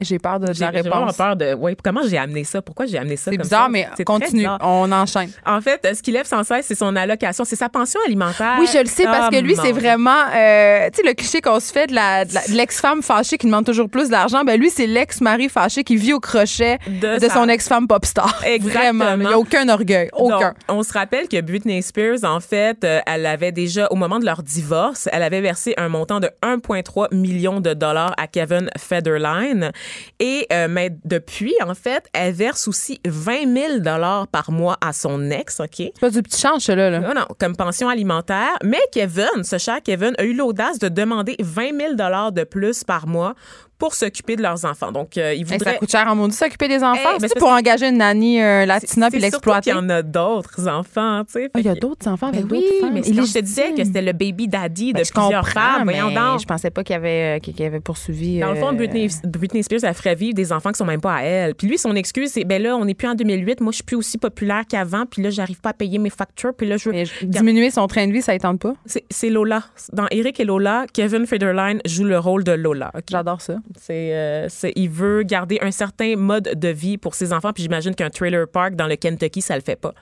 J'ai 0.00 0.18
peur 0.20 0.38
de, 0.38 0.46
de 0.46 0.52
J'ai 0.52 0.64
la 0.64 0.72
j'ai 0.72 0.80
vraiment 0.82 1.00
réponse. 1.06 1.16
peur 1.16 1.34
de. 1.36 1.54
Ouais, 1.54 1.76
comment 1.82 2.02
j'ai 2.08 2.18
amené 2.18 2.44
ça? 2.44 2.62
Pourquoi 2.62 2.86
j'ai 2.86 2.98
amené 2.98 3.16
ça? 3.16 3.30
C'est 3.32 3.36
bizarre, 3.36 3.64
ça? 3.64 3.68
mais 3.68 3.88
continue. 4.06 4.42
bizarre. 4.42 4.58
On 4.62 4.90
enchaîne. 4.92 5.30
En 5.44 5.60
fait, 5.60 5.86
ce 5.94 6.00
qu'il 6.02 6.14
lève 6.14 6.26
sans 6.26 6.44
cesse, 6.44 6.66
c'est 6.66 6.76
son 6.76 6.94
allocation, 6.94 7.44
c'est 7.44 7.56
sa 7.56 7.68
pension 7.68 7.98
alimentaire. 8.06 8.56
Oui, 8.60 8.68
je 8.72 8.78
le 8.78 8.86
sais 8.86 9.04
parce 9.04 9.28
que 9.34 9.40
lui, 9.40 9.56
c'est 9.56 9.72
vraiment, 9.72 10.10
euh, 10.36 10.88
tu 10.90 11.02
sais, 11.02 11.08
le 11.08 11.14
cliché 11.14 11.40
qu'on 11.40 11.58
se 11.58 11.72
fait 11.72 11.88
de 11.88 11.94
la- 11.94 12.24
de 12.24 12.30
l'ex-femme 12.54 13.02
fâchée 13.02 13.38
qui 13.38 13.46
demande 13.46 13.66
toujours 13.66 13.88
plus 13.88 14.08
d'argent. 14.08 14.44
Ben 14.44 14.58
lui, 14.58 14.70
c'est 14.70 14.86
l'ex-mari 14.86 15.48
fâché 15.48 15.82
qui 15.82 15.96
vit 15.96 16.12
au 16.12 16.20
crochet 16.20 16.78
De 16.86 17.16
de, 17.18 17.26
sa- 17.26 17.34
son 17.34 17.48
ex-femme 17.48 17.88
pop 17.88 18.04
star. 18.06 18.40
Exactement. 18.46 19.04
Vraiment, 19.04 19.22
il 19.24 19.26
n'y 19.28 19.32
a 19.34 19.38
aucun 19.38 19.68
orgueil, 19.68 20.10
aucun. 20.12 20.38
Donc, 20.38 20.54
on 20.68 20.82
se 20.84 20.92
rappelle 20.92 21.26
que 21.28 21.40
Britney 21.40 21.82
Spears, 21.82 22.22
en 22.22 22.38
fait, 22.40 22.84
euh, 22.84 23.00
elle 23.06 23.26
avait 23.26 23.50
déjà, 23.52 23.88
au 23.90 23.96
moment 23.96 24.20
de 24.20 24.24
leur 24.24 24.42
divorce, 24.44 25.08
elle 25.12 25.24
avait 25.24 25.40
versé 25.40 25.74
un 25.76 25.88
montant 25.88 26.20
de 26.20 26.30
1,3 26.42 27.08
million 27.12 27.60
de 27.60 27.74
dollars 27.74 28.14
à 28.16 28.28
Kevin 28.28 28.70
Federline. 28.78 29.72
Et 30.20 30.46
euh, 30.52 30.68
mais 30.68 30.90
depuis, 31.04 31.54
en 31.64 31.74
fait, 31.74 32.06
elle 32.12 32.34
verse 32.34 32.68
aussi 32.68 33.00
20 33.06 33.52
000 33.52 33.78
dollars 33.78 34.28
par 34.28 34.50
mois 34.50 34.76
à 34.80 34.92
son 34.92 35.30
ex, 35.30 35.60
OK? 35.60 35.68
c'est 35.76 36.00
pas 36.00 36.10
du 36.10 36.22
petit 36.22 36.40
change, 36.40 36.68
là. 36.68 36.90
là. 36.90 37.00
Non, 37.00 37.14
non, 37.14 37.26
comme 37.38 37.56
pension 37.56 37.88
alimentaire. 37.88 38.56
Mais 38.64 38.80
Kevin, 38.92 39.44
ce 39.44 39.58
cher 39.58 39.78
Kevin, 39.82 40.14
a 40.18 40.24
eu 40.24 40.34
l'audace 40.34 40.78
de 40.78 40.88
demander 40.88 41.36
20 41.40 41.76
000 41.78 41.94
dollars 41.94 42.32
de 42.32 42.44
plus 42.44 42.84
par 42.84 43.06
mois 43.06 43.34
pour 43.78 43.94
s'occuper 43.94 44.36
de 44.36 44.42
leurs 44.42 44.64
enfants. 44.64 44.90
Donc, 44.92 45.16
euh, 45.16 45.32
il 45.34 45.38
Hey, 45.38 45.44
voudrait... 45.44 45.72
ça 45.72 45.78
coûte 45.78 45.90
cher 45.90 46.04
en 46.08 46.16
maudit 46.16 46.34
s'occuper 46.36 46.68
des 46.68 46.82
enfants. 46.82 47.10
Hey, 47.12 47.18
mais 47.20 47.28
c'est 47.28 47.38
pour 47.38 47.48
engager 47.50 47.88
une 47.88 47.98
nanny 47.98 48.42
euh, 48.42 48.66
latina 48.66 49.08
puis 49.10 49.20
l'exploiter? 49.20 49.70
qu'il 49.70 49.72
y 49.72 49.80
en 49.80 49.88
a 49.88 50.02
d'autres 50.02 50.66
enfants, 50.68 51.22
tu 51.24 51.32
sais. 51.34 51.50
Ah, 51.54 51.60
Il 51.60 51.66
y 51.66 51.68
a 51.68 51.74
d'autres 51.74 52.08
enfants 52.08 52.30
Ben 52.30 52.38
avec 52.38 52.50
oui, 52.50 52.60
d'autres 52.60 52.80
femmes. 52.80 52.92
mais 52.94 53.02
je 53.04 53.32
te 53.32 53.38
disais 53.38 53.72
que 53.74 53.84
c'était 53.84 54.02
le 54.02 54.12
baby 54.12 54.48
daddy 54.48 54.92
de 54.92 54.98
Ben, 54.98 55.04
je 55.04 55.12
plusieurs 55.12 55.48
femmes. 55.48 55.84
Voyons 55.84 56.10
donc. 56.10 56.40
je 56.40 56.46
pensais 56.46 56.70
pas 56.70 56.82
qu'il 56.82 56.94
y 56.94 56.96
avait, 56.96 57.36
euh, 57.36 57.38
qu'il 57.38 57.58
y 57.58 57.64
avait 57.64 57.80
poursuivi. 57.80 58.40
Dans 58.40 58.50
le 58.52 58.56
fond, 58.56 58.68
euh, 58.68 58.72
Britney, 58.72 59.08
Britney 59.24 59.62
Spears, 59.62 59.84
elle 59.84 59.94
ferait 59.94 60.14
vivre 60.14 60.34
des 60.34 60.52
enfants 60.52 60.72
qui 60.72 60.78
sont 60.78 60.84
même 60.84 61.00
pas 61.00 61.14
à 61.14 61.22
elle. 61.22 61.54
Puis 61.54 61.68
lui, 61.68 61.78
son 61.78 61.94
excuse, 61.94 62.30
c'est 62.32 62.44
ben 62.44 62.60
là, 62.62 62.76
on 62.76 62.84
n'est 62.84 62.94
plus 62.94 63.08
en 63.08 63.14
2008, 63.14 63.60
moi, 63.60 63.70
je 63.72 63.76
suis 63.76 63.84
plus 63.84 63.96
aussi 63.96 64.18
populaire 64.18 64.62
qu'avant, 64.68 65.04
puis 65.06 65.22
là, 65.22 65.30
j'arrive 65.30 65.60
pas 65.60 65.70
à 65.70 65.74
payer 65.74 65.98
mes 65.98 66.10
factures, 66.10 66.52
puis 66.54 66.66
là, 66.68 66.76
je 66.76 66.90
veux. 66.90 67.04
je- 67.04 67.26
diminuer 67.26 67.70
son 67.70 67.86
train 67.86 68.06
de 68.06 68.12
vie, 68.12 68.22
ça 68.22 68.34
ne 68.34 68.38
tente 68.38 68.60
pas? 68.60 68.74
C'est 69.10 69.30
Lola. 69.30 69.62
Dans 69.92 70.06
Eric 70.10 70.40
et 70.40 70.44
Lola, 70.44 70.86
Kevin 70.92 71.26
Federline 71.26 71.80
joue 71.86 72.04
le 72.04 72.18
rôle 72.18 72.42
de 72.44 72.52
Lola. 72.52 72.90
J'adore 73.10 73.40
ça. 73.40 73.56
C'est, 73.80 74.10
euh, 74.14 74.48
il 74.76 74.88
veut 74.88 75.22
garder 75.22 75.58
un 75.60 75.70
certain 75.70 76.16
mode 76.16 76.52
de 76.58 76.68
vie 76.68 76.96
pour 76.98 77.14
ses 77.14 77.32
enfants, 77.32 77.52
puis 77.52 77.62
j'imagine 77.62 77.94
qu'un 77.94 78.10
trailer 78.10 78.46
park 78.48 78.74
dans 78.76 78.86
le 78.86 78.96
Kentucky, 78.96 79.40
ça 79.42 79.54
le 79.56 79.62
fait 79.62 79.76
pas. 79.76 79.94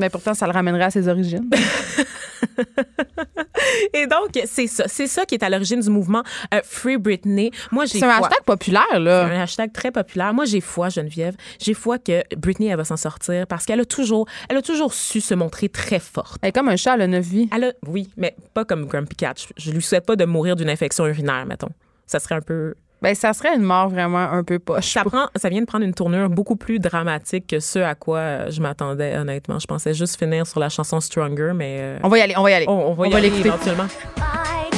Mais 0.00 0.10
pourtant, 0.10 0.34
ça 0.34 0.46
le 0.46 0.52
ramènerait 0.52 0.84
à 0.84 0.90
ses 0.90 1.06
origines. 1.08 1.48
Et 3.94 4.06
donc, 4.06 4.30
c'est 4.46 4.66
ça. 4.66 4.84
C'est 4.88 5.06
ça 5.06 5.24
qui 5.24 5.34
est 5.36 5.42
à 5.44 5.48
l'origine 5.48 5.80
du 5.80 5.88
mouvement 5.90 6.22
euh, 6.52 6.60
Free 6.64 6.96
Britney. 6.96 7.50
Moi, 7.70 7.84
j'ai 7.86 7.98
C'est 8.00 8.04
un 8.04 8.10
foi. 8.18 8.26
hashtag 8.26 8.44
populaire, 8.44 9.00
là. 9.00 9.24
un 9.24 9.40
hashtag 9.40 9.72
très 9.72 9.90
populaire. 9.92 10.34
Moi, 10.34 10.44
j'ai 10.46 10.60
foi, 10.60 10.88
Geneviève. 10.88 11.36
J'ai 11.60 11.74
foi 11.74 11.98
que 11.98 12.22
Britney, 12.36 12.66
elle 12.68 12.76
va 12.76 12.84
s'en 12.84 12.96
sortir 12.96 13.46
parce 13.46 13.64
qu'elle 13.66 13.80
a 13.80 13.84
toujours, 13.84 14.26
elle 14.48 14.56
a 14.56 14.62
toujours 14.62 14.92
su 14.92 15.20
se 15.20 15.34
montrer 15.34 15.68
très 15.68 16.00
forte. 16.00 16.38
Elle 16.42 16.48
est 16.48 16.52
comme 16.52 16.68
un 16.68 16.76
chat, 16.76 16.94
elle 16.94 17.02
a 17.02 17.06
neuf 17.06 17.24
vies. 17.26 17.48
Elle 17.54 17.64
a, 17.64 17.72
oui, 17.86 18.10
mais 18.16 18.34
pas 18.52 18.64
comme 18.64 18.86
Grumpy 18.86 19.16
Cat. 19.16 19.34
Je, 19.38 19.46
je 19.56 19.70
lui 19.70 19.82
souhaite 19.82 20.06
pas 20.06 20.16
de 20.16 20.24
mourir 20.24 20.56
d'une 20.56 20.70
infection 20.70 21.06
urinaire, 21.06 21.46
mettons. 21.46 21.70
Ça 22.06 22.18
serait 22.18 22.34
un 22.34 22.40
peu. 22.42 22.74
Ben, 23.02 23.14
ça 23.14 23.34
serait 23.34 23.54
une 23.54 23.62
mort 23.62 23.88
vraiment 23.90 24.30
un 24.32 24.42
peu 24.44 24.58
poche. 24.58 24.92
Ça 24.94 25.04
prend, 25.04 25.26
ça 25.36 25.50
vient 25.50 25.60
de 25.60 25.66
prendre 25.66 25.84
une 25.84 25.92
tournure 25.92 26.30
beaucoup 26.30 26.56
plus 26.56 26.78
dramatique 26.78 27.46
que 27.46 27.60
ce 27.60 27.78
à 27.78 27.94
quoi 27.94 28.18
euh, 28.18 28.50
je 28.50 28.62
m'attendais, 28.62 29.16
honnêtement. 29.18 29.58
Je 29.58 29.66
pensais 29.66 29.92
juste 29.92 30.18
finir 30.18 30.46
sur 30.46 30.58
la 30.58 30.70
chanson 30.70 31.00
Stronger, 31.00 31.52
mais 31.54 31.76
euh, 31.80 31.98
On 32.02 32.08
va 32.08 32.18
y 32.18 32.20
aller, 32.22 32.34
on 32.36 32.42
va 32.42 32.50
y 32.50 32.54
aller. 32.54 32.66
on, 32.66 32.72
on 32.72 32.94
va 32.94 33.08
y 33.08 33.14
aller 33.14 33.28
éventuellement. 33.28 33.84
On. 33.86 34.70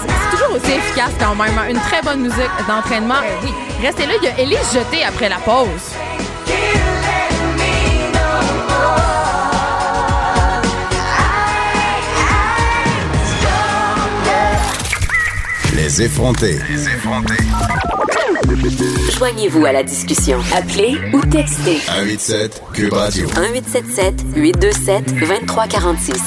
C'est 0.00 0.36
toujours 0.36 0.56
aussi 0.56 0.72
efficace 0.72 1.12
quand 1.18 1.34
même. 1.34 1.56
hein. 1.58 1.68
Une 1.70 1.78
très 1.80 2.02
bonne 2.02 2.20
musique 2.20 2.50
d'entraînement. 2.68 3.20
Oui. 3.42 3.50
Restez 3.82 4.06
là, 4.06 4.14
il 4.22 4.24
y 4.24 4.28
a 4.30 4.38
Élise 4.40 4.72
Jeté 4.72 5.04
après 5.04 5.28
la 5.28 5.36
pause. 5.38 5.92
Les 15.84 16.00
effrontés. 16.00 16.58
Joignez-vous 19.18 19.66
à 19.66 19.72
la 19.72 19.82
discussion. 19.82 20.38
Appelez 20.56 20.96
ou 21.12 21.20
textez 21.20 21.76
187 21.76 22.62
Cube 22.72 22.94
Radio. 22.94 23.26
1877 23.26 24.24
827 24.34 25.14
2346. 25.20 26.22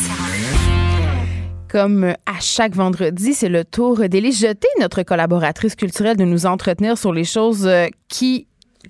Comme 1.72 2.04
à 2.04 2.40
chaque 2.40 2.76
vendredi, 2.76 3.34
c'est 3.34 3.50
le 3.50 3.66
tour 3.66 4.08
d'Élise 4.08 4.42
Jeté, 4.42 4.68
notre 4.80 5.02
collaboratrice 5.02 5.76
culturelle, 5.76 6.18
de 6.18 6.26
nous 6.26 6.46
entretenir 6.46 6.96
sur 6.96 7.12
les 7.12 7.24
choses 7.24 7.66
euh, 7.66 7.88
qui 8.10 8.46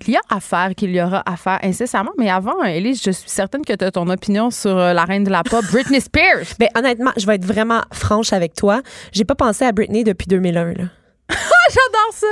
il 0.06 0.14
y 0.14 0.16
a 0.16 0.20
à 0.30 0.40
faire, 0.40 0.74
qu'il 0.76 0.90
y 0.90 1.02
aura 1.02 1.22
à 1.26 1.36
faire 1.36 1.58
incessamment. 1.62 2.12
Mais 2.18 2.30
avant, 2.30 2.62
Élise, 2.62 3.02
je 3.02 3.10
suis 3.10 3.28
certaine 3.28 3.64
que 3.64 3.72
tu 3.72 3.84
as 3.84 3.90
ton 3.90 4.08
opinion 4.08 4.50
sur 4.50 4.76
euh, 4.76 4.92
la 4.92 5.04
reine 5.04 5.24
de 5.24 5.30
la 5.30 5.42
pop, 5.42 5.64
Britney 5.72 6.00
Spears. 6.00 6.46
Ben, 6.58 6.68
honnêtement, 6.76 7.12
je 7.16 7.26
vais 7.26 7.36
être 7.36 7.44
vraiment 7.44 7.82
franche 7.92 8.32
avec 8.32 8.54
toi. 8.54 8.82
J'ai 9.12 9.24
pas 9.24 9.34
pensé 9.36 9.64
à 9.64 9.72
Britney 9.72 10.02
depuis 10.02 10.26
2001. 10.26 10.64
Là. 10.64 10.84
J'adore 11.68 12.12
ça. 12.12 12.26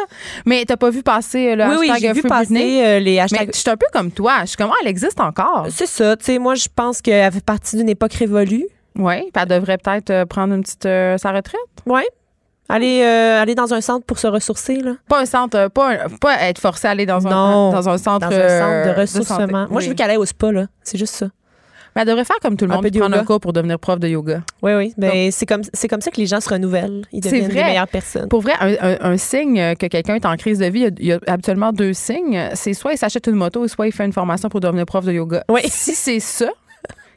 Mais 0.46 0.64
t'as 0.64 0.76
pas 0.76 0.90
vu 0.90 1.02
passer 1.02 1.50
euh, 1.50 1.56
le 1.56 1.64
oui, 1.64 1.76
oui, 1.80 1.90
hashtag 1.90 2.14
vu 2.14 2.20
Free 2.20 2.28
passer 2.28 2.84
euh, 2.84 2.98
les 2.98 3.24
Mais 3.32 3.46
je 3.52 3.58
suis 3.58 3.70
un 3.70 3.76
peu 3.76 3.86
comme 3.92 4.10
toi. 4.10 4.40
Je 4.42 4.46
suis 4.46 4.56
comme, 4.56 4.70
ah, 4.72 4.76
elle 4.82 4.88
existe 4.88 5.20
encore. 5.20 5.66
C'est 5.70 5.86
ça. 5.86 6.16
Tu 6.16 6.24
sais, 6.24 6.38
moi, 6.38 6.54
je 6.54 6.66
pense 6.74 7.00
qu'elle 7.00 7.30
fait 7.30 7.44
partie 7.44 7.76
d'une 7.76 7.88
époque 7.88 8.14
révolue. 8.14 8.66
Oui, 8.98 9.30
elle 9.34 9.48
devrait 9.48 9.78
peut-être 9.78 10.24
prendre 10.24 10.54
une 10.54 10.62
petite 10.62 10.86
euh, 10.86 11.18
sa 11.18 11.32
retraite. 11.32 11.60
Ouais. 11.84 12.06
Aller, 12.68 13.02
euh, 13.04 13.40
aller 13.40 13.54
dans 13.54 13.72
un 13.74 13.80
centre 13.80 14.04
pour 14.04 14.18
se 14.18 14.26
ressourcer, 14.26 14.76
là. 14.76 14.92
Pas 15.08 15.20
un 15.20 15.26
centre, 15.26 15.56
euh, 15.56 15.68
pas, 15.68 15.90
un- 15.90 16.08
pas 16.20 16.40
être 16.42 16.60
forcé 16.60 16.88
à 16.88 16.90
aller 16.90 17.06
dans, 17.06 17.20
Non. 17.20 17.70
un, 17.70 17.72
dans 17.72 17.88
un 17.88 17.98
centre, 17.98 18.28
Dans 18.28 18.34
un 18.34 18.48
centre 18.58 18.64
euh, 18.88 18.94
de 18.94 19.00
ressourcement. 19.00 19.66
moi, 19.70 19.80
je 19.80 19.88
veux 19.88 19.94
qu'elle 19.94 20.10
aille 20.10 20.16
au 20.16 20.24
spa, 20.26 20.50
là. 20.50 20.66
C'est 20.82 20.98
juste 20.98 21.14
ça. 21.14 21.26
Mais 21.94 22.02
elle 22.02 22.08
devrait 22.08 22.24
faire 22.26 22.36
comme 22.42 22.56
tout 22.58 22.66
le 22.66 22.72
Un 22.72 22.74
monde, 22.82 22.90
prendre 22.98 23.16
un 23.16 23.24
cours 23.24 23.40
pour 23.40 23.54
devenir 23.54 23.78
prof 23.78 23.98
de 23.98 24.06
yoga. 24.08 24.42
Oui, 24.62 24.74
oui. 24.74 24.92
Ben, 24.98 25.30
c'est 25.32 25.46
comme, 25.46 25.62
c'est 25.72 25.88
comme 25.88 26.02
ça 26.02 26.10
que 26.10 26.18
les 26.20 26.26
gens 26.26 26.40
se 26.42 26.50
renouvellent. 26.50 27.06
Ils 27.10 27.20
deviennent 27.22 27.44
vrai. 27.46 27.54
des 27.54 27.62
meilleures 27.62 27.88
personnes. 27.88 28.28
Pour 28.28 28.42
vrai, 28.42 28.52
un, 28.60 28.74
un- 28.82 29.12
un 29.12 29.16
signe 29.16 29.74
que 29.76 29.86
quelqu'un 29.86 30.16
est 30.16 30.26
en 30.26 30.36
crise 30.36 30.58
de 30.58 30.66
vie, 30.66 30.80
il 30.80 30.82
y 30.82 30.86
a, 30.86 30.90
il 30.98 31.06
y 31.06 31.12
a 31.12 31.32
habituellement 31.32 31.72
deux 31.72 31.94
signes. 31.94 32.50
C'est 32.52 32.74
soit 32.74 32.92
il 32.92 32.98
s'achète 32.98 33.26
une 33.28 33.36
moto, 33.36 33.66
soit 33.66 33.86
il 33.86 33.92
fait 33.92 34.04
une 34.04 34.12
formation 34.12 34.50
pour 34.50 34.60
devenir 34.60 34.84
prof 34.84 35.06
de 35.06 35.12
yoga. 35.12 35.42
Oui. 35.48 35.62
Si 35.68 35.94
c'est 35.94 36.20
ça 36.20 36.50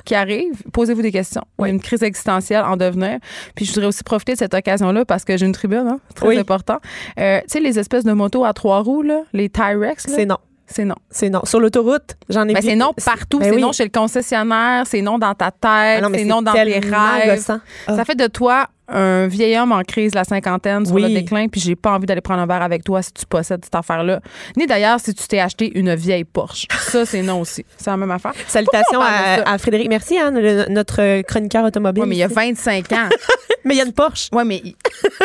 qui 0.04 0.16
arrive, 0.16 0.62
posez-vous 0.74 1.02
des 1.02 1.12
questions. 1.12 1.43
Il 1.60 1.64
y 1.64 1.66
a 1.66 1.70
une 1.70 1.82
crise 1.82 2.04
existentielle 2.04 2.64
en 2.64 2.78
devenir. 2.78 3.20
Puis 3.56 3.66
je 3.66 3.74
voudrais 3.74 3.88
aussi 3.88 4.04
profiter 4.04 4.34
de 4.34 4.38
cette 4.38 4.54
occasion-là 4.54 5.06
parce 5.06 5.26
que 5.26 5.38
j'ai 5.38 5.45
une 5.45 5.52
tribune, 5.54 5.88
hein, 5.88 6.00
très 6.16 6.28
Oui. 6.28 6.38
important. 6.38 6.78
Euh, 7.20 7.39
tu 7.41 7.45
sais, 7.50 7.60
les 7.60 7.78
espèces 7.80 8.04
de 8.04 8.14
motos 8.14 8.45
à 8.45 8.54
trois 8.54 8.80
roues, 8.82 9.02
là, 9.04 9.22
les 9.34 9.50
Tyrex, 9.50 10.06
C'est 10.08 10.26
non. 10.26 10.38
c'est 10.68 10.86
non. 10.86 10.95
C'est 11.10 11.30
non. 11.30 11.41
Sur 11.45 11.60
l'autoroute, 11.60 12.16
j'en 12.30 12.47
ai 12.47 12.54
Ben, 12.54 12.62
vu. 12.62 12.70
c'est 12.70 12.76
non 12.76 12.93
partout. 13.06 13.39
Ben 13.39 13.50
c'est 13.50 13.56
oui. 13.56 13.62
non 13.62 13.72
chez 13.72 13.84
le 13.84 13.89
concessionnaire, 13.89 14.86
c'est 14.88 15.02
non 15.02 15.18
dans 15.18 15.34
ta 15.34 15.52
tête, 15.52 16.04
Ah 16.04 16.08
c'est 16.14 16.26
non 16.26 16.41
dans 16.41 16.54
tes 16.54 16.62
rêves. 16.64 16.91
gossant. 17.26 17.60
Ah. 17.88 17.95
Ça 17.95 18.06
fait 18.06 18.16
de 18.16 18.28
toi 18.28 18.68
un 18.92 19.28
vieil 19.28 19.58
homme 19.58 19.72
en 19.72 19.82
crise, 19.84 20.14
la 20.16 20.24
cinquantaine, 20.24 20.86
sur 20.86 20.96
Oui. 20.96 21.02
le 21.04 21.10
déclin, 21.10 21.48
puis 21.48 21.62
j'ai 21.62 21.76
pas 21.76 21.92
envie 21.92 22.06
d'aller 22.06 22.22
prendre 22.22 22.42
un 22.42 22.46
verre 22.46 22.62
avec 22.62 22.84
toi 22.84 23.02
si 23.02 23.12
tu 23.14 23.26
possèdes 23.26 23.64
cette 23.64 23.76
affaire-là. 23.76 24.20
Ni 24.58 24.66
d'ailleurs 24.68 25.00
si 25.00 25.14
tu 25.14 25.28
t'es 25.28 25.40
acheté 25.40 25.72
une 25.78 25.94
vieille 25.96 26.24
Porsche. 26.24 26.66
Ça, 26.80 27.06
c'est 27.06 27.22
non 27.22 27.42
aussi. 27.42 27.66
C'est 27.78 27.90
la 27.90 27.98
même 27.98 28.12
affaire. 28.12 28.34
Salutations 28.48 29.02
à, 29.02 29.50
à 29.52 29.58
Frédéric 29.58 29.90
Merci, 29.90 30.18
hein, 30.18 30.32
le- 30.32 30.66
notre 30.70 31.22
chroniqueur 31.22 31.64
automobile. 31.66 32.04
Oui, 32.04 32.10
mais 32.10 32.16
il 32.16 32.20
y 32.20 32.24
a 32.24 32.28
ici. 32.28 32.36
25 32.36 32.92
ans. 32.94 33.10
Mais 33.66 33.76
il 33.76 33.78
y 33.78 33.82
a 33.82 33.86
une 33.86 33.92
Porsche. 33.94 34.30
Oui, 34.32 34.44
mais 34.46 34.62
il- 34.64 34.76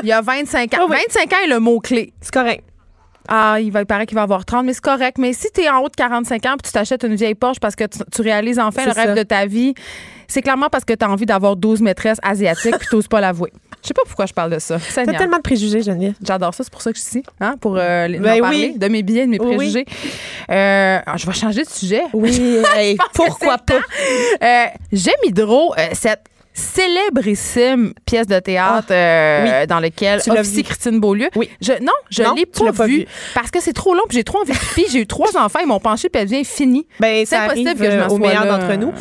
y 0.06 0.10
a 0.12 0.20
25 0.20 0.74
ans. 0.74 0.78
Ah 0.80 0.86
oui. 0.90 0.96
25 1.08 1.32
ans 1.32 1.36
est 1.44 1.48
le 1.48 1.60
mot-clé. 1.60 2.12
C'est 2.20 2.32
correct. 2.34 2.64
Ah, 3.28 3.58
il 3.60 3.70
va 3.70 3.80
il 3.80 3.86
paraît 3.86 4.04
qu'il 4.06 4.16
va 4.16 4.22
avoir 4.22 4.44
30, 4.44 4.66
mais 4.66 4.72
c'est 4.74 4.82
correct. 4.82 5.18
Mais 5.18 5.32
si 5.32 5.46
tu 5.54 5.62
es 5.62 5.70
en 5.70 5.78
haut 5.78 5.88
de 5.88 5.94
45 5.94 6.44
ans 6.46 6.56
puis 6.60 6.66
tu 6.66 6.72
t'achètes 6.72 7.04
une 7.04 7.14
vieille 7.14 7.36
Porsche 7.36 7.60
parce 7.60 7.76
que 7.76 7.84
tu, 7.84 7.98
tu 8.12 8.22
réalises 8.22 8.58
enfin 8.58 8.84
le 8.86 8.90
rêve 8.92 9.16
de 9.16 9.22
ta 9.22 9.46
vie, 9.46 9.72
c'est 10.34 10.42
clairement 10.42 10.68
parce 10.68 10.84
que 10.84 10.92
tu 10.92 11.04
as 11.04 11.08
envie 11.08 11.26
d'avoir 11.26 11.54
12 11.54 11.80
maîtresses 11.80 12.18
asiatiques 12.22 12.76
puis 12.78 12.88
tu 12.88 12.96
n'oses 12.96 13.06
pas 13.08 13.20
l'avouer. 13.20 13.52
Je 13.82 13.88
sais 13.88 13.94
pas 13.94 14.02
pourquoi 14.06 14.26
je 14.26 14.32
parle 14.32 14.50
de 14.50 14.58
ça. 14.58 14.78
T'as 14.94 15.04
tellement 15.06 15.36
de 15.36 15.42
préjugés, 15.42 15.82
Geneviève. 15.82 16.14
J'adore 16.22 16.52
ça, 16.54 16.64
c'est 16.64 16.72
pour 16.72 16.82
ça 16.82 16.90
que 16.90 16.98
je 16.98 17.02
suis 17.02 17.20
ici, 17.20 17.22
hein, 17.40 17.54
pour 17.60 17.76
euh, 17.78 18.08
les- 18.08 18.18
Ben 18.18 18.38
en 18.38 18.40
parler 18.40 18.70
oui. 18.72 18.78
de 18.78 18.88
mes 18.88 19.02
billets, 19.02 19.26
de 19.26 19.30
mes 19.30 19.40
Oui. 19.40 19.56
préjugés. 19.56 19.84
Euh, 20.50 20.98
ah, 21.06 21.16
je 21.16 21.26
vais 21.26 21.32
changer 21.34 21.62
de 21.64 21.68
sujet. 21.68 22.02
Oui, 22.14 22.62
hey, 22.76 22.96
pourquoi 23.12 23.58
pas? 23.58 23.74
Euh, 24.42 24.64
J'aime 24.92 25.14
Hydro, 25.24 25.72
euh, 25.78 25.88
cette 25.92 26.24
célébrissime 26.54 27.92
pièce 28.06 28.26
de 28.26 28.38
théâtre 28.38 28.88
euh, 28.90 29.66
dans 29.66 29.80
laquelle 29.80 30.20
Ah, 30.28 30.32
officie. 30.32 30.62
Christine 30.62 31.00
Beaulieu. 31.00 31.28
Oui. 31.36 31.50
Je, 31.60 31.72
non, 31.82 31.92
je 32.10 32.22
Non, 32.22 32.34
l'ai 32.34 32.46
pas, 32.46 32.72
pas 32.72 32.86
vu, 32.86 33.06
parce 33.34 33.50
que 33.50 33.60
c'est 33.60 33.72
trop 33.72 33.94
long 33.94 34.02
puis 34.08 34.16
j'ai 34.18 34.24
trop 34.24 34.38
envie 34.40 34.52
de 34.52 34.58
pipi. 34.58 34.86
J'ai 34.90 35.00
eu 35.00 35.06
trois 35.06 35.36
enfants, 35.36 35.58
ils 35.62 35.66
m'ont 35.66 35.80
penché 35.80 36.08
puis 36.08 36.22
elle 36.22 36.28
devient 36.28 36.44
finie. 36.44 36.86
Ben, 37.00 37.24
C'est 37.26 37.36
impossible 37.36 37.74
que 37.74 37.84
je 37.84 37.90
euh, 37.90 38.08
au 38.08 38.18
meilleur 38.18 38.46
d'entre 38.46 38.74
nous. 38.76 38.92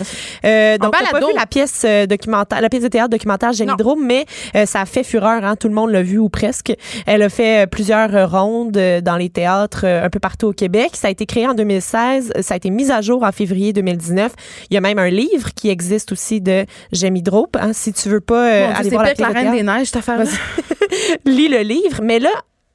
Euh, 0.45 0.77
donc, 0.77 0.93
t'as 0.97 1.11
pas 1.11 1.19
vu 1.25 1.33
la 1.35 1.45
pièce 1.45 1.83
euh, 1.85 2.05
documentaire, 2.05 2.61
la 2.61 2.69
pièce 2.69 2.83
de 2.83 2.87
théâtre 2.87 3.09
documentaire. 3.09 3.51
Drôme, 3.77 4.05
mais 4.05 4.25
euh, 4.55 4.65
ça 4.65 4.81
a 4.81 4.85
fait 4.85 5.03
fureur, 5.03 5.43
hein, 5.43 5.55
tout 5.55 5.67
le 5.67 5.73
monde 5.73 5.91
l'a 5.91 6.01
vu 6.01 6.17
ou 6.17 6.29
presque. 6.29 6.73
Elle 7.05 7.21
a 7.21 7.29
fait 7.29 7.69
plusieurs 7.69 8.29
rondes 8.29 8.71
dans 8.71 9.15
les 9.17 9.29
théâtres 9.29 9.85
un 9.85 10.09
peu 10.09 10.19
partout 10.19 10.47
au 10.47 10.53
Québec. 10.53 10.91
Ça 10.93 11.07
a 11.07 11.11
été 11.11 11.25
créé 11.25 11.47
en 11.47 11.53
2016, 11.53 12.33
ça 12.41 12.53
a 12.53 12.57
été 12.57 12.69
mis 12.69 12.91
à 12.91 13.01
jour 13.01 13.23
en 13.23 13.31
février 13.31 13.73
2019. 13.73 14.31
Il 14.69 14.73
y 14.73 14.77
a 14.77 14.81
même 14.81 14.99
un 14.99 15.09
livre 15.09 15.53
qui 15.53 15.69
existe 15.69 16.11
aussi 16.11 16.41
de 16.41 16.65
Jamie 16.91 17.21
Hein, 17.55 17.73
si 17.73 17.93
tu 17.93 18.09
veux 18.09 18.21
pas 18.21 18.47
euh, 18.47 18.67
Dieu, 18.67 18.75
aller 18.75 18.89
voir 18.89 19.07
la 19.17 19.27
Reine 19.29 19.51
des 19.51 19.63
Neiges, 19.63 19.87
cette 19.87 19.97
affaire-là. 19.97 20.25
lis 21.25 21.47
le 21.47 21.59
livre. 21.59 22.01
Mais 22.01 22.19
là, 22.19 22.31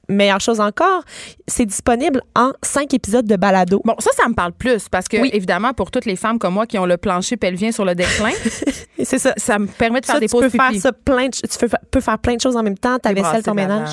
meilleure 0.08 0.40
chose 0.40 0.60
encore, 0.60 1.02
c'est 1.46 1.66
disponible 1.66 2.22
en 2.34 2.52
cinq 2.62 2.94
épisodes 2.94 3.26
de 3.26 3.36
balado. 3.36 3.80
Bon, 3.84 3.94
ça, 3.98 4.10
ça 4.16 4.28
me 4.28 4.34
parle 4.34 4.52
plus 4.52 4.88
parce 4.88 5.06
que, 5.08 5.18
Oui. 5.18 5.30
évidemment, 5.32 5.72
pour 5.74 5.90
toutes 5.90 6.06
les 6.06 6.16
femmes 6.16 6.38
comme 6.38 6.54
moi 6.54 6.66
qui 6.66 6.78
ont 6.78 6.86
le 6.86 6.96
plancher 6.96 7.36
pelvien 7.36 7.72
sur 7.72 7.84
le 7.84 7.94
déclin, 7.94 8.30
C'est 9.04 9.18
ça. 9.18 9.32
ça 9.36 9.58
me 9.58 9.66
permet 9.66 10.00
de 10.00 10.06
faire 10.06 10.16
Ça, 10.16 10.20
des 10.20 10.26
tu 10.26 10.32
pauses 10.32 10.42
peux 10.42 10.48
faire 10.50 10.74
ça 10.80 10.92
plein 10.92 11.26
de, 11.26 11.30
tu 11.36 11.58
peux, 11.58 11.68
fa- 11.68 11.80
peux 11.90 12.00
faire 12.00 12.18
plein 12.18 12.34
de 12.36 12.40
choses 12.40 12.56
en 12.56 12.62
même 12.62 12.76
temps, 12.78 12.98
ta 12.98 13.12
vaisselle, 13.12 13.42
ton 13.42 13.54
ménage. 13.54 13.90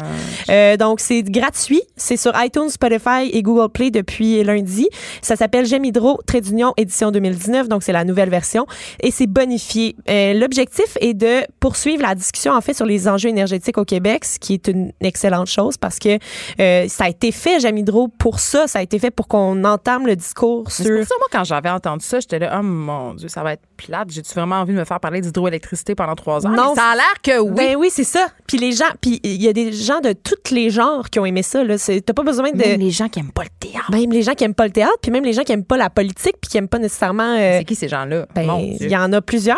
Euh, 0.50 0.78
donc, 0.78 1.00
c'est 1.00 1.22
gratuit. 1.24 1.82
C'est 1.96 2.18
sur 2.18 2.32
iTunes, 2.44 2.70
Spotify 2.70 3.30
et 3.32 3.42
Google 3.44 3.72
Play 3.72 3.92
depuis 3.92 4.44
lundi. 4.44 4.88
Ça 5.22 5.36
s'appelle 5.36 5.66
J'aime 5.66 5.86
Hydro, 5.86 6.20
Trait 6.26 6.42
d'Union, 6.42 6.74
édition 6.78 7.12
2019. 7.12 7.68
Donc, 7.70 7.84
c'est 7.84 7.92
la 7.94 8.04
nouvelle 8.04 8.30
version. 8.30 8.66
Et 9.02 9.12
c'est 9.12 9.28
bonifié. 9.28 9.96
Euh, 10.10 10.34
L'objectif 10.34 10.98
est 11.02 11.14
de 11.14 11.42
poursuivre 11.60 12.02
la 12.02 12.16
discussion, 12.16 12.54
en 12.54 12.62
fait, 12.62 12.74
sur 12.74 12.86
les 12.86 13.08
enjeux 13.08 13.30
énergétiques 13.30 13.78
au 13.78 13.86
Québec, 13.86 14.26
ce 14.26 14.40
qui 14.40 14.54
est 14.54 14.68
une 14.68 14.92
excellente 15.02 15.48
chose 15.48 15.78
parce 15.78 16.00
que 16.00 16.05
euh, 16.08 16.88
ça 16.88 17.06
a 17.06 17.10
été 17.10 17.32
fait, 17.32 17.60
J'aime 17.60 17.78
Hydro, 17.78 18.08
pour 18.08 18.40
ça. 18.40 18.68
Ça 18.68 18.80
a 18.80 18.82
été 18.82 19.00
fait 19.00 19.12
pour 19.12 19.28
qu'on 19.28 19.64
entame 19.64 20.08
le 20.08 20.16
discours 20.16 20.70
C'est 20.70 20.84
sur... 20.84 20.96
pour 20.96 21.06
ça, 21.06 21.16
moi, 21.20 21.28
quand 21.32 21.44
j'avais 21.44 21.70
entendu 21.70 22.06
ça, 22.06 22.20
j'étais 22.20 22.40
là, 22.40 22.58
oh 22.60 22.64
mon 22.64 23.14
Dieu, 23.14 23.28
ça 23.28 23.44
va 23.44 23.54
être 23.54 23.64
plate. 23.76 24.10
J'ai-tu 24.10 24.34
vraiment 24.34 24.56
envie 24.56 24.74
de 24.74 24.80
me 24.80 24.86
faire 24.86 25.00
parler 25.00 25.22
d'hydroélectricité 25.22 25.96
pendant 25.96 26.16
trois 26.16 26.46
ans? 26.46 26.50
Non. 26.50 26.70
Mais 26.76 26.82
ça 26.82 26.88
a 26.90 26.96
l'air 26.96 27.14
que 27.24 27.40
oui. 27.40 27.52
Ben 27.56 27.76
oui, 27.76 27.90
c'est 27.92 28.04
ça. 28.04 28.28
Puis 28.48 28.58
les 28.58 28.72
gens, 28.72 28.86
puis 29.02 29.20
il 29.24 29.42
y 29.42 29.48
a 29.48 29.54
des 29.54 29.72
gens 29.74 30.00
de 30.00 30.14
tous 30.14 30.52
les 30.54 30.70
genres 30.70 31.10
qui 31.10 31.20
ont 31.20 31.26
aimé 31.26 31.44
ça. 31.44 31.64
Là. 31.64 31.78
C'est- 31.78 32.02
T'as 32.02 32.14
pas 32.14 32.24
besoin 32.24 32.52
de... 32.52 32.58
Même 32.58 32.80
les 32.80 32.92
gens 32.92 33.08
qui 33.10 33.20
aiment 33.20 33.32
pas 33.32 33.44
le 33.44 33.50
théâtre. 33.60 33.92
Même 33.92 34.12
les 34.12 34.22
gens 34.22 34.34
qui 34.34 34.44
aiment 34.44 34.54
pas 34.56 34.66
le 34.66 34.72
théâtre, 34.74 34.98
puis 35.02 35.12
même 35.12 35.24
les 35.24 35.34
gens 35.34 35.44
qui 35.44 35.52
aiment 35.52 35.64
pas 35.66 35.78
la 35.78 35.90
politique, 35.90 36.36
puis 36.42 36.50
qui 36.50 36.58
aiment 36.58 36.68
pas 36.68 36.80
nécessairement. 36.80 37.36
euh, 37.38 37.58
C'est 37.60 37.66
qui 37.66 37.76
ces 37.76 37.88
gens-là? 37.88 38.26
ben, 38.34 38.48
il 38.80 38.90
y 38.90 38.98
en 38.98 39.12
a 39.14 39.22
plusieurs. 39.22 39.58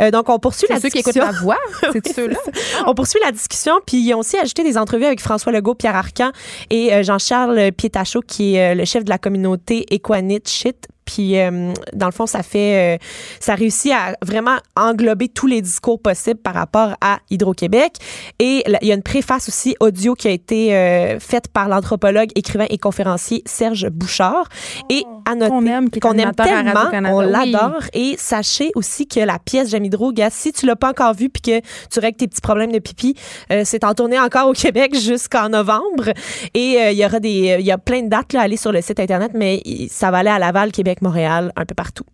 Euh, 0.00 0.10
donc 0.10 0.28
on 0.28 0.38
poursuit 0.38 0.66
la 0.70 0.76
C'est 0.76 0.82
ceux 0.82 0.88
qui 0.90 0.98
discussion. 0.98 1.22
écoutent 1.24 1.34
ma 1.36 1.40
voix? 1.42 1.58
C'est 1.92 2.12
ceux-là? 2.14 2.38
On 2.86 2.94
poursuit 2.94 3.20
la 3.24 3.32
discussion, 3.32 3.74
puis 3.86 3.98
ils 3.98 4.14
ont 4.14 4.18
aussi 4.20 4.36
ajouté 4.38 4.62
des 4.62 4.78
entrevues 4.78 5.04
avec 5.06 5.20
François 5.20 5.52
Legault, 5.52 5.74
Pierre 5.74 5.96
Arcan 5.96 6.30
et 6.70 6.92
euh, 6.94 7.02
Jean-Charles 7.02 7.72
Pietachot, 7.72 8.20
qui 8.26 8.54
est 8.56 8.72
euh, 8.72 8.74
le 8.74 8.84
chef 8.84 9.04
de 9.04 9.10
la 9.10 9.18
communauté 9.18 9.86
Equanit 9.94 10.40
Shit. 10.46 10.88
Puis, 11.12 11.40
euh, 11.40 11.72
dans 11.92 12.06
le 12.06 12.12
fond, 12.12 12.26
ça 12.26 12.44
fait, 12.44 12.94
euh, 12.94 12.98
ça 13.40 13.56
réussit 13.56 13.90
à 13.92 14.14
vraiment 14.22 14.58
englober 14.76 15.28
tous 15.28 15.48
les 15.48 15.60
discours 15.60 16.00
possibles 16.00 16.38
par 16.38 16.54
rapport 16.54 16.94
à 17.00 17.18
Hydro-Québec. 17.30 17.94
Et 18.38 18.62
là, 18.68 18.78
il 18.80 18.86
y 18.86 18.92
a 18.92 18.94
une 18.94 19.02
préface 19.02 19.48
aussi 19.48 19.74
audio 19.80 20.14
qui 20.14 20.28
a 20.28 20.30
été 20.30 20.72
euh, 20.72 21.18
faite 21.18 21.48
par 21.48 21.68
l'anthropologue, 21.68 22.28
écrivain 22.36 22.66
et 22.70 22.78
conférencier 22.78 23.42
Serge 23.44 23.88
Bouchard. 23.88 24.48
Et 24.88 25.02
à 25.28 25.34
noter 25.34 25.50
Qu'on 26.00 26.12
aime, 26.12 26.28
aime 26.28 26.34
tellement, 26.34 27.12
on 27.12 27.24
Oui. 27.24 27.32
l'adore. 27.32 27.82
Et 27.92 28.14
sachez 28.16 28.70
aussi 28.76 29.08
que 29.08 29.18
la 29.18 29.40
pièce 29.40 29.70
J'aime 29.70 29.84
Hydro, 29.84 30.12
gars, 30.12 30.30
si 30.30 30.52
tu 30.52 30.64
l'as 30.64 30.76
pas 30.76 30.90
encore 30.90 31.14
vue 31.14 31.28
puis 31.28 31.42
que 31.42 31.60
tu 31.92 31.98
règles 31.98 32.18
tes 32.18 32.28
petits 32.28 32.40
problèmes 32.40 32.70
de 32.70 32.78
pipi, 32.78 33.16
c'est 33.64 33.82
en 33.82 33.94
tournée 33.94 34.18
encore 34.18 34.48
au 34.48 34.52
Québec 34.52 34.94
jusqu'en 35.00 35.48
novembre. 35.48 36.10
Et 36.54 36.78
il 36.92 36.96
y 36.96 37.04
aura 37.04 37.18
des, 37.18 37.56
il 37.58 37.66
y 37.66 37.72
a 37.72 37.78
plein 37.78 38.02
de 38.02 38.08
dates 38.08 38.32
là, 38.32 38.40
à 38.40 38.42
aller 38.44 38.56
sur 38.56 38.70
le 38.70 38.80
site 38.80 39.00
internet, 39.00 39.32
mais 39.34 39.60
ça 39.90 40.10
va 40.10 40.18
aller 40.18 40.30
à 40.30 40.38
Laval, 40.38 40.70
Québec, 40.72 40.99
Montréal, 41.02 41.52
un 41.56 41.64
peu 41.64 41.74
partout. 41.74 42.04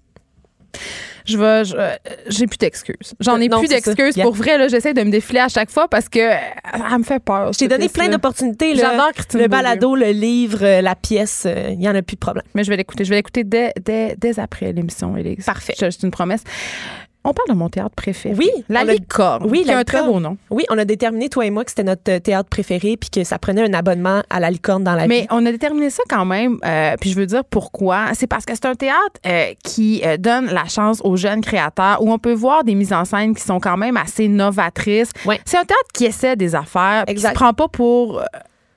Je 1.24 1.36
vais, 1.36 1.62
euh, 1.74 1.96
j'ai 2.28 2.46
plus 2.46 2.56
d'excuses. 2.56 3.14
J'en 3.18 3.40
ai 3.40 3.48
Non, 3.48 3.58
plus 3.58 3.68
d'excuses. 3.68 4.14
Pour 4.22 4.34
vrai, 4.34 4.58
là, 4.58 4.68
j'essaie 4.68 4.94
de 4.94 5.02
me 5.02 5.10
défiler 5.10 5.40
à 5.40 5.48
chaque 5.48 5.70
fois 5.70 5.88
parce 5.88 6.08
que 6.08 6.20
euh, 6.20 6.36
elle 6.72 6.98
me 6.98 7.02
fait 7.02 7.18
peur. 7.18 7.52
Je 7.52 7.58
t'ai 7.58 7.68
donné 7.68 7.88
plein 7.88 8.08
d'opportunités. 8.08 8.76
J'adore 8.76 9.10
Le 9.16 9.38
Beaulieu. 9.38 9.48
balado, 9.48 9.96
le 9.96 10.10
livre, 10.10 10.60
euh, 10.62 10.80
la 10.82 10.94
pièce, 10.94 11.42
euh, 11.46 11.70
il 11.72 11.82
y 11.82 11.88
en 11.88 11.94
a 11.96 12.02
plus 12.02 12.14
de 12.14 12.20
problème. 12.20 12.44
Mais 12.54 12.62
je 12.62 12.70
vais 12.70 12.76
l'écouter. 12.76 13.04
Je 13.04 13.10
vais 13.10 13.16
l'écouter 13.16 13.42
dès, 13.42 13.72
dès, 13.84 14.14
dès 14.16 14.38
après 14.38 14.72
l'émission, 14.72 15.16
Élise. 15.16 15.44
Parfait. 15.44 15.74
C'est 15.76 16.02
une 16.04 16.12
promesse. 16.12 16.44
On 17.28 17.32
parle 17.34 17.48
de 17.48 17.54
mon 17.54 17.68
théâtre 17.68 17.94
préféré. 17.96 18.34
Oui, 18.38 18.48
La 18.68 18.80
a- 18.80 18.84
Licorne. 18.84 19.46
Oui, 19.50 19.62
qui 19.64 19.70
a 19.70 19.74
La 19.74 19.78
un 19.80 19.84
très 19.84 20.02
beau 20.02 20.20
nom. 20.20 20.36
Oui, 20.50 20.64
on 20.70 20.78
a 20.78 20.84
déterminé, 20.84 21.28
toi 21.28 21.44
et 21.44 21.50
moi, 21.50 21.64
que 21.64 21.70
c'était 21.72 21.82
notre 21.84 22.18
théâtre 22.18 22.48
préféré 22.48 22.96
puis 22.96 23.10
que 23.10 23.24
ça 23.24 23.38
prenait 23.38 23.62
un 23.68 23.74
abonnement 23.74 24.22
à 24.30 24.38
la 24.40 24.48
licorne 24.50 24.84
dans 24.84 24.94
la 24.94 25.06
Mais 25.08 25.22
vie. 25.22 25.26
on 25.30 25.44
a 25.44 25.50
déterminé 25.50 25.90
ça 25.90 26.02
quand 26.08 26.24
même, 26.24 26.58
euh, 26.64 26.94
puis 27.00 27.10
je 27.10 27.16
veux 27.16 27.26
dire 27.26 27.44
pourquoi. 27.44 28.14
C'est 28.14 28.26
parce 28.28 28.44
que 28.44 28.54
c'est 28.54 28.66
un 28.66 28.74
théâtre 28.76 28.96
euh, 29.26 29.52
qui 29.64 30.02
euh, 30.04 30.16
donne 30.16 30.46
la 30.46 30.66
chance 30.66 31.00
aux 31.02 31.16
jeunes 31.16 31.40
créateurs, 31.40 32.00
où 32.02 32.12
on 32.12 32.18
peut 32.18 32.32
voir 32.32 32.62
des 32.62 32.74
mises 32.76 32.92
en 32.92 33.04
scène 33.04 33.34
qui 33.34 33.42
sont 33.42 33.58
quand 33.58 33.76
même 33.76 33.96
assez 33.96 34.28
novatrices. 34.28 35.10
Ouais. 35.24 35.40
C'est 35.44 35.56
un 35.58 35.64
théâtre 35.64 35.90
qui 35.92 36.04
essaie 36.04 36.36
des 36.36 36.54
affaires, 36.54 37.04
qui 37.06 37.18
se 37.18 37.32
prend 37.32 37.52
pas 37.52 37.66
pour 37.68 38.22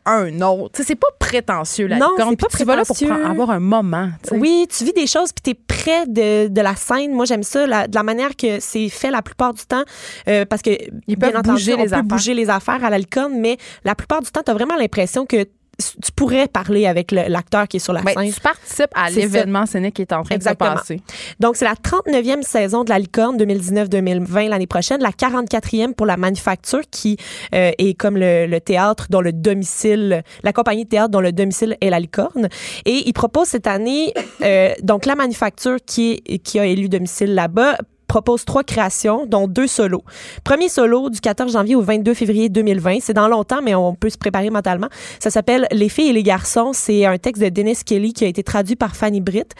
un 0.05 0.41
autre. 0.41 0.81
C'est 0.83 0.95
pas 0.95 1.07
prétentieux, 1.19 1.87
la 1.87 1.97
Non, 1.97 2.11
licorne, 2.11 2.35
pas 2.37 2.47
tu 2.55 2.63
vas 2.63 2.75
là 2.75 2.83
pour 2.85 2.97
avoir 3.11 3.51
un 3.51 3.59
moment. 3.59 4.09
Oui, 4.31 4.65
tu 4.75 4.83
vis 4.85 4.93
des 4.93 5.05
choses 5.07 5.31
puis 5.31 5.43
tu 5.43 5.49
es 5.51 5.53
près 5.53 6.07
de, 6.07 6.47
de 6.47 6.61
la 6.61 6.75
scène. 6.75 7.13
Moi, 7.13 7.25
j'aime 7.25 7.43
ça, 7.43 7.67
la- 7.67 7.87
de 7.87 7.93
la 7.95 8.03
manière 8.03 8.35
que 8.35 8.59
c'est 8.59 8.89
fait 8.89 9.11
la 9.11 9.21
plupart 9.21 9.53
du 9.53 9.63
temps, 9.65 9.83
euh, 10.27 10.45
parce 10.45 10.61
que 10.61 10.71
Ils 11.07 11.15
bien 11.15 11.29
peuvent 11.29 11.39
entendu, 11.39 11.51
bouger 11.59 11.73
on 11.73 11.77
les 11.77 11.83
peut 11.85 11.93
affaires. 11.93 12.03
bouger 12.03 12.33
les 12.33 12.49
affaires 12.49 12.83
à 12.83 12.89
la 12.89 12.97
licorne, 12.97 13.33
mais 13.39 13.57
la 13.83 13.93
plupart 13.95 14.21
du 14.21 14.31
temps, 14.31 14.41
tu 14.43 14.49
as 14.51 14.53
vraiment 14.55 14.75
l'impression 14.75 15.25
que 15.25 15.45
tu 15.79 16.11
pourrais 16.11 16.47
parler 16.47 16.85
avec 16.87 17.11
l'acteur 17.11 17.67
qui 17.67 17.77
est 17.77 17.79
sur 17.79 17.93
la 17.93 18.01
Ben, 18.01 18.13
scène. 18.13 18.31
tu 18.33 18.39
participes 18.41 18.91
à 18.93 19.09
l'événement 19.09 19.65
scénique 19.65 19.95
qui 19.95 20.01
est 20.01 20.13
en 20.13 20.23
train 20.23 20.35
Exactement. 20.35 20.73
de 20.73 20.75
se 20.77 20.81
passer. 20.81 21.01
Donc, 21.39 21.55
c'est 21.55 21.65
la 21.65 21.73
39e 21.75 22.41
saison 22.43 22.83
de 22.83 22.89
la 22.89 22.99
licorne 22.99 23.37
2019-2020 23.37 24.49
l'année 24.49 24.67
prochaine, 24.67 25.01
la 25.01 25.11
44e 25.11 25.93
pour 25.93 26.05
la 26.05 26.17
manufacture 26.17 26.81
qui 26.91 27.17
euh, 27.55 27.71
est 27.77 27.93
comme 27.93 28.17
le, 28.17 28.45
le 28.45 28.59
théâtre 28.59 29.07
dont 29.09 29.21
le 29.21 29.31
domicile, 29.33 30.23
la 30.43 30.53
compagnie 30.53 30.83
de 30.85 30.89
théâtre 30.89 31.09
dont 31.09 31.21
le 31.21 31.31
domicile 31.31 31.77
est 31.81 31.89
la 31.89 31.99
licorne. 31.99 32.49
Et 32.85 33.03
il 33.07 33.13
propose 33.13 33.47
cette 33.47 33.67
année, 33.67 34.13
euh, 34.41 34.73
donc 34.83 35.05
la 35.05 35.15
manufacture 35.15 35.77
qui, 35.85 36.21
est- 36.25 36.39
qui 36.39 36.59
a 36.59 36.65
élu 36.65 36.89
domicile 36.89 37.33
là-bas, 37.35 37.77
propose 38.09 38.43
trois 38.43 38.63
créations, 38.65 39.25
dont 39.25 39.47
deux 39.47 39.67
solos. 39.67 40.03
Premier 40.43 40.67
solo 40.67 41.09
du 41.09 41.21
14 41.21 41.53
janvier 41.53 41.75
au 41.75 41.81
22 41.81 42.13
février 42.13 42.49
2020. 42.49 42.97
C'est 43.01 43.13
dans 43.13 43.29
longtemps, 43.29 43.61
mais 43.63 43.75
on 43.75 43.93
peut 43.95 44.09
se 44.09 44.17
préparer 44.17 44.49
mentalement. 44.49 44.87
Ça 45.19 45.29
s'appelle 45.29 45.67
Les 45.71 45.87
filles 45.87 46.09
et 46.09 46.13
les 46.13 46.23
garçons. 46.23 46.71
C'est 46.73 47.05
un 47.05 47.17
texte 47.17 47.41
de 47.41 47.47
Dennis 47.49 47.79
Kelly 47.85 48.11
qui 48.11 48.25
a 48.25 48.27
été 48.27 48.43
traduit 48.43 48.75
par 48.75 48.95
Fanny 48.97 49.21
Britt 49.21 49.53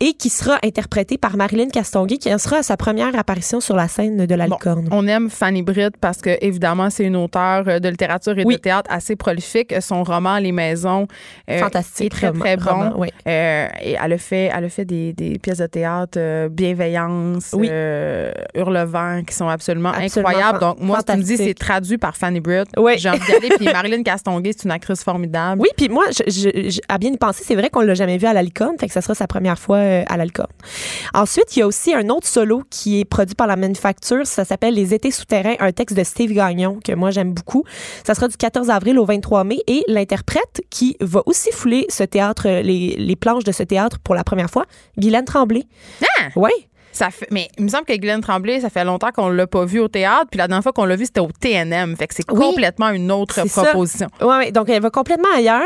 et 0.00 0.12
qui 0.14 0.28
sera 0.28 0.58
interprété 0.62 1.16
par 1.16 1.36
Marilyn 1.36 1.68
Castonguay, 1.68 2.18
qui 2.18 2.34
en 2.34 2.38
sera 2.38 2.56
à 2.58 2.62
sa 2.62 2.76
première 2.76 3.16
apparition 3.18 3.60
sur 3.60 3.76
la 3.76 3.86
scène 3.88 4.26
de 4.26 4.34
la 4.34 4.48
Bon, 4.48 4.56
licorne. 4.56 4.88
On 4.90 5.06
aime 5.06 5.30
Fanny 5.30 5.62
Britt 5.62 5.96
parce 6.00 6.18
que 6.18 6.36
évidemment 6.44 6.90
c'est 6.90 7.04
une 7.04 7.16
auteure 7.16 7.64
euh, 7.68 7.78
de 7.78 7.88
littérature 7.88 8.36
et 8.38 8.44
Oui. 8.44 8.56
de 8.56 8.60
théâtre 8.60 8.90
assez 8.92 9.14
prolifique. 9.16 9.74
Son 9.80 10.02
roman 10.02 10.38
Les 10.38 10.50
Maisons 10.52 11.06
euh, 11.48 11.58
Fantastique. 11.60 12.06
est 12.06 12.10
très 12.10 12.28
roman- 12.28 12.40
très 12.44 12.56
bon. 12.56 12.64
roman, 12.70 12.92
oui. 12.98 13.08
Euh, 13.28 13.68
et 13.80 13.96
elle 14.02 14.12
a 14.12 14.18
fait 14.18 14.50
elle 14.52 14.64
a 14.64 14.68
fait 14.68 14.84
des, 14.84 15.12
des 15.12 15.38
pièces 15.38 15.58
de 15.58 15.66
théâtre 15.66 16.18
euh, 16.18 16.48
Bienveillance, 16.48 17.50
Oui. 17.54 17.68
euh, 17.70 17.91
Hurlevent 18.54 19.22
qui 19.26 19.34
sont 19.34 19.48
absolument, 19.48 19.90
Absolument 19.90 20.28
incroyables. 20.30 20.58
Donc 20.60 20.80
moi 20.80 20.98
si 21.00 21.04
tu 21.06 21.18
me 21.18 21.22
dis 21.22 21.36
c'est 21.36 21.54
traduit 21.54 21.98
par 21.98 22.16
Fanny 22.16 22.40
Britt, 22.40 22.68
Oui. 22.76 22.94
j'ai 22.98 23.08
envie 23.10 23.20
d'y 23.20 23.32
aller. 23.32 23.48
Puis 23.56 23.66
Marilyn 23.72 24.02
Castonguay 24.02 24.52
c'est 24.56 24.64
une 24.64 24.70
actrice 24.70 25.02
formidable. 25.02 25.60
Oui, 25.60 25.68
puis 25.76 25.88
moi, 25.88 26.04
je, 26.10 26.22
je- 26.30 26.70
je- 26.70 26.80
à 26.88 26.98
bien 26.98 27.12
y 27.12 27.16
penser, 27.16 27.42
c'est 27.46 27.54
vrai 27.54 27.70
qu'on 27.70 27.80
l'a 27.80 27.94
jamais 27.94 28.18
vu 28.18 28.26
à 28.26 28.32
la 28.32 28.42
licorne, 28.42 28.76
fait 28.78 28.86
que 28.86 28.92
ça 28.92 29.00
sera 29.00 29.14
sa 29.14 29.26
première 29.26 29.58
fois 29.58 29.76
euh, 29.78 30.02
à 30.08 30.16
la 30.16 30.24
licorne. 30.24 30.50
Ensuite, 31.14 31.56
il 31.56 31.60
y 31.60 31.62
a 31.62 31.66
aussi 31.66 31.94
un 31.94 32.08
autre 32.08 32.26
solo 32.26 32.62
qui 32.70 33.00
est 33.00 33.04
produit 33.04 33.34
par 33.34 33.46
la 33.46 33.56
manufacture, 33.56 34.26
ça 34.26 34.44
s'appelle 34.44 34.74
Les 34.74 34.94
étés 34.94 35.10
souterrains, 35.10 35.54
un 35.60 35.72
texte 35.72 35.96
de 35.96 36.04
Steve 36.04 36.32
Gagnon 36.32 36.78
que 36.84 36.92
moi 36.92 37.10
j'aime 37.10 37.32
beaucoup. 37.32 37.64
Ça 38.06 38.14
sera 38.14 38.28
du 38.28 38.36
14 38.36 38.70
avril 38.70 38.98
au 38.98 39.04
23 39.04 39.44
mai 39.44 39.58
et 39.66 39.82
l'interprète 39.88 40.62
qui 40.70 40.96
va 41.00 41.22
aussi 41.26 41.50
fouler 41.52 41.86
ce 41.88 42.04
théâtre, 42.04 42.48
les, 42.48 42.96
les 42.98 43.16
planches 43.16 43.44
de 43.44 43.52
ce 43.52 43.62
théâtre 43.62 43.98
pour 44.02 44.14
la 44.14 44.24
première 44.24 44.50
fois, 44.50 44.64
Guylaine 44.98 45.24
Tremblay. 45.24 45.64
Ah! 46.02 46.28
Oui. 46.36 46.50
Ça 46.92 47.10
fait, 47.10 47.26
mais 47.30 47.48
il 47.58 47.64
me 47.64 47.68
semble 47.68 47.84
que 47.84 47.94
Glenn 47.96 48.20
Tremblay, 48.20 48.60
ça 48.60 48.70
fait 48.70 48.84
longtemps 48.84 49.10
qu'on 49.14 49.28
l'a 49.30 49.46
pas 49.46 49.64
vu 49.64 49.80
au 49.80 49.88
théâtre, 49.88 50.26
puis 50.30 50.38
la 50.38 50.46
dernière 50.46 50.62
fois 50.62 50.72
qu'on 50.72 50.84
l'a 50.84 50.96
vu, 50.96 51.06
c'était 51.06 51.20
au 51.20 51.28
TNM. 51.40 51.96
Fait 51.96 52.06
que 52.06 52.14
c'est 52.14 52.30
Oui. 52.30 52.38
complètement 52.38 52.90
une 52.90 53.10
autre 53.10 53.42
proposition. 53.48 54.08
Ouais, 54.20 54.26
ouais, 54.26 54.52
donc 54.52 54.68
elle 54.68 54.82
va 54.82 54.90
complètement 54.90 55.28
ailleurs. 55.34 55.62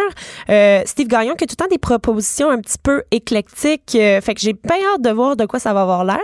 Euh, 0.50 0.82
Steve 0.86 1.08
Gagnon 1.08 1.34
qui 1.34 1.44
a 1.44 1.46
tout 1.46 1.56
le 1.58 1.64
temps 1.64 1.70
des 1.70 1.78
propositions 1.78 2.50
un 2.50 2.60
petit 2.60 2.78
peu 2.82 3.02
éclectiques. 3.10 3.96
euh, 3.96 4.20
fait 4.20 4.34
que 4.34 4.40
j'ai 4.40 4.52
bien 4.52 4.76
hâte 4.94 5.02
de 5.02 5.10
voir 5.10 5.36
de 5.36 5.44
quoi 5.46 5.58
ça 5.58 5.72
va 5.72 5.82
avoir 5.82 6.04
l'air. 6.04 6.20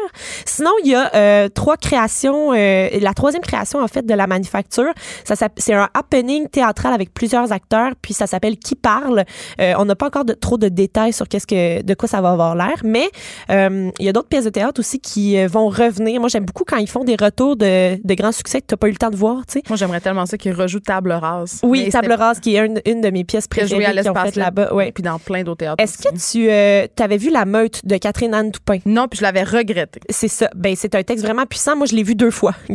Sinon, 0.47 0.71
il 0.85 0.91
y 0.91 0.95
a 0.95 1.15
euh, 1.15 1.49
trois 1.49 1.77
créations. 1.77 2.53
la 2.53 3.15
troisième 3.15 3.43
création, 3.43 3.81
en 3.81 3.89
fait, 3.89 4.07
de 4.07 4.15
la 4.15 4.27
manufacture. 4.27 4.93
Ça, 5.25 5.35
c'est 5.57 5.75
un 5.75 5.89
happening 5.95 6.49
théâtral 6.49 6.93
avec 6.95 7.13
plusieurs 7.13 7.51
acteurs, 7.53 7.93
puis 8.01 8.15
ça 8.15 8.27
s'appelle 8.27 8.57
Qui 8.57 8.75
parle. 8.77 9.25
On 9.59 9.85
n'a 9.85 9.95
pas 9.97 10.07
encore 10.07 10.25
de, 10.25 10.33
trop 10.35 10.59
de 10.59 10.69
détails 10.69 11.13
sur 11.13 11.29
qu'est-ce 11.29 11.47
que, 11.47 11.83
de 11.83 11.95
quoi 11.95 12.09
ça 12.09 12.21
va 12.21 12.31
avoir 12.31 12.55
l'air, 12.55 12.81
mais 12.85 13.11
il 13.49 13.93
y 14.05 14.09
a 14.09 14.13
d'autres 14.13 14.29
pièces 14.29 14.45
de 14.45 14.51
théâtre 14.51 14.81
aussi 14.81 14.92
qui 14.99 15.37
euh, 15.39 15.47
vont 15.49 15.69
revenir. 15.69 16.21
Moi, 16.21 16.29
j'aime 16.29 16.45
beaucoup 16.45 16.65
quand 16.67 16.77
ils 16.79 16.89
font 16.89 17.05
des 17.05 17.17
retours 17.17 17.57
de, 17.57 17.97
de 18.03 18.15
grands 18.15 18.33
succès 18.33 18.61
que 18.61 18.67
tu 18.67 18.73
n'as 18.75 18.77
pas 18.79 18.89
eu 18.89 18.93
le 18.93 18.97
temps 18.97 19.11
de 19.11 19.17
voir. 19.17 19.43
Moi, 19.69 19.77
j'aimerais 19.77 20.01
tellement 20.01 20.27
ça 20.27 20.37
qu'ils 20.39 20.53
rejouent 20.55 20.81
Table 20.81 21.13
Rase. 21.13 21.61
Oui, 21.63 21.89
Table 21.91 22.13
Rase, 22.13 22.41
qui 22.41 22.57
est 22.57 22.65
une, 22.67 22.81
une 22.87 23.01
de 23.01 23.11
mes 23.11 23.25
pièces 23.25 23.49
préférées 23.49 23.85
à 23.85 23.91
qu'ils 23.91 24.01
ont 24.01 24.05
l'espace 24.13 24.25
faites 24.27 24.37
là-bas. 24.37 24.75
Ouais. 24.75 24.93
Puis 24.93 25.03
dans 25.03 25.19
plein 25.19 25.43
d'autres 25.43 25.59
théâtres. 25.59 25.83
Est-ce 25.83 25.99
que 25.99 26.09
tu 26.33 26.51
euh, 26.51 26.87
avais 27.03 27.17
vu 27.17 27.31
La 27.31 27.45
Meute 27.45 27.85
de 27.85 27.97
Catherine 27.97 28.35
Anne 28.35 28.53
Toupin? 28.53 28.79
Non, 28.87 29.09
puis 29.09 29.19
je 29.19 29.23
l'avais 29.25 29.43
regretté. 29.43 30.01
C'est 30.11 30.29
ça. 30.29 30.49
Ben, 30.55 30.75
c'est 30.77 30.95
un 30.95 31.03
texte 31.03 31.25
vraiment 31.25 31.47
puissant. 31.47 31.77
Moi, 31.77 31.87
je 31.87 31.95
l'ai 31.95 32.03
vu 32.03 32.15
deux 32.15 32.31
fois. 32.31 32.55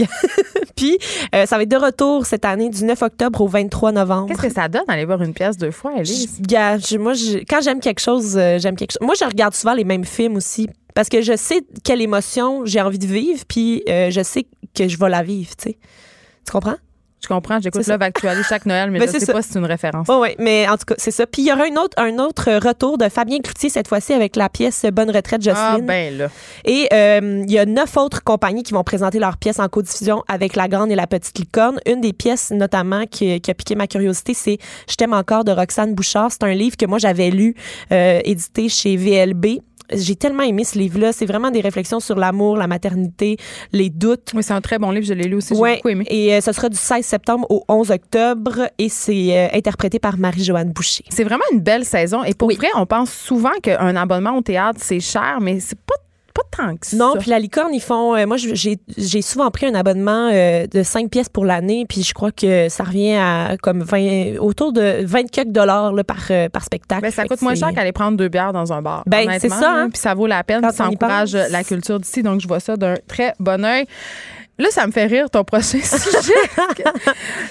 Puis, 0.75 0.97
euh, 1.33 1.45
ça 1.45 1.57
va 1.57 1.63
être 1.63 1.69
de 1.69 1.75
retour 1.77 2.25
cette 2.27 2.45
année, 2.45 2.69
du 2.69 2.83
9 2.83 3.01
octobre 3.01 3.41
au 3.41 3.47
23 3.47 3.91
novembre. 3.93 4.27
Qu'est-ce 4.29 4.41
que 4.47 4.53
ça 4.53 4.67
donne 4.67 4.83
d'aller 4.87 5.05
voir 5.05 5.21
une 5.23 5.33
pièce 5.33 5.57
deux 5.57 5.71
fois? 5.71 6.03
Je- 6.03 6.11
je- 6.47 6.97
moi, 6.97 7.13
je- 7.13 7.39
quand 7.49 7.61
j'aime 7.61 7.79
quelque 7.79 7.99
chose, 7.99 8.37
euh, 8.37 8.59
j'aime 8.59 8.75
quelque 8.75 8.91
chose. 8.91 9.01
Moi, 9.01 9.15
je 9.19 9.25
regarde 9.25 9.55
souvent 9.55 9.73
les 9.73 9.83
mêmes 9.83 10.05
films 10.05 10.35
aussi 10.35 10.67
parce 10.97 11.09
que 11.09 11.21
je 11.21 11.35
sais 11.35 11.61
quelle 11.83 12.01
émotion 12.01 12.65
j'ai 12.65 12.81
envie 12.81 12.97
de 12.97 13.05
vivre, 13.05 13.43
puis 13.47 13.83
euh, 13.87 14.09
je 14.09 14.23
sais 14.23 14.47
que 14.75 14.87
je 14.87 14.97
vais 14.97 15.09
la 15.09 15.21
vivre, 15.21 15.51
tu 15.55 15.69
sais. 15.69 15.77
Tu 16.43 16.51
comprends? 16.51 16.77
Je 17.21 17.27
comprends, 17.27 17.59
j'écoute. 17.61 17.85
Love 17.85 18.01
Actually 18.01 18.41
chaque 18.43 18.65
Noël, 18.65 18.89
mais 18.89 18.97
Ben, 18.97 19.05
je 19.07 19.11
sais 19.11 19.19
ça. 19.19 19.33
pas 19.33 19.43
si 19.43 19.49
c'est 19.51 19.59
une 19.59 19.65
référence. 19.65 20.07
Oui, 20.09 20.15
oui, 20.19 20.29
mais 20.39 20.67
en 20.67 20.75
tout 20.75 20.85
cas, 20.87 20.95
c'est 20.97 21.11
ça. 21.11 21.27
Puis 21.27 21.43
il 21.43 21.49
y 21.49 21.53
aura 21.53 21.65
un 21.65 21.75
autre, 21.75 22.01
un 22.01 22.17
autre 22.17 22.51
retour 22.67 22.97
de 22.97 23.09
Fabien 23.09 23.37
Cloutier 23.41 23.69
cette 23.69 23.87
fois-ci 23.87 24.11
avec 24.13 24.35
la 24.35 24.49
pièce 24.49 24.87
Bonne 24.91 25.11
retraite, 25.11 25.41
ah, 25.47 25.53
Jocelyne. 25.53 25.85
ben 25.85 26.17
là. 26.17 26.29
Et 26.65 26.87
euh, 26.91 27.43
il 27.45 27.51
y 27.51 27.59
a 27.59 27.67
neuf 27.67 27.95
autres 27.95 28.23
compagnies 28.23 28.63
qui 28.63 28.73
vont 28.73 28.83
présenter 28.83 29.19
leurs 29.19 29.37
pièces 29.37 29.59
en 29.59 29.67
codiffusion 29.67 30.23
avec 30.27 30.55
La 30.55 30.67
Grande 30.67 30.89
et 30.89 30.95
la 30.95 31.05
Petite 31.05 31.37
Licorne. 31.37 31.79
Une 31.85 32.01
des 32.01 32.13
pièces, 32.13 32.49
notamment, 32.49 33.05
qui, 33.05 33.39
qui 33.39 33.51
a 33.51 33.53
piqué 33.53 33.75
ma 33.75 33.85
curiosité, 33.85 34.33
c'est 34.33 34.57
Je 34.89 34.95
t'aime 34.95 35.13
encore 35.13 35.43
de 35.43 35.51
Roxane 35.51 35.93
Bouchard. 35.93 36.31
C'est 36.31 36.41
un 36.41 36.55
livre 36.55 36.75
que 36.75 36.87
moi, 36.87 36.97
j'avais 36.97 37.29
lu, 37.29 37.53
euh, 37.91 38.19
édité 38.25 38.67
chez 38.67 38.97
VLB. 38.97 39.59
J'ai 39.93 40.15
tellement 40.15 40.43
aimé 40.43 40.63
ce 40.63 40.77
livre-là. 40.77 41.13
C'est 41.13 41.25
vraiment 41.25 41.49
des 41.51 41.61
réflexions 41.61 41.99
sur 41.99 42.15
l'amour, 42.17 42.57
la 42.57 42.67
maternité, 42.67 43.37
les 43.71 43.89
doutes. 43.89 44.31
Oui, 44.33 44.43
c'est 44.43 44.53
un 44.53 44.61
très 44.61 44.77
bon 44.79 44.91
livre, 44.91 45.05
je 45.05 45.13
l'ai 45.13 45.23
lu 45.27 45.35
aussi, 45.35 45.53
j'ai 45.55 45.61
Ouais, 45.61 45.75
beaucoup 45.77 45.89
aimé. 45.89 46.05
et 46.09 46.33
euh, 46.35 46.41
ce 46.41 46.51
sera 46.51 46.69
du 46.69 46.77
16 46.77 47.05
septembre 47.05 47.45
au 47.49 47.63
11 47.69 47.91
octobre 47.91 48.69
et 48.77 48.89
c'est 48.89 49.37
euh, 49.37 49.47
interprété 49.53 49.99
par 49.99 50.17
Marie-Joanne 50.17 50.71
Boucher. 50.71 51.03
C'est 51.09 51.23
vraiment 51.23 51.43
une 51.53 51.59
belle 51.61 51.85
saison. 51.85 52.23
Et 52.23 52.33
pour 52.33 52.47
Oui. 52.49 52.55
vrai, 52.55 52.67
on 52.75 52.85
pense 52.85 53.11
souvent 53.11 53.51
qu'un 53.61 53.95
abonnement 53.95 54.37
au 54.37 54.41
théâtre, 54.41 54.79
c'est 54.81 54.99
cher, 54.99 55.37
mais 55.41 55.59
c'est 55.59 55.79
pas, 55.79 55.95
pas 56.37 56.57
tant 56.65 56.77
que 56.77 56.85
ça. 56.85 56.95
Non, 56.97 57.15
puis 57.19 57.29
la 57.29 57.39
licorne, 57.39 57.73
ils 57.73 57.81
font. 57.81 58.15
euh, 58.15 58.25
moi, 58.25 58.37
j'ai 58.37 58.77
j'ai 58.97 59.21
souvent 59.21 59.49
pris 59.49 59.65
un 59.65 59.73
abonnement 59.75 60.29
euh, 60.31 60.67
de 60.67 60.83
5 60.83 61.09
pièces 61.09 61.29
pour 61.29 61.45
l'année, 61.45 61.85
puis 61.87 62.03
je 62.03 62.13
crois 62.13 62.31
que 62.31 62.69
ça 62.69 62.83
revient 62.83 63.15
à 63.15 63.57
comme 63.61 63.81
20, 63.81 64.37
autour 64.39 64.73
de 64.73 65.03
20 65.03 65.29
quelques 65.31 65.51
dollars 65.51 65.93
là, 65.93 66.03
par, 66.03 66.17
euh, 66.29 66.49
par 66.49 66.63
spectacle. 66.63 67.01
Ben, 67.01 67.11
ça 67.11 67.25
coûte 67.25 67.41
moins 67.41 67.55
cher 67.55 67.73
qu'aller 67.73 67.91
prendre 67.91 68.17
deux 68.17 68.27
bières 68.27 68.53
dans 68.53 68.71
un 68.71 68.81
bar. 68.81 69.03
Ben, 69.07 69.27
c'est 69.39 69.49
ça, 69.49 69.73
hein. 69.75 69.89
Puis 69.89 69.99
ça 69.99 70.13
vaut 70.13 70.27
la 70.27 70.43
peine. 70.43 70.61
Quand 70.61 70.71
ça 70.71 70.87
encourage 70.87 71.33
la 71.33 71.63
culture 71.63 71.99
d'ici. 71.99 72.23
Donc, 72.23 72.41
je 72.41 72.47
vois 72.47 72.59
ça 72.59 72.77
d'un 72.77 72.95
très 73.07 73.33
bon 73.39 73.63
œil. 73.65 73.85
Là, 74.59 74.67
ça 74.71 74.87
me 74.87 74.91
fait 74.91 75.05
rire 75.05 75.29
ton 75.29 75.43
prochain 75.43 75.79
sujet. 75.81 76.33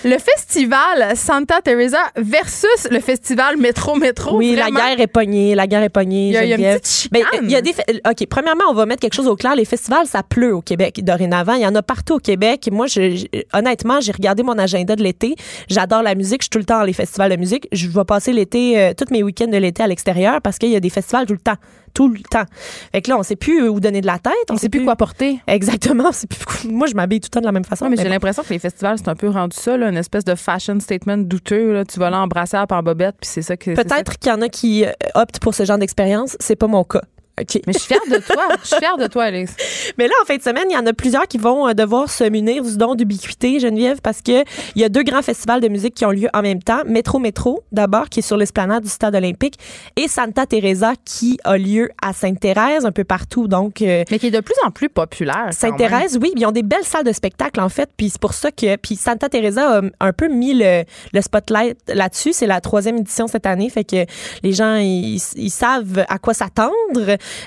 le 0.04 0.16
festival 0.18 1.16
Santa 1.16 1.60
Teresa 1.62 2.00
versus 2.16 2.88
le 2.90 3.00
festival 3.00 3.56
Métro 3.56 3.94
Métro. 3.96 4.36
Oui, 4.36 4.54
Vraiment. 4.56 4.78
la 4.80 4.86
guerre 4.96 5.00
est 5.00 5.06
pognée, 5.06 5.54
la 5.54 5.66
guerre 5.66 5.82
est 5.82 5.88
pognée. 5.88 6.28
Il 6.28 6.32
y 6.32 6.36
a- 6.36 6.44
il 6.44 6.48
y 6.50 6.52
a 6.52 6.56
une 6.56 6.62
Geneviève. 6.62 6.80
petite 6.80 7.12
Ben, 7.12 7.22
chicane. 7.24 7.44
il 7.44 7.50
y 7.50 7.56
a 7.56 7.60
des 7.60 7.74
OK, 8.08 8.26
premièrement, 8.28 8.64
on 8.70 8.74
va 8.74 8.86
mettre 8.86 9.00
quelque 9.00 9.14
chose 9.14 9.28
au 9.28 9.36
clair. 9.36 9.54
Les 9.54 9.64
festivals, 9.64 10.06
ça 10.06 10.22
pleut 10.22 10.54
au 10.54 10.62
Québec 10.62 11.02
dorénavant. 11.04 11.54
Il 11.54 11.62
y 11.62 11.66
en 11.66 11.74
a 11.74 11.82
partout 11.82 12.14
au 12.14 12.18
Québec. 12.18 12.68
Moi, 12.72 12.86
je, 12.86 13.16
je- 13.16 13.26
honnêtement, 13.56 14.00
j'ai 14.00 14.12
regardé 14.12 14.42
mon 14.42 14.58
agenda 14.58 14.96
de 14.96 15.02
l'été. 15.02 15.34
J'adore 15.68 16.02
la 16.02 16.14
musique. 16.14 16.42
Je 16.42 16.44
suis 16.46 16.50
tout 16.50 16.58
le 16.58 16.64
temps 16.64 16.78
dans 16.78 16.84
les 16.84 16.92
festivals 16.92 17.30
de 17.30 17.36
musique. 17.36 17.68
Je 17.72 17.88
vais 17.88 18.04
passer 18.04 18.32
l'été, 18.32 18.78
euh, 18.80 18.92
tous 18.96 19.12
mes 19.12 19.22
week-ends 19.22 19.46
de 19.48 19.56
l'été 19.56 19.82
à 19.82 19.86
l'extérieur 19.86 20.40
parce 20.42 20.58
qu'il 20.58 20.70
y 20.70 20.76
a 20.76 20.80
des 20.80 20.90
festivals 20.90 21.26
tout 21.26 21.34
le 21.34 21.38
temps. 21.38 21.56
Tout 21.96 22.08
le 22.10 22.20
temps. 22.20 22.44
Fait 22.92 23.00
que 23.00 23.08
là, 23.10 23.16
on 23.18 23.22
sait 23.22 23.36
plus 23.36 23.66
où 23.68 23.80
donner 23.80 24.02
de 24.02 24.06
la 24.06 24.18
tête. 24.18 24.34
On 24.50 24.56
sait 24.58 24.68
plus 24.68 24.84
quoi 24.84 24.96
porter. 24.96 25.40
Exactement. 25.46 26.10
c'est 26.12 26.28
plus- 26.28 26.68
Moi, 26.68 26.86
je 26.88 26.94
m'habille 26.94 27.20
tout 27.20 27.28
le 27.28 27.34
temps 27.36 27.40
de 27.40 27.46
la 27.46 27.52
même 27.52 27.64
façon. 27.64 27.86
Ouais, 27.86 27.90
mais 27.90 27.96
mais 27.96 28.02
j'ai 28.02 28.08
bon. 28.08 28.14
l'impression 28.14 28.42
que 28.42 28.50
les 28.50 28.58
festivals, 28.58 28.98
c'est 28.98 29.08
un 29.08 29.14
peu 29.14 29.30
rendu 29.30 29.56
ça, 29.58 29.78
là, 29.78 29.88
une 29.88 29.96
espèce 29.96 30.24
de 30.24 30.34
fashion 30.34 30.78
statement 30.78 31.16
douteux. 31.16 31.72
Là. 31.72 31.84
Tu 31.86 31.98
vas 31.98 32.10
là 32.10 32.20
en 32.20 32.26
brassière 32.26 32.66
par 32.66 32.82
bobette, 32.82 33.16
puis 33.18 33.30
c'est 33.32 33.40
ça 33.40 33.56
que. 33.56 33.70
Peut-être 33.74 34.18
qu'il 34.18 34.30
y 34.30 34.34
en 34.34 34.42
a 34.42 34.50
qui 34.50 34.84
euh, 34.84 34.92
optent 35.14 35.38
pour 35.40 35.54
ce 35.54 35.64
genre 35.64 35.78
d'expérience. 35.78 36.36
C'est 36.38 36.56
pas 36.56 36.66
mon 36.66 36.84
cas. 36.84 37.00
OK. 37.38 37.60
Mais 37.66 37.74
je 37.74 37.78
suis 37.78 37.88
fière 37.88 38.00
de 38.10 38.24
toi. 38.24 38.48
Je 38.62 38.66
suis 38.66 38.78
fière 38.78 38.96
de 38.96 39.06
toi, 39.06 39.24
Alice. 39.24 39.54
Mais 39.98 40.08
là, 40.08 40.14
en 40.22 40.24
fin 40.24 40.36
de 40.36 40.42
semaine, 40.42 40.64
il 40.70 40.74
y 40.74 40.76
en 40.76 40.86
a 40.86 40.94
plusieurs 40.94 41.28
qui 41.28 41.36
vont 41.36 41.68
euh, 41.68 41.74
devoir 41.74 42.10
se 42.10 42.24
munir 42.24 42.62
du 42.62 42.76
don 42.78 42.94
d'ubiquité, 42.94 43.60
Geneviève, 43.60 44.00
parce 44.02 44.22
que 44.22 44.42
il 44.74 44.80
y 44.80 44.84
a 44.84 44.88
deux 44.88 45.02
grands 45.02 45.20
festivals 45.20 45.60
de 45.60 45.68
musique 45.68 45.94
qui 45.94 46.06
ont 46.06 46.10
lieu 46.10 46.28
en 46.32 46.40
même 46.40 46.62
temps. 46.62 46.80
Métro 46.86 47.18
Métro, 47.18 47.62
d'abord, 47.72 48.08
qui 48.08 48.20
est 48.20 48.22
sur 48.22 48.38
l'esplanade 48.38 48.84
du 48.84 48.88
Stade 48.88 49.14
olympique, 49.14 49.58
et 49.96 50.08
Santa 50.08 50.46
Teresa, 50.46 50.92
qui 51.04 51.38
a 51.44 51.58
lieu 51.58 51.90
à 52.00 52.14
Sainte-Thérèse, 52.14 52.86
un 52.86 52.92
peu 52.92 53.04
partout. 53.04 53.48
Donc, 53.48 53.82
euh, 53.82 54.04
Mais 54.10 54.18
qui 54.18 54.28
est 54.28 54.30
de 54.30 54.40
plus 54.40 54.56
en 54.64 54.70
plus 54.70 54.88
populaire. 54.88 55.48
Sainte-Thérèse, 55.50 56.18
oui, 56.20 56.32
ils 56.36 56.46
ont 56.46 56.52
des 56.52 56.62
belles 56.62 56.84
salles 56.84 57.04
de 57.04 57.12
spectacle, 57.12 57.60
en 57.60 57.68
fait, 57.68 57.90
puis 57.96 58.08
c'est 58.08 58.20
pour 58.20 58.32
ça 58.32 58.50
que... 58.50 58.76
Puis 58.76 58.96
Santa 58.96 59.28
Teresa 59.28 59.78
a 59.78 59.82
un 60.00 60.12
peu 60.12 60.28
mis 60.28 60.54
le, 60.54 60.84
le 61.12 61.20
spotlight 61.20 61.76
là-dessus. 61.88 62.32
C'est 62.32 62.46
la 62.46 62.60
troisième 62.60 62.96
édition 62.96 63.26
cette 63.26 63.46
année, 63.46 63.68
fait 63.68 63.84
que 63.84 64.06
les 64.42 64.52
gens, 64.52 64.76
ils, 64.76 65.20
ils 65.36 65.50
savent 65.50 66.04
à 66.08 66.18
quoi 66.18 66.32
s'attendre. 66.32 66.72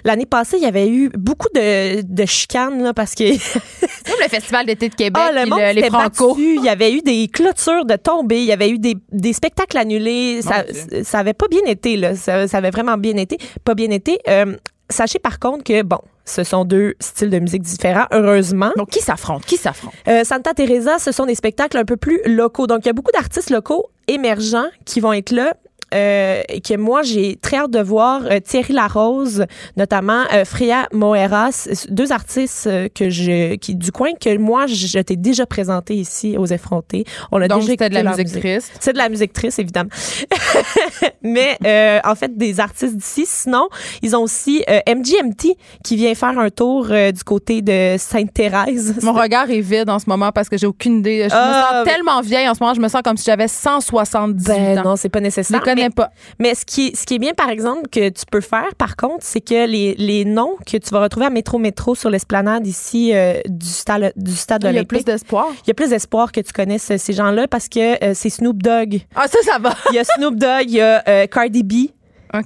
L'année 0.04 0.26
passée, 0.26 0.58
il 0.58 0.64
y 0.64 0.68
avait 0.68 0.88
eu 0.90 1.10
beaucoup 1.10 1.48
de, 1.56 2.02
de 2.02 2.26
chicanes, 2.26 2.82
là, 2.84 2.94
parce 2.94 3.16
que... 3.16 3.24
Comme 3.30 4.20
le 4.22 4.30
Festival 4.30 4.66
d'été 4.66 4.90
de 4.90 4.96
Québec, 4.96 5.22
Ah, 5.26 5.32
le 5.32 5.50
monde 5.50 5.60
le- 5.60 5.74
les 5.82 5.88
Franco. 5.90 6.30
battu. 6.36 6.56
Il 6.56 6.64
y 6.64 6.70
avait 6.70 6.92
eu 6.94 7.02
des 7.02 7.28
clôtures 7.28 7.86
de 7.86 7.96
tombées. 7.96 8.40
Il 8.40 8.46
y 8.46 8.52
avait 8.52 8.70
eu 8.70 8.80
des, 8.80 8.96
des 9.12 9.34
spectacles 9.34 9.78
annulés. 9.78 10.42
Ça, 10.42 10.64
Dieu. 10.64 11.04
ça 11.04 11.20
avait 11.20 11.34
pas 11.34 11.48
bien 11.48 11.62
été, 11.66 11.98
là. 11.98 12.16
Ça, 12.16 12.48
ça 12.48 12.58
avait 12.58 12.72
vraiment 12.72 12.98
bien 12.98 13.16
été. 13.18 13.38
Pas 13.64 13.76
bien 13.76 13.90
été. 13.92 14.20
Euh, 14.28 14.56
sachez 14.90 15.20
par 15.20 15.40
contre 15.40 15.64
que, 15.64 15.82
bon, 15.84 16.00
ce 16.26 16.44
sont 16.44 16.66
deux 16.66 16.96
styles 17.00 17.30
de 17.30 17.40
musique 17.40 17.62
différents, 17.64 18.06
heureusement. 18.12 18.72
Donc, 18.78 18.90
qui 18.90 19.00
s'affronte? 19.02 19.46
Qui 19.46 19.58
s'affronte? 19.58 19.94
Euh, 20.08 20.24
Santa 20.24 20.54
Teresa, 20.54 21.00
ce 21.00 21.12
sont 21.12 21.26
des 21.26 21.36
spectacles 21.36 21.78
un 21.78 21.86
peu 21.86 21.98
plus 21.98 22.20
locaux. 22.26 22.68
Donc, 22.68 22.80
il 22.84 22.88
y 22.88 22.90
a 22.90 22.94
beaucoup 22.94 23.12
d'artistes 23.12 23.50
locaux 23.50 23.88
émergents 24.08 24.68
qui 24.86 25.00
vont 25.00 25.14
être 25.14 25.32
là. 25.32 25.54
Euh, 25.94 26.44
que 26.68 26.78
moi 26.78 27.02
j'ai 27.02 27.36
très 27.42 27.58
hâte 27.58 27.72
de 27.72 27.80
voir 27.82 28.22
Euh, 28.30 28.40
Thierry 28.40 28.74
Larose 28.74 29.46
notamment 29.76 30.24
euh, 30.34 30.46
Freya 30.46 30.88
Moeras 30.94 31.68
deux 31.90 32.12
artistes 32.12 32.68
euh, 32.68 32.88
que 32.94 33.10
je 33.10 33.56
qui 33.56 33.74
du 33.76 33.92
coin 33.92 34.12
que 34.20 34.38
moi 34.38 34.68
je, 34.68 34.76
je 34.88 35.00
t'ai 35.00 35.16
déjà 35.16 35.46
présenté 35.48 35.96
ici 35.96 36.38
aux 36.38 36.46
effrontés 36.46 37.06
on 37.32 37.42
a 37.42 37.48
Donc, 37.48 37.62
déjà 37.62 37.72
c'était 37.72 37.90
de 37.90 37.96
la 37.96 38.04
musique 38.04 38.40
triste. 38.40 38.72
c'est 38.80 38.94
de 38.94 38.98
la 39.00 39.10
musique 39.10 39.34
triste, 39.34 39.58
évidemment. 39.60 39.90
Mais 41.22 41.58
euh, 41.66 42.00
en 42.06 42.16
fait, 42.16 42.38
des 42.38 42.60
artistes 42.60 42.96
d'ici. 42.96 43.26
Sinon, 43.26 43.68
ils 44.02 44.16
ont 44.16 44.22
aussi 44.22 44.64
MGMT 44.88 45.56
qui 45.84 45.96
vient 45.96 46.14
faire 46.16 46.38
un 46.40 46.50
tour 46.50 46.88
du 46.88 47.24
côté 47.26 47.62
de 47.62 47.96
Sainte-Thérèse. 47.98 49.00
Mon 49.04 49.14
regard 49.14 49.50
est 49.50 49.60
vide 49.62 49.90
en 49.90 50.00
ce 50.00 50.06
moment 50.08 50.32
parce 50.32 50.50
que 50.50 50.58
j'ai 50.58 50.68
aucune 50.68 51.00
idée. 51.00 51.28
Je 51.30 51.36
Ah, 51.36 51.48
me 51.48 51.54
sens 51.54 51.86
mais- 51.86 51.92
tellement 51.94 52.22
vieille 52.22 52.48
en 52.50 52.54
ce 52.54 52.60
moment. 52.62 52.74
Je 52.74 52.82
me 52.82 52.88
sens 52.88 53.02
comme 53.04 53.18
si 53.18 53.26
j'avais 53.26 53.48
178 53.48 54.46
Ben 54.48 54.80
ans. 54.80 54.84
non, 54.92 54.96
c'est 54.96 55.10
pas 55.10 55.20
nécessaire. 55.20 55.60
Connais 55.80 55.90
mais, 55.90 55.90
pas. 55.90 56.12
mais 56.40 56.56
ce 56.56 56.66
qui, 56.66 56.88
est, 56.88 56.96
ce 56.96 57.06
qui 57.06 57.16
est 57.16 57.20
bien, 57.20 57.34
par 57.34 57.50
exemple, 57.50 57.90
que 57.90 58.10
tu 58.10 58.26
peux 58.30 58.42
faire, 58.42 58.76
par 58.78 58.96
contre, 58.96 59.20
c'est 59.22 59.42
que 59.42 59.66
les, 59.68 59.96
les 59.96 60.26
noms 60.26 60.56
que 60.66 60.78
tu 60.78 60.90
vas 60.92 61.02
retrouver 61.02 61.26
à 61.26 61.30
Métro 61.30 61.58
Métro 61.58 61.96
sur 61.96 62.10
l'esplanade 62.10 62.68
ici 62.68 63.12
euh, 63.14 63.40
du 63.48 63.68
stade, 63.68 64.14
du 64.16 64.36
stade 64.36 64.66
Il 64.70 64.76
y 64.76 64.80
a 64.80 64.84
plus 64.84 65.04
d'espoir. 65.04 65.48
il 65.66 65.68
y 65.68 65.72
a 65.72 65.74
plus 65.74 65.90
d'espoir 65.90 66.32
que 66.32 66.42
tu 66.42 66.54
connaisses 66.54 66.96
ces 66.98 67.14
gens-là 67.14 67.48
parce 67.48 67.68
que 67.70 68.04
euh, 68.04 68.14
c'est 68.14 68.30
Snoop 68.30 68.62
Dogg. 68.62 69.02
Ah, 69.16 69.28
ça, 69.28 69.40
ça 69.44 69.60
va. 69.60 69.76
Il 69.92 69.96
y 69.96 70.00
a 70.00 70.04
Snoop 70.04 70.36
Dogg, 70.36 70.64
il 70.66 70.76
y 70.76 70.82
a 70.82 71.04
euh, 71.08 71.28
Cardi 71.28 71.64
B. 71.64 71.74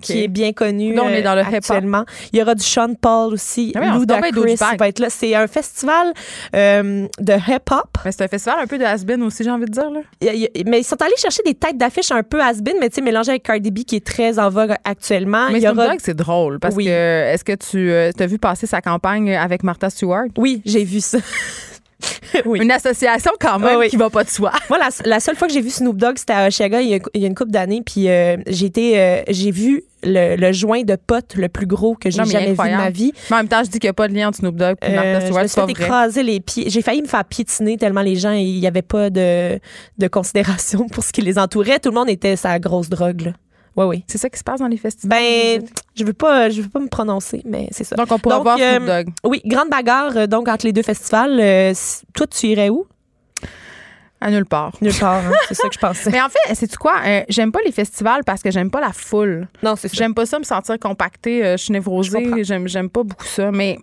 Qui 0.02 0.24
est 0.24 0.28
bien 0.28 0.54
connu 0.54 0.94
Là, 0.94 1.04
on 1.06 1.10
est 1.10 1.22
dans 1.22 1.36
le 1.36 1.42
euh, 1.42 1.44
hip-hop. 1.44 1.56
actuellement. 1.56 2.06
Il 2.32 2.40
y 2.40 2.42
aura 2.42 2.56
du 2.56 2.64
Sean 2.64 2.94
Paul 2.96 3.34
aussi. 3.34 3.72
Ah 3.76 3.80
oui, 3.82 3.88
on 3.90 3.94
se 3.96 4.00
Luda 4.00 4.16
tombe 4.16 4.24
un 4.26 4.32
Chris 4.32 4.42
douchebag. 4.42 4.80
va 4.80 4.88
être 4.88 5.00
là. 5.00 5.10
C'est 5.10 5.36
un 5.36 5.48
festival 5.48 6.14
euh, 6.56 7.08
de 7.20 7.34
hip-hop. 7.34 7.90
Mais 8.06 8.12
c'est 8.12 8.24
un 8.24 8.28
festival 8.28 8.60
un 8.62 8.68
peu 8.68 8.78
de 8.78 8.84
has-been 8.84 9.22
aussi, 9.24 9.44
j'ai 9.44 9.52
envie 9.52 9.66
de 9.66 9.72
dire. 9.72 9.90
Là. 9.90 10.00
Il 10.22 10.50
il 10.56 10.64
Mais 10.70 10.80
ils 10.80 10.84
sont 10.84 11.02
allés 11.02 11.16
chercher 11.18 11.44
des 11.46 11.54
têtes 11.54 11.78
d'affiche 11.78 12.12
un 12.12 12.24
peu 12.24 12.42
has-been, 12.42 12.76
mais 12.80 12.90
tu 12.90 12.96
sais, 12.96 13.02
mélangées 13.02 13.32
avec 13.32 13.44
Cardi 13.44 13.72
B 13.72 13.80
qui 13.80 13.98
est 13.98 14.06
très 14.06 14.40
en 14.40 14.50
vogue 14.50 14.74
actuellement. 14.84 15.50
Mais 15.52 15.60
il 15.60 15.64
y 15.64 15.68
aura... 15.68 15.88
Dogg, 15.90 16.00
c'est 16.02 16.16
drôle 16.16 16.60
parce 16.60 16.76
Oui. 16.76 16.86
que 16.86 16.90
est-ce 16.90 17.44
que 17.44 17.54
tu 17.54 17.92
as 17.94 18.28
vu 18.28 18.38
passer 18.40 18.68
sa 18.68 18.82
campagne 18.82 19.36
avec 19.36 19.64
Martha 19.64 19.90
Stewart? 19.90 20.28
Oui, 20.38 20.62
j'ai 20.66 20.84
vu 20.84 21.00
ça. 21.02 21.18
Oui. 22.46 22.60
Une 22.62 22.72
association 22.72 23.32
quand 23.40 23.60
même 23.60 23.78
oui. 23.78 23.90
qui 23.90 23.96
va 23.96 24.10
pas 24.10 24.24
de 24.24 24.30
soi. 24.30 24.52
Moi, 24.70 24.80
la, 24.80 24.90
la 25.06 25.20
seule 25.20 25.36
fois 25.36 25.48
que 25.48 25.54
j'ai 25.54 25.62
vu 25.62 25.70
Snoop 25.70 25.98
Dogg, 25.98 26.18
c'était 26.18 26.34
à 26.34 26.48
Oshiaga 26.48 26.82
il 26.82 26.90
y 26.90 26.96
a, 26.96 27.00
il 27.14 27.22
y 27.22 27.26
a 27.26 27.28
une 27.28 27.36
couple 27.36 27.52
d'années. 27.52 27.84
Puis 27.86 28.10
euh, 28.10 28.38
j'ai 28.48 28.66
été, 28.66 29.00
euh, 29.00 29.22
j'ai 29.30 29.52
vu 29.52 29.84
le, 30.04 30.36
le 30.36 30.52
joint 30.52 30.82
de 30.84 30.96
potes 30.96 31.36
le 31.36 31.48
plus 31.48 31.68
gros 31.68 31.94
que 31.96 32.10
j'ai 32.10 32.24
jamais 32.26 32.52
vu 32.52 32.58
de 32.58 32.78
ma 32.78 32.90
vie. 32.90 33.14
Mais 33.30 33.36
en 33.36 33.40
même 33.40 33.48
temps, 33.48 33.64
je 33.64 33.70
dis 33.70 33.80
qu'il 33.80 33.88
n'y 33.88 33.92
a 33.92 33.94
pas 33.94 34.08
de 34.08 34.14
lien 34.16 34.30
entre 34.30 34.40
Snoop 34.40 34.56
Dogg 34.56 34.78
et 34.82 34.98
Euh, 34.98 35.20
je 35.22 35.32
me 35.32 35.48
suis 35.48 35.62
fait 35.62 35.70
écraser 35.72 36.24
les 36.24 36.40
pieds. 36.40 36.70
J'ai 36.70 36.82
failli 36.82 37.02
me 37.04 37.08
faire 37.08 37.24
piétiner 37.24 37.78
tellement 37.78 38.02
les 38.02 38.16
gens, 38.16 38.32
il 38.32 38.60
n'y 38.60 38.68
avait 38.68 38.82
pas 38.82 39.10
de, 39.10 39.60
de 39.98 40.08
considération 40.08 40.88
pour 40.92 41.04
ce 41.04 41.12
qui 41.14 41.22
les 41.22 41.38
entourait. 41.38 41.80
Tout 41.80 41.90
le 41.90 41.96
monde 41.96 42.10
était 42.10 42.36
sa 42.36 42.58
grosse 42.60 42.90
drogue. 42.90 43.22
Là. 43.22 43.32
Ouais, 43.76 43.86
oui. 43.86 44.04
C'est 44.08 44.18
ça 44.18 44.30
qui 44.30 44.38
se 44.38 44.44
passe 44.44 44.60
dans 44.60 44.68
les 44.68 44.78
festivals. 44.78 45.18
Ben, 45.20 45.64
je 45.96 46.04
veux 46.04 46.14
pas, 46.14 46.50
je 46.50 46.62
veux 46.62 46.70
pas 46.70 46.80
me 46.80 46.88
prononcer, 46.88 47.42
mais 47.46 47.68
c'est 47.72 47.84
ça. 47.84 47.96
Donc, 47.96 48.12
on 48.12 48.20
pourra 48.20 48.36
Donc, 48.36 48.44
voir 48.44 48.58
euh, 48.60 49.04
Dogg. 49.04 49.14
Oui, 49.24 49.42
grande 49.46 49.70
bagarre 49.70 50.16
euh, 50.16 50.28
donc 50.28 50.48
entre 50.48 50.66
les 50.66 50.74
deux 50.74 50.84
festivals. 50.84 51.40
Euh, 51.40 51.74
toi, 52.14 52.28
tu 52.28 52.48
irais 52.48 52.70
où? 52.70 52.86
À 54.24 54.32
nulle 54.32 54.46
part. 54.46 54.72
Nulle 54.82 54.94
part. 54.98 55.16
hein. 55.26 55.32
c'est 55.48 55.54
ça 55.54 55.68
que 55.68 55.74
je 55.74 55.80
pensais. 55.80 56.10
Mais 56.10 56.22
en 56.22 56.30
fait, 56.30 56.56
c'est 56.56 56.68
tu 56.68 56.78
quoi? 56.78 56.94
Euh, 57.06 57.22
j'aime 57.30 57.52
pas 57.52 57.60
les 57.66 57.72
festivals 57.72 58.24
parce 58.26 58.42
que 58.42 58.52
j'aime 58.52 58.72
pas 58.72 58.80
la 58.82 58.94
foule. 58.94 59.48
Non, 59.62 59.76
c'est 59.76 59.88
ça. 59.90 59.96
J'aime 59.98 60.14
pas 60.14 60.26
ça 60.26 60.40
me 60.40 60.44
sentir 60.44 60.80
compactée. 60.80 61.44
euh, 61.44 61.58
je 61.58 61.64
suis 61.64 61.74
névrosée. 61.74 62.44
J'aime, 62.44 62.68
j'aime 62.68 62.90
pas 62.90 63.04
beaucoup 63.04 63.26
ça. 63.26 63.52
Mais 63.52 63.78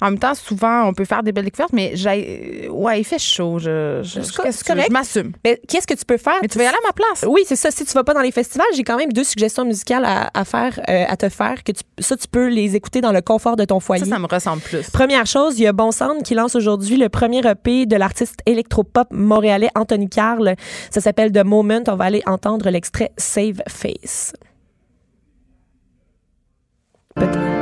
en 0.00 0.06
même 0.10 0.18
temps, 0.18 0.34
souvent, 0.34 0.84
on 0.88 0.92
peut 0.92 1.04
faire 1.04 1.22
des 1.22 1.32
belles 1.32 1.44
découvertes, 1.44 1.72
mais 1.72 1.92
j'ai, 1.94 2.68
ouais, 2.70 3.00
il 3.00 3.04
fait 3.04 3.18
chaud. 3.18 3.58
Je, 3.58 4.00
je, 4.02 4.20
C'est 4.22 4.42
qu'est-ce 4.42 4.64
correct. 4.64 4.86
Je 4.88 4.92
m'assume. 4.92 5.32
Mais 5.44 5.60
qu'est-ce 5.68 5.86
que 5.86 5.94
tu 5.94 6.04
peux 6.04 6.16
faire? 6.18 6.34
Mais 6.42 6.48
tu 6.48 6.58
vas 6.58 6.64
y 6.64 6.66
aller 6.66 6.76
à 6.82 6.86
ma 6.86 6.92
place. 6.92 7.24
Oui, 7.28 7.42
c'est 7.46 7.56
ça. 7.56 7.70
Si 7.70 7.84
tu 7.84 7.92
vas 7.92 8.04
pas 8.04 8.14
dans 8.14 8.20
les 8.22 8.32
festivals, 8.32 8.66
j'ai 8.74 8.82
quand 8.84 8.96
même 8.96 9.12
deux 9.12 9.24
suggestions 9.24 9.64
musicales 9.64 10.04
à, 10.04 10.30
à 10.34 10.44
faire, 10.44 10.80
euh, 10.88 11.04
à 11.08 11.16
te 11.16 11.28
faire. 11.28 11.62
Que 11.64 11.72
tu, 11.72 11.82
ça, 12.00 12.16
tu 12.16 12.26
peux 12.28 12.48
les 12.48 12.74
écouter 12.76 13.00
dans 13.00 13.12
le 13.12 13.20
confort 13.20 13.56
de 13.56 13.64
ton 13.64 13.80
foyer. 13.80 14.04
Ça, 14.04 14.10
ça 14.10 14.18
me 14.18 14.26
ressemble 14.26 14.62
plus. 14.62 14.90
Première 14.90 15.26
chose, 15.26 15.58
il 15.58 15.62
y 15.62 15.66
a 15.66 15.72
Bon 15.72 15.92
Sound 15.92 16.22
qui 16.22 16.34
lance 16.34 16.54
aujourd'hui 16.56 16.96
le 16.96 17.08
premier 17.08 17.40
EP 17.46 17.86
de 17.86 17.96
l'artiste 17.96 18.40
électropop 18.46 19.08
montréalais 19.12 19.68
Anthony 19.84 20.08
Carl. 20.08 20.54
Ça 20.90 21.00
s'appelle 21.00 21.30
The 21.30 21.44
Moment. 21.44 21.84
On 21.88 21.96
va 21.96 22.04
aller 22.06 22.22
entendre 22.26 22.70
l'extrait 22.70 23.12
Save 23.18 23.60
Face. 23.68 24.32
Peut-être. 27.14 27.53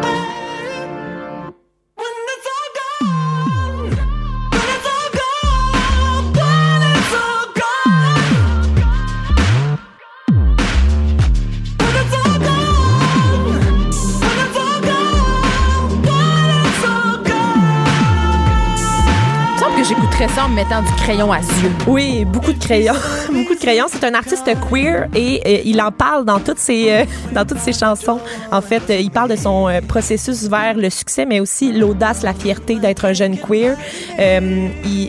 Ça 20.29 20.45
en 20.45 20.49
me 20.49 20.55
mettant 20.55 20.83
du 20.83 20.93
crayon 20.93 21.33
à 21.33 21.39
yeux. 21.39 21.71
Oui, 21.87 22.25
beaucoup 22.25 22.53
de 22.53 22.59
crayons. 22.59 22.95
beaucoup 23.33 23.55
de 23.55 23.59
crayons. 23.59 23.87
C'est 23.91 24.05
un 24.05 24.15
artiste 24.15 24.49
queer 24.71 25.09
et 25.15 25.41
euh, 25.47 25.63
il 25.65 25.81
en 25.83 25.91
parle 25.91 26.25
dans 26.25 26.39
toutes 26.39 26.59
ses, 26.59 26.91
euh, 26.91 27.05
dans 27.33 27.45
toutes 27.45 27.59
ses 27.59 27.73
chansons. 27.73 28.21
En 28.53 28.61
fait, 28.61 28.83
euh, 28.91 28.97
il 29.01 29.11
parle 29.11 29.31
de 29.31 29.37
son 29.37 29.69
processus 29.89 30.45
vers 30.49 30.75
le 30.75 30.91
succès, 30.91 31.27
mais 31.27 31.41
aussi 31.41 31.73
l'audace, 31.73 32.23
la 32.23 32.35
fierté 32.35 32.77
d'être 32.77 33.05
un 33.05 33.13
jeune 33.13 33.37
queer. 33.37 33.77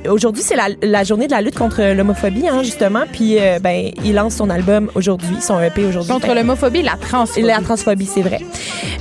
Aujourd'hui, 0.09 0.43
c'est 0.43 0.55
la, 0.55 0.67
la 0.81 1.03
journée 1.03 1.27
de 1.27 1.31
la 1.31 1.41
lutte 1.41 1.57
contre 1.57 1.81
l'homophobie, 1.93 2.47
hein, 2.47 2.63
justement. 2.63 3.03
Puis, 3.11 3.37
ben, 3.61 3.91
il 4.03 4.13
lance 4.15 4.35
son 4.35 4.49
album 4.49 4.89
aujourd'hui, 4.95 5.37
son 5.41 5.61
EP 5.61 5.85
aujourd'hui. 5.85 6.11
Contre 6.11 6.27
Fait- 6.27 6.35
l'homophobie 6.35 6.79
et 6.79 6.83
la 6.83 6.97
transphobie. 6.97 7.45
la 7.45 7.59
transphobie, 7.61 8.05
c'est 8.11 8.21
vrai. 8.21 8.39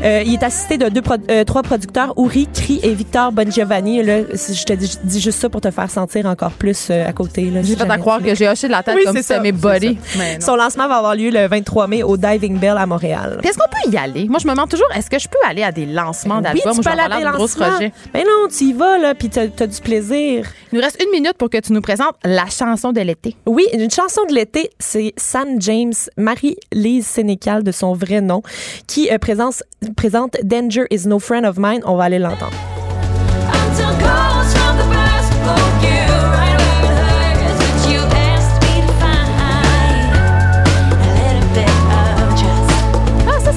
Il 0.04 0.34
est 0.34 0.42
assisté 0.42 0.78
de 0.78 0.88
deux 0.88 1.02
pro- 1.02 1.14
trois 1.46 1.62
producteurs, 1.62 2.12
Uri, 2.18 2.48
Cri 2.52 2.80
et 2.82 2.92
Victor 2.94 3.32
Bongiovanni. 3.32 4.02
Là, 4.02 4.18
je 4.32 4.64
te 4.64 4.72
dis, 4.72 4.98
dis 5.04 5.20
juste 5.20 5.40
ça 5.40 5.48
pour 5.48 5.60
te 5.60 5.70
faire 5.70 5.90
sentir 5.90 6.01
encore 6.26 6.52
plus 6.52 6.88
euh, 6.90 7.06
à 7.08 7.12
côté. 7.12 7.44
là, 7.50 7.62
J'ai 7.62 7.76
fait 7.76 7.90
à 7.90 7.98
croire 7.98 8.18
tu- 8.18 8.24
que 8.24 8.34
j'ai 8.34 8.48
hoché 8.48 8.66
de 8.66 8.72
la 8.72 8.82
tête 8.82 8.94
Oui, 8.96 9.04
comme 9.04 9.14
c'est 9.16 9.22
si 9.22 9.28
c'était 9.28 9.34
ça, 9.36 9.40
mes 9.42 9.52
c'est 9.52 9.58
body. 9.58 9.98
Son 10.40 10.56
lancement 10.56 10.88
va 10.88 10.96
avoir 10.96 11.14
lieu 11.14 11.30
le 11.30 11.46
23 11.48 11.86
mai 11.86 12.02
au 12.02 12.16
Diving 12.16 12.58
Bell 12.58 12.76
à 12.76 12.86
Montréal. 12.86 13.38
Puis 13.40 13.48
Est-ce 13.50 13.58
qu'on 13.58 13.68
peut 13.70 13.90
y 13.90 13.96
aller? 13.96 14.26
Moi, 14.28 14.38
je 14.40 14.46
me 14.46 14.52
demande 14.52 14.68
toujours, 14.68 14.86
est-ce 14.94 15.08
que 15.10 15.18
je 15.18 15.28
peux 15.28 15.38
aller 15.48 15.62
à 15.62 15.72
des 15.72 15.86
lancements 15.86 16.36
Oui, 16.36 16.42
d'albums 16.42 16.72
tu 16.74 16.78
ou 16.78 16.82
peux 16.82 16.90
aller 16.90 17.00
à 17.00 17.18
des 17.18 17.24
lancements. 17.24 17.66
Mais 18.14 18.24
non, 18.24 18.48
tu 18.48 18.64
y 18.64 18.72
vas, 18.72 18.98
là, 18.98 19.14
puis 19.14 19.28
t'as 19.28 19.42
as 19.42 19.66
du 19.66 19.80
plaisir. 19.80 20.46
Il 20.72 20.76
nous 20.78 20.80
reste 20.84 21.02
une 21.02 21.10
minute 21.10 21.34
pour 21.38 21.50
que 21.50 21.58
tu 21.58 21.72
nous 21.72 21.82
présentes 21.82 22.14
la 22.24 22.46
chanson 22.46 22.92
de 22.92 23.00
l'été. 23.00 23.36
Oui, 23.46 23.66
une 23.72 23.90
chanson 23.90 24.22
de 24.28 24.34
l'été, 24.34 24.70
c'est 24.78 25.12
Sam 25.16 25.60
James, 25.60 25.92
Marie-Lise 26.16 27.06
Sénécal 27.06 27.62
de 27.62 27.72
son 27.72 27.92
vrai 27.94 28.20
nom, 28.20 28.42
qui 28.86 29.10
euh, 29.10 29.18
présente, 29.18 29.62
présente 29.96 30.36
Danger 30.42 30.84
is 30.90 31.06
no 31.06 31.18
friend 31.18 31.44
of 31.44 31.56
mine. 31.58 31.80
On 31.84 31.96
va 31.96 32.04
aller 32.04 32.18
l'entendre. 32.18 32.52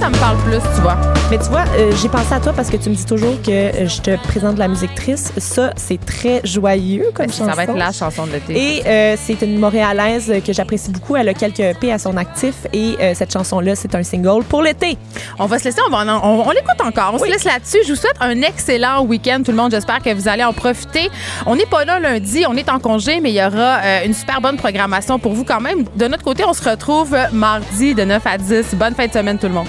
Ça, 0.05 0.09
me 0.11 0.17
parle 0.19 0.37
plus, 0.43 0.59
tu 0.75 0.81
vois. 0.81 0.97
Mais 1.31 1.37
tu 1.39 1.45
vois, 1.45 1.63
euh, 1.77 1.91
j'ai 1.99 2.09
pensé 2.09 2.31
à 2.33 2.39
toi 2.39 2.53
parce 2.53 2.69
que 2.69 2.77
tu 2.77 2.89
me 2.91 2.95
dis 2.95 3.05
toujours 3.05 3.41
que 3.41 3.49
euh, 3.49 3.87
je 3.87 4.01
te 4.01 4.15
présente 4.27 4.59
la 4.59 4.67
musique 4.67 4.93
triste. 4.93 5.33
Ça, 5.39 5.71
c'est 5.75 6.03
très 6.05 6.41
joyeux 6.43 7.09
comme 7.15 7.25
chanson. 7.27 7.45
Ben, 7.45 7.49
Ça 7.51 7.55
va 7.55 7.63
être 7.63 7.75
la 7.75 7.91
chanson 7.91 8.27
de 8.27 8.33
l'été. 8.33 8.53
Et 8.77 8.83
euh, 8.85 9.15
c'est 9.19 9.41
une 9.41 9.57
Montréalaise 9.57 10.31
que 10.45 10.53
j'apprécie 10.53 10.91
beaucoup. 10.91 11.15
Elle 11.15 11.27
a 11.29 11.33
quelques 11.33 11.59
EP 11.59 11.91
à 11.91 11.97
son 11.97 12.17
actif 12.17 12.53
et 12.71 12.95
euh, 13.01 13.13
cette 13.15 13.33
chanson-là, 13.33 13.75
c'est 13.75 13.95
un 13.95 14.03
single 14.03 14.43
pour 14.43 14.61
l'été. 14.61 14.95
On 15.39 15.47
va 15.47 15.57
se 15.57 15.63
laisser, 15.63 15.79
on, 15.87 15.89
va 15.89 15.99
en- 16.13 16.23
on, 16.23 16.47
on 16.47 16.51
l'écoute 16.51 16.79
encore. 16.85 17.15
On 17.15 17.17
se 17.19 17.25
laisse 17.25 17.43
là-dessus. 17.43 17.79
Je 17.87 17.89
vous 17.93 17.99
souhaite 17.99 18.17
un 18.19 18.39
excellent 18.43 19.03
week-end, 19.05 19.41
tout 19.43 19.51
le 19.51 19.57
monde. 19.57 19.71
J'espère 19.71 20.03
que 20.03 20.13
vous 20.13 20.27
allez 20.27 20.43
en 20.43 20.53
profiter. 20.53 21.09
On 21.47 21.55
n'est 21.55 21.65
pas 21.65 21.83
là 21.83 21.99
lundi, 21.99 22.45
on 22.47 22.55
est 22.55 22.69
en 22.69 22.77
congé, 22.77 23.21
mais 23.21 23.31
il 23.31 23.35
y 23.35 23.43
aura 23.43 24.03
une 24.05 24.13
super 24.13 24.39
bonne 24.39 24.57
programmation 24.57 25.17
pour 25.17 25.33
vous 25.33 25.43
quand 25.45 25.61
même. 25.61 25.85
De 25.95 26.07
notre 26.07 26.23
côté, 26.23 26.43
on 26.45 26.53
se 26.53 26.69
retrouve 26.69 27.15
mardi 27.31 27.95
de 27.95 28.03
9 28.03 28.21
à 28.27 28.37
10. 28.37 28.75
Bonne 28.75 28.93
fin 28.93 29.07
de 29.07 29.11
semaine, 29.13 29.39
tout 29.39 29.47
le 29.47 29.53
monde. 29.53 29.67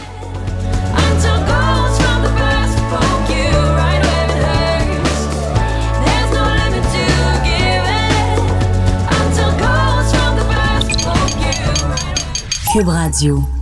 Cube 12.77 12.91
Radio. 12.91 13.56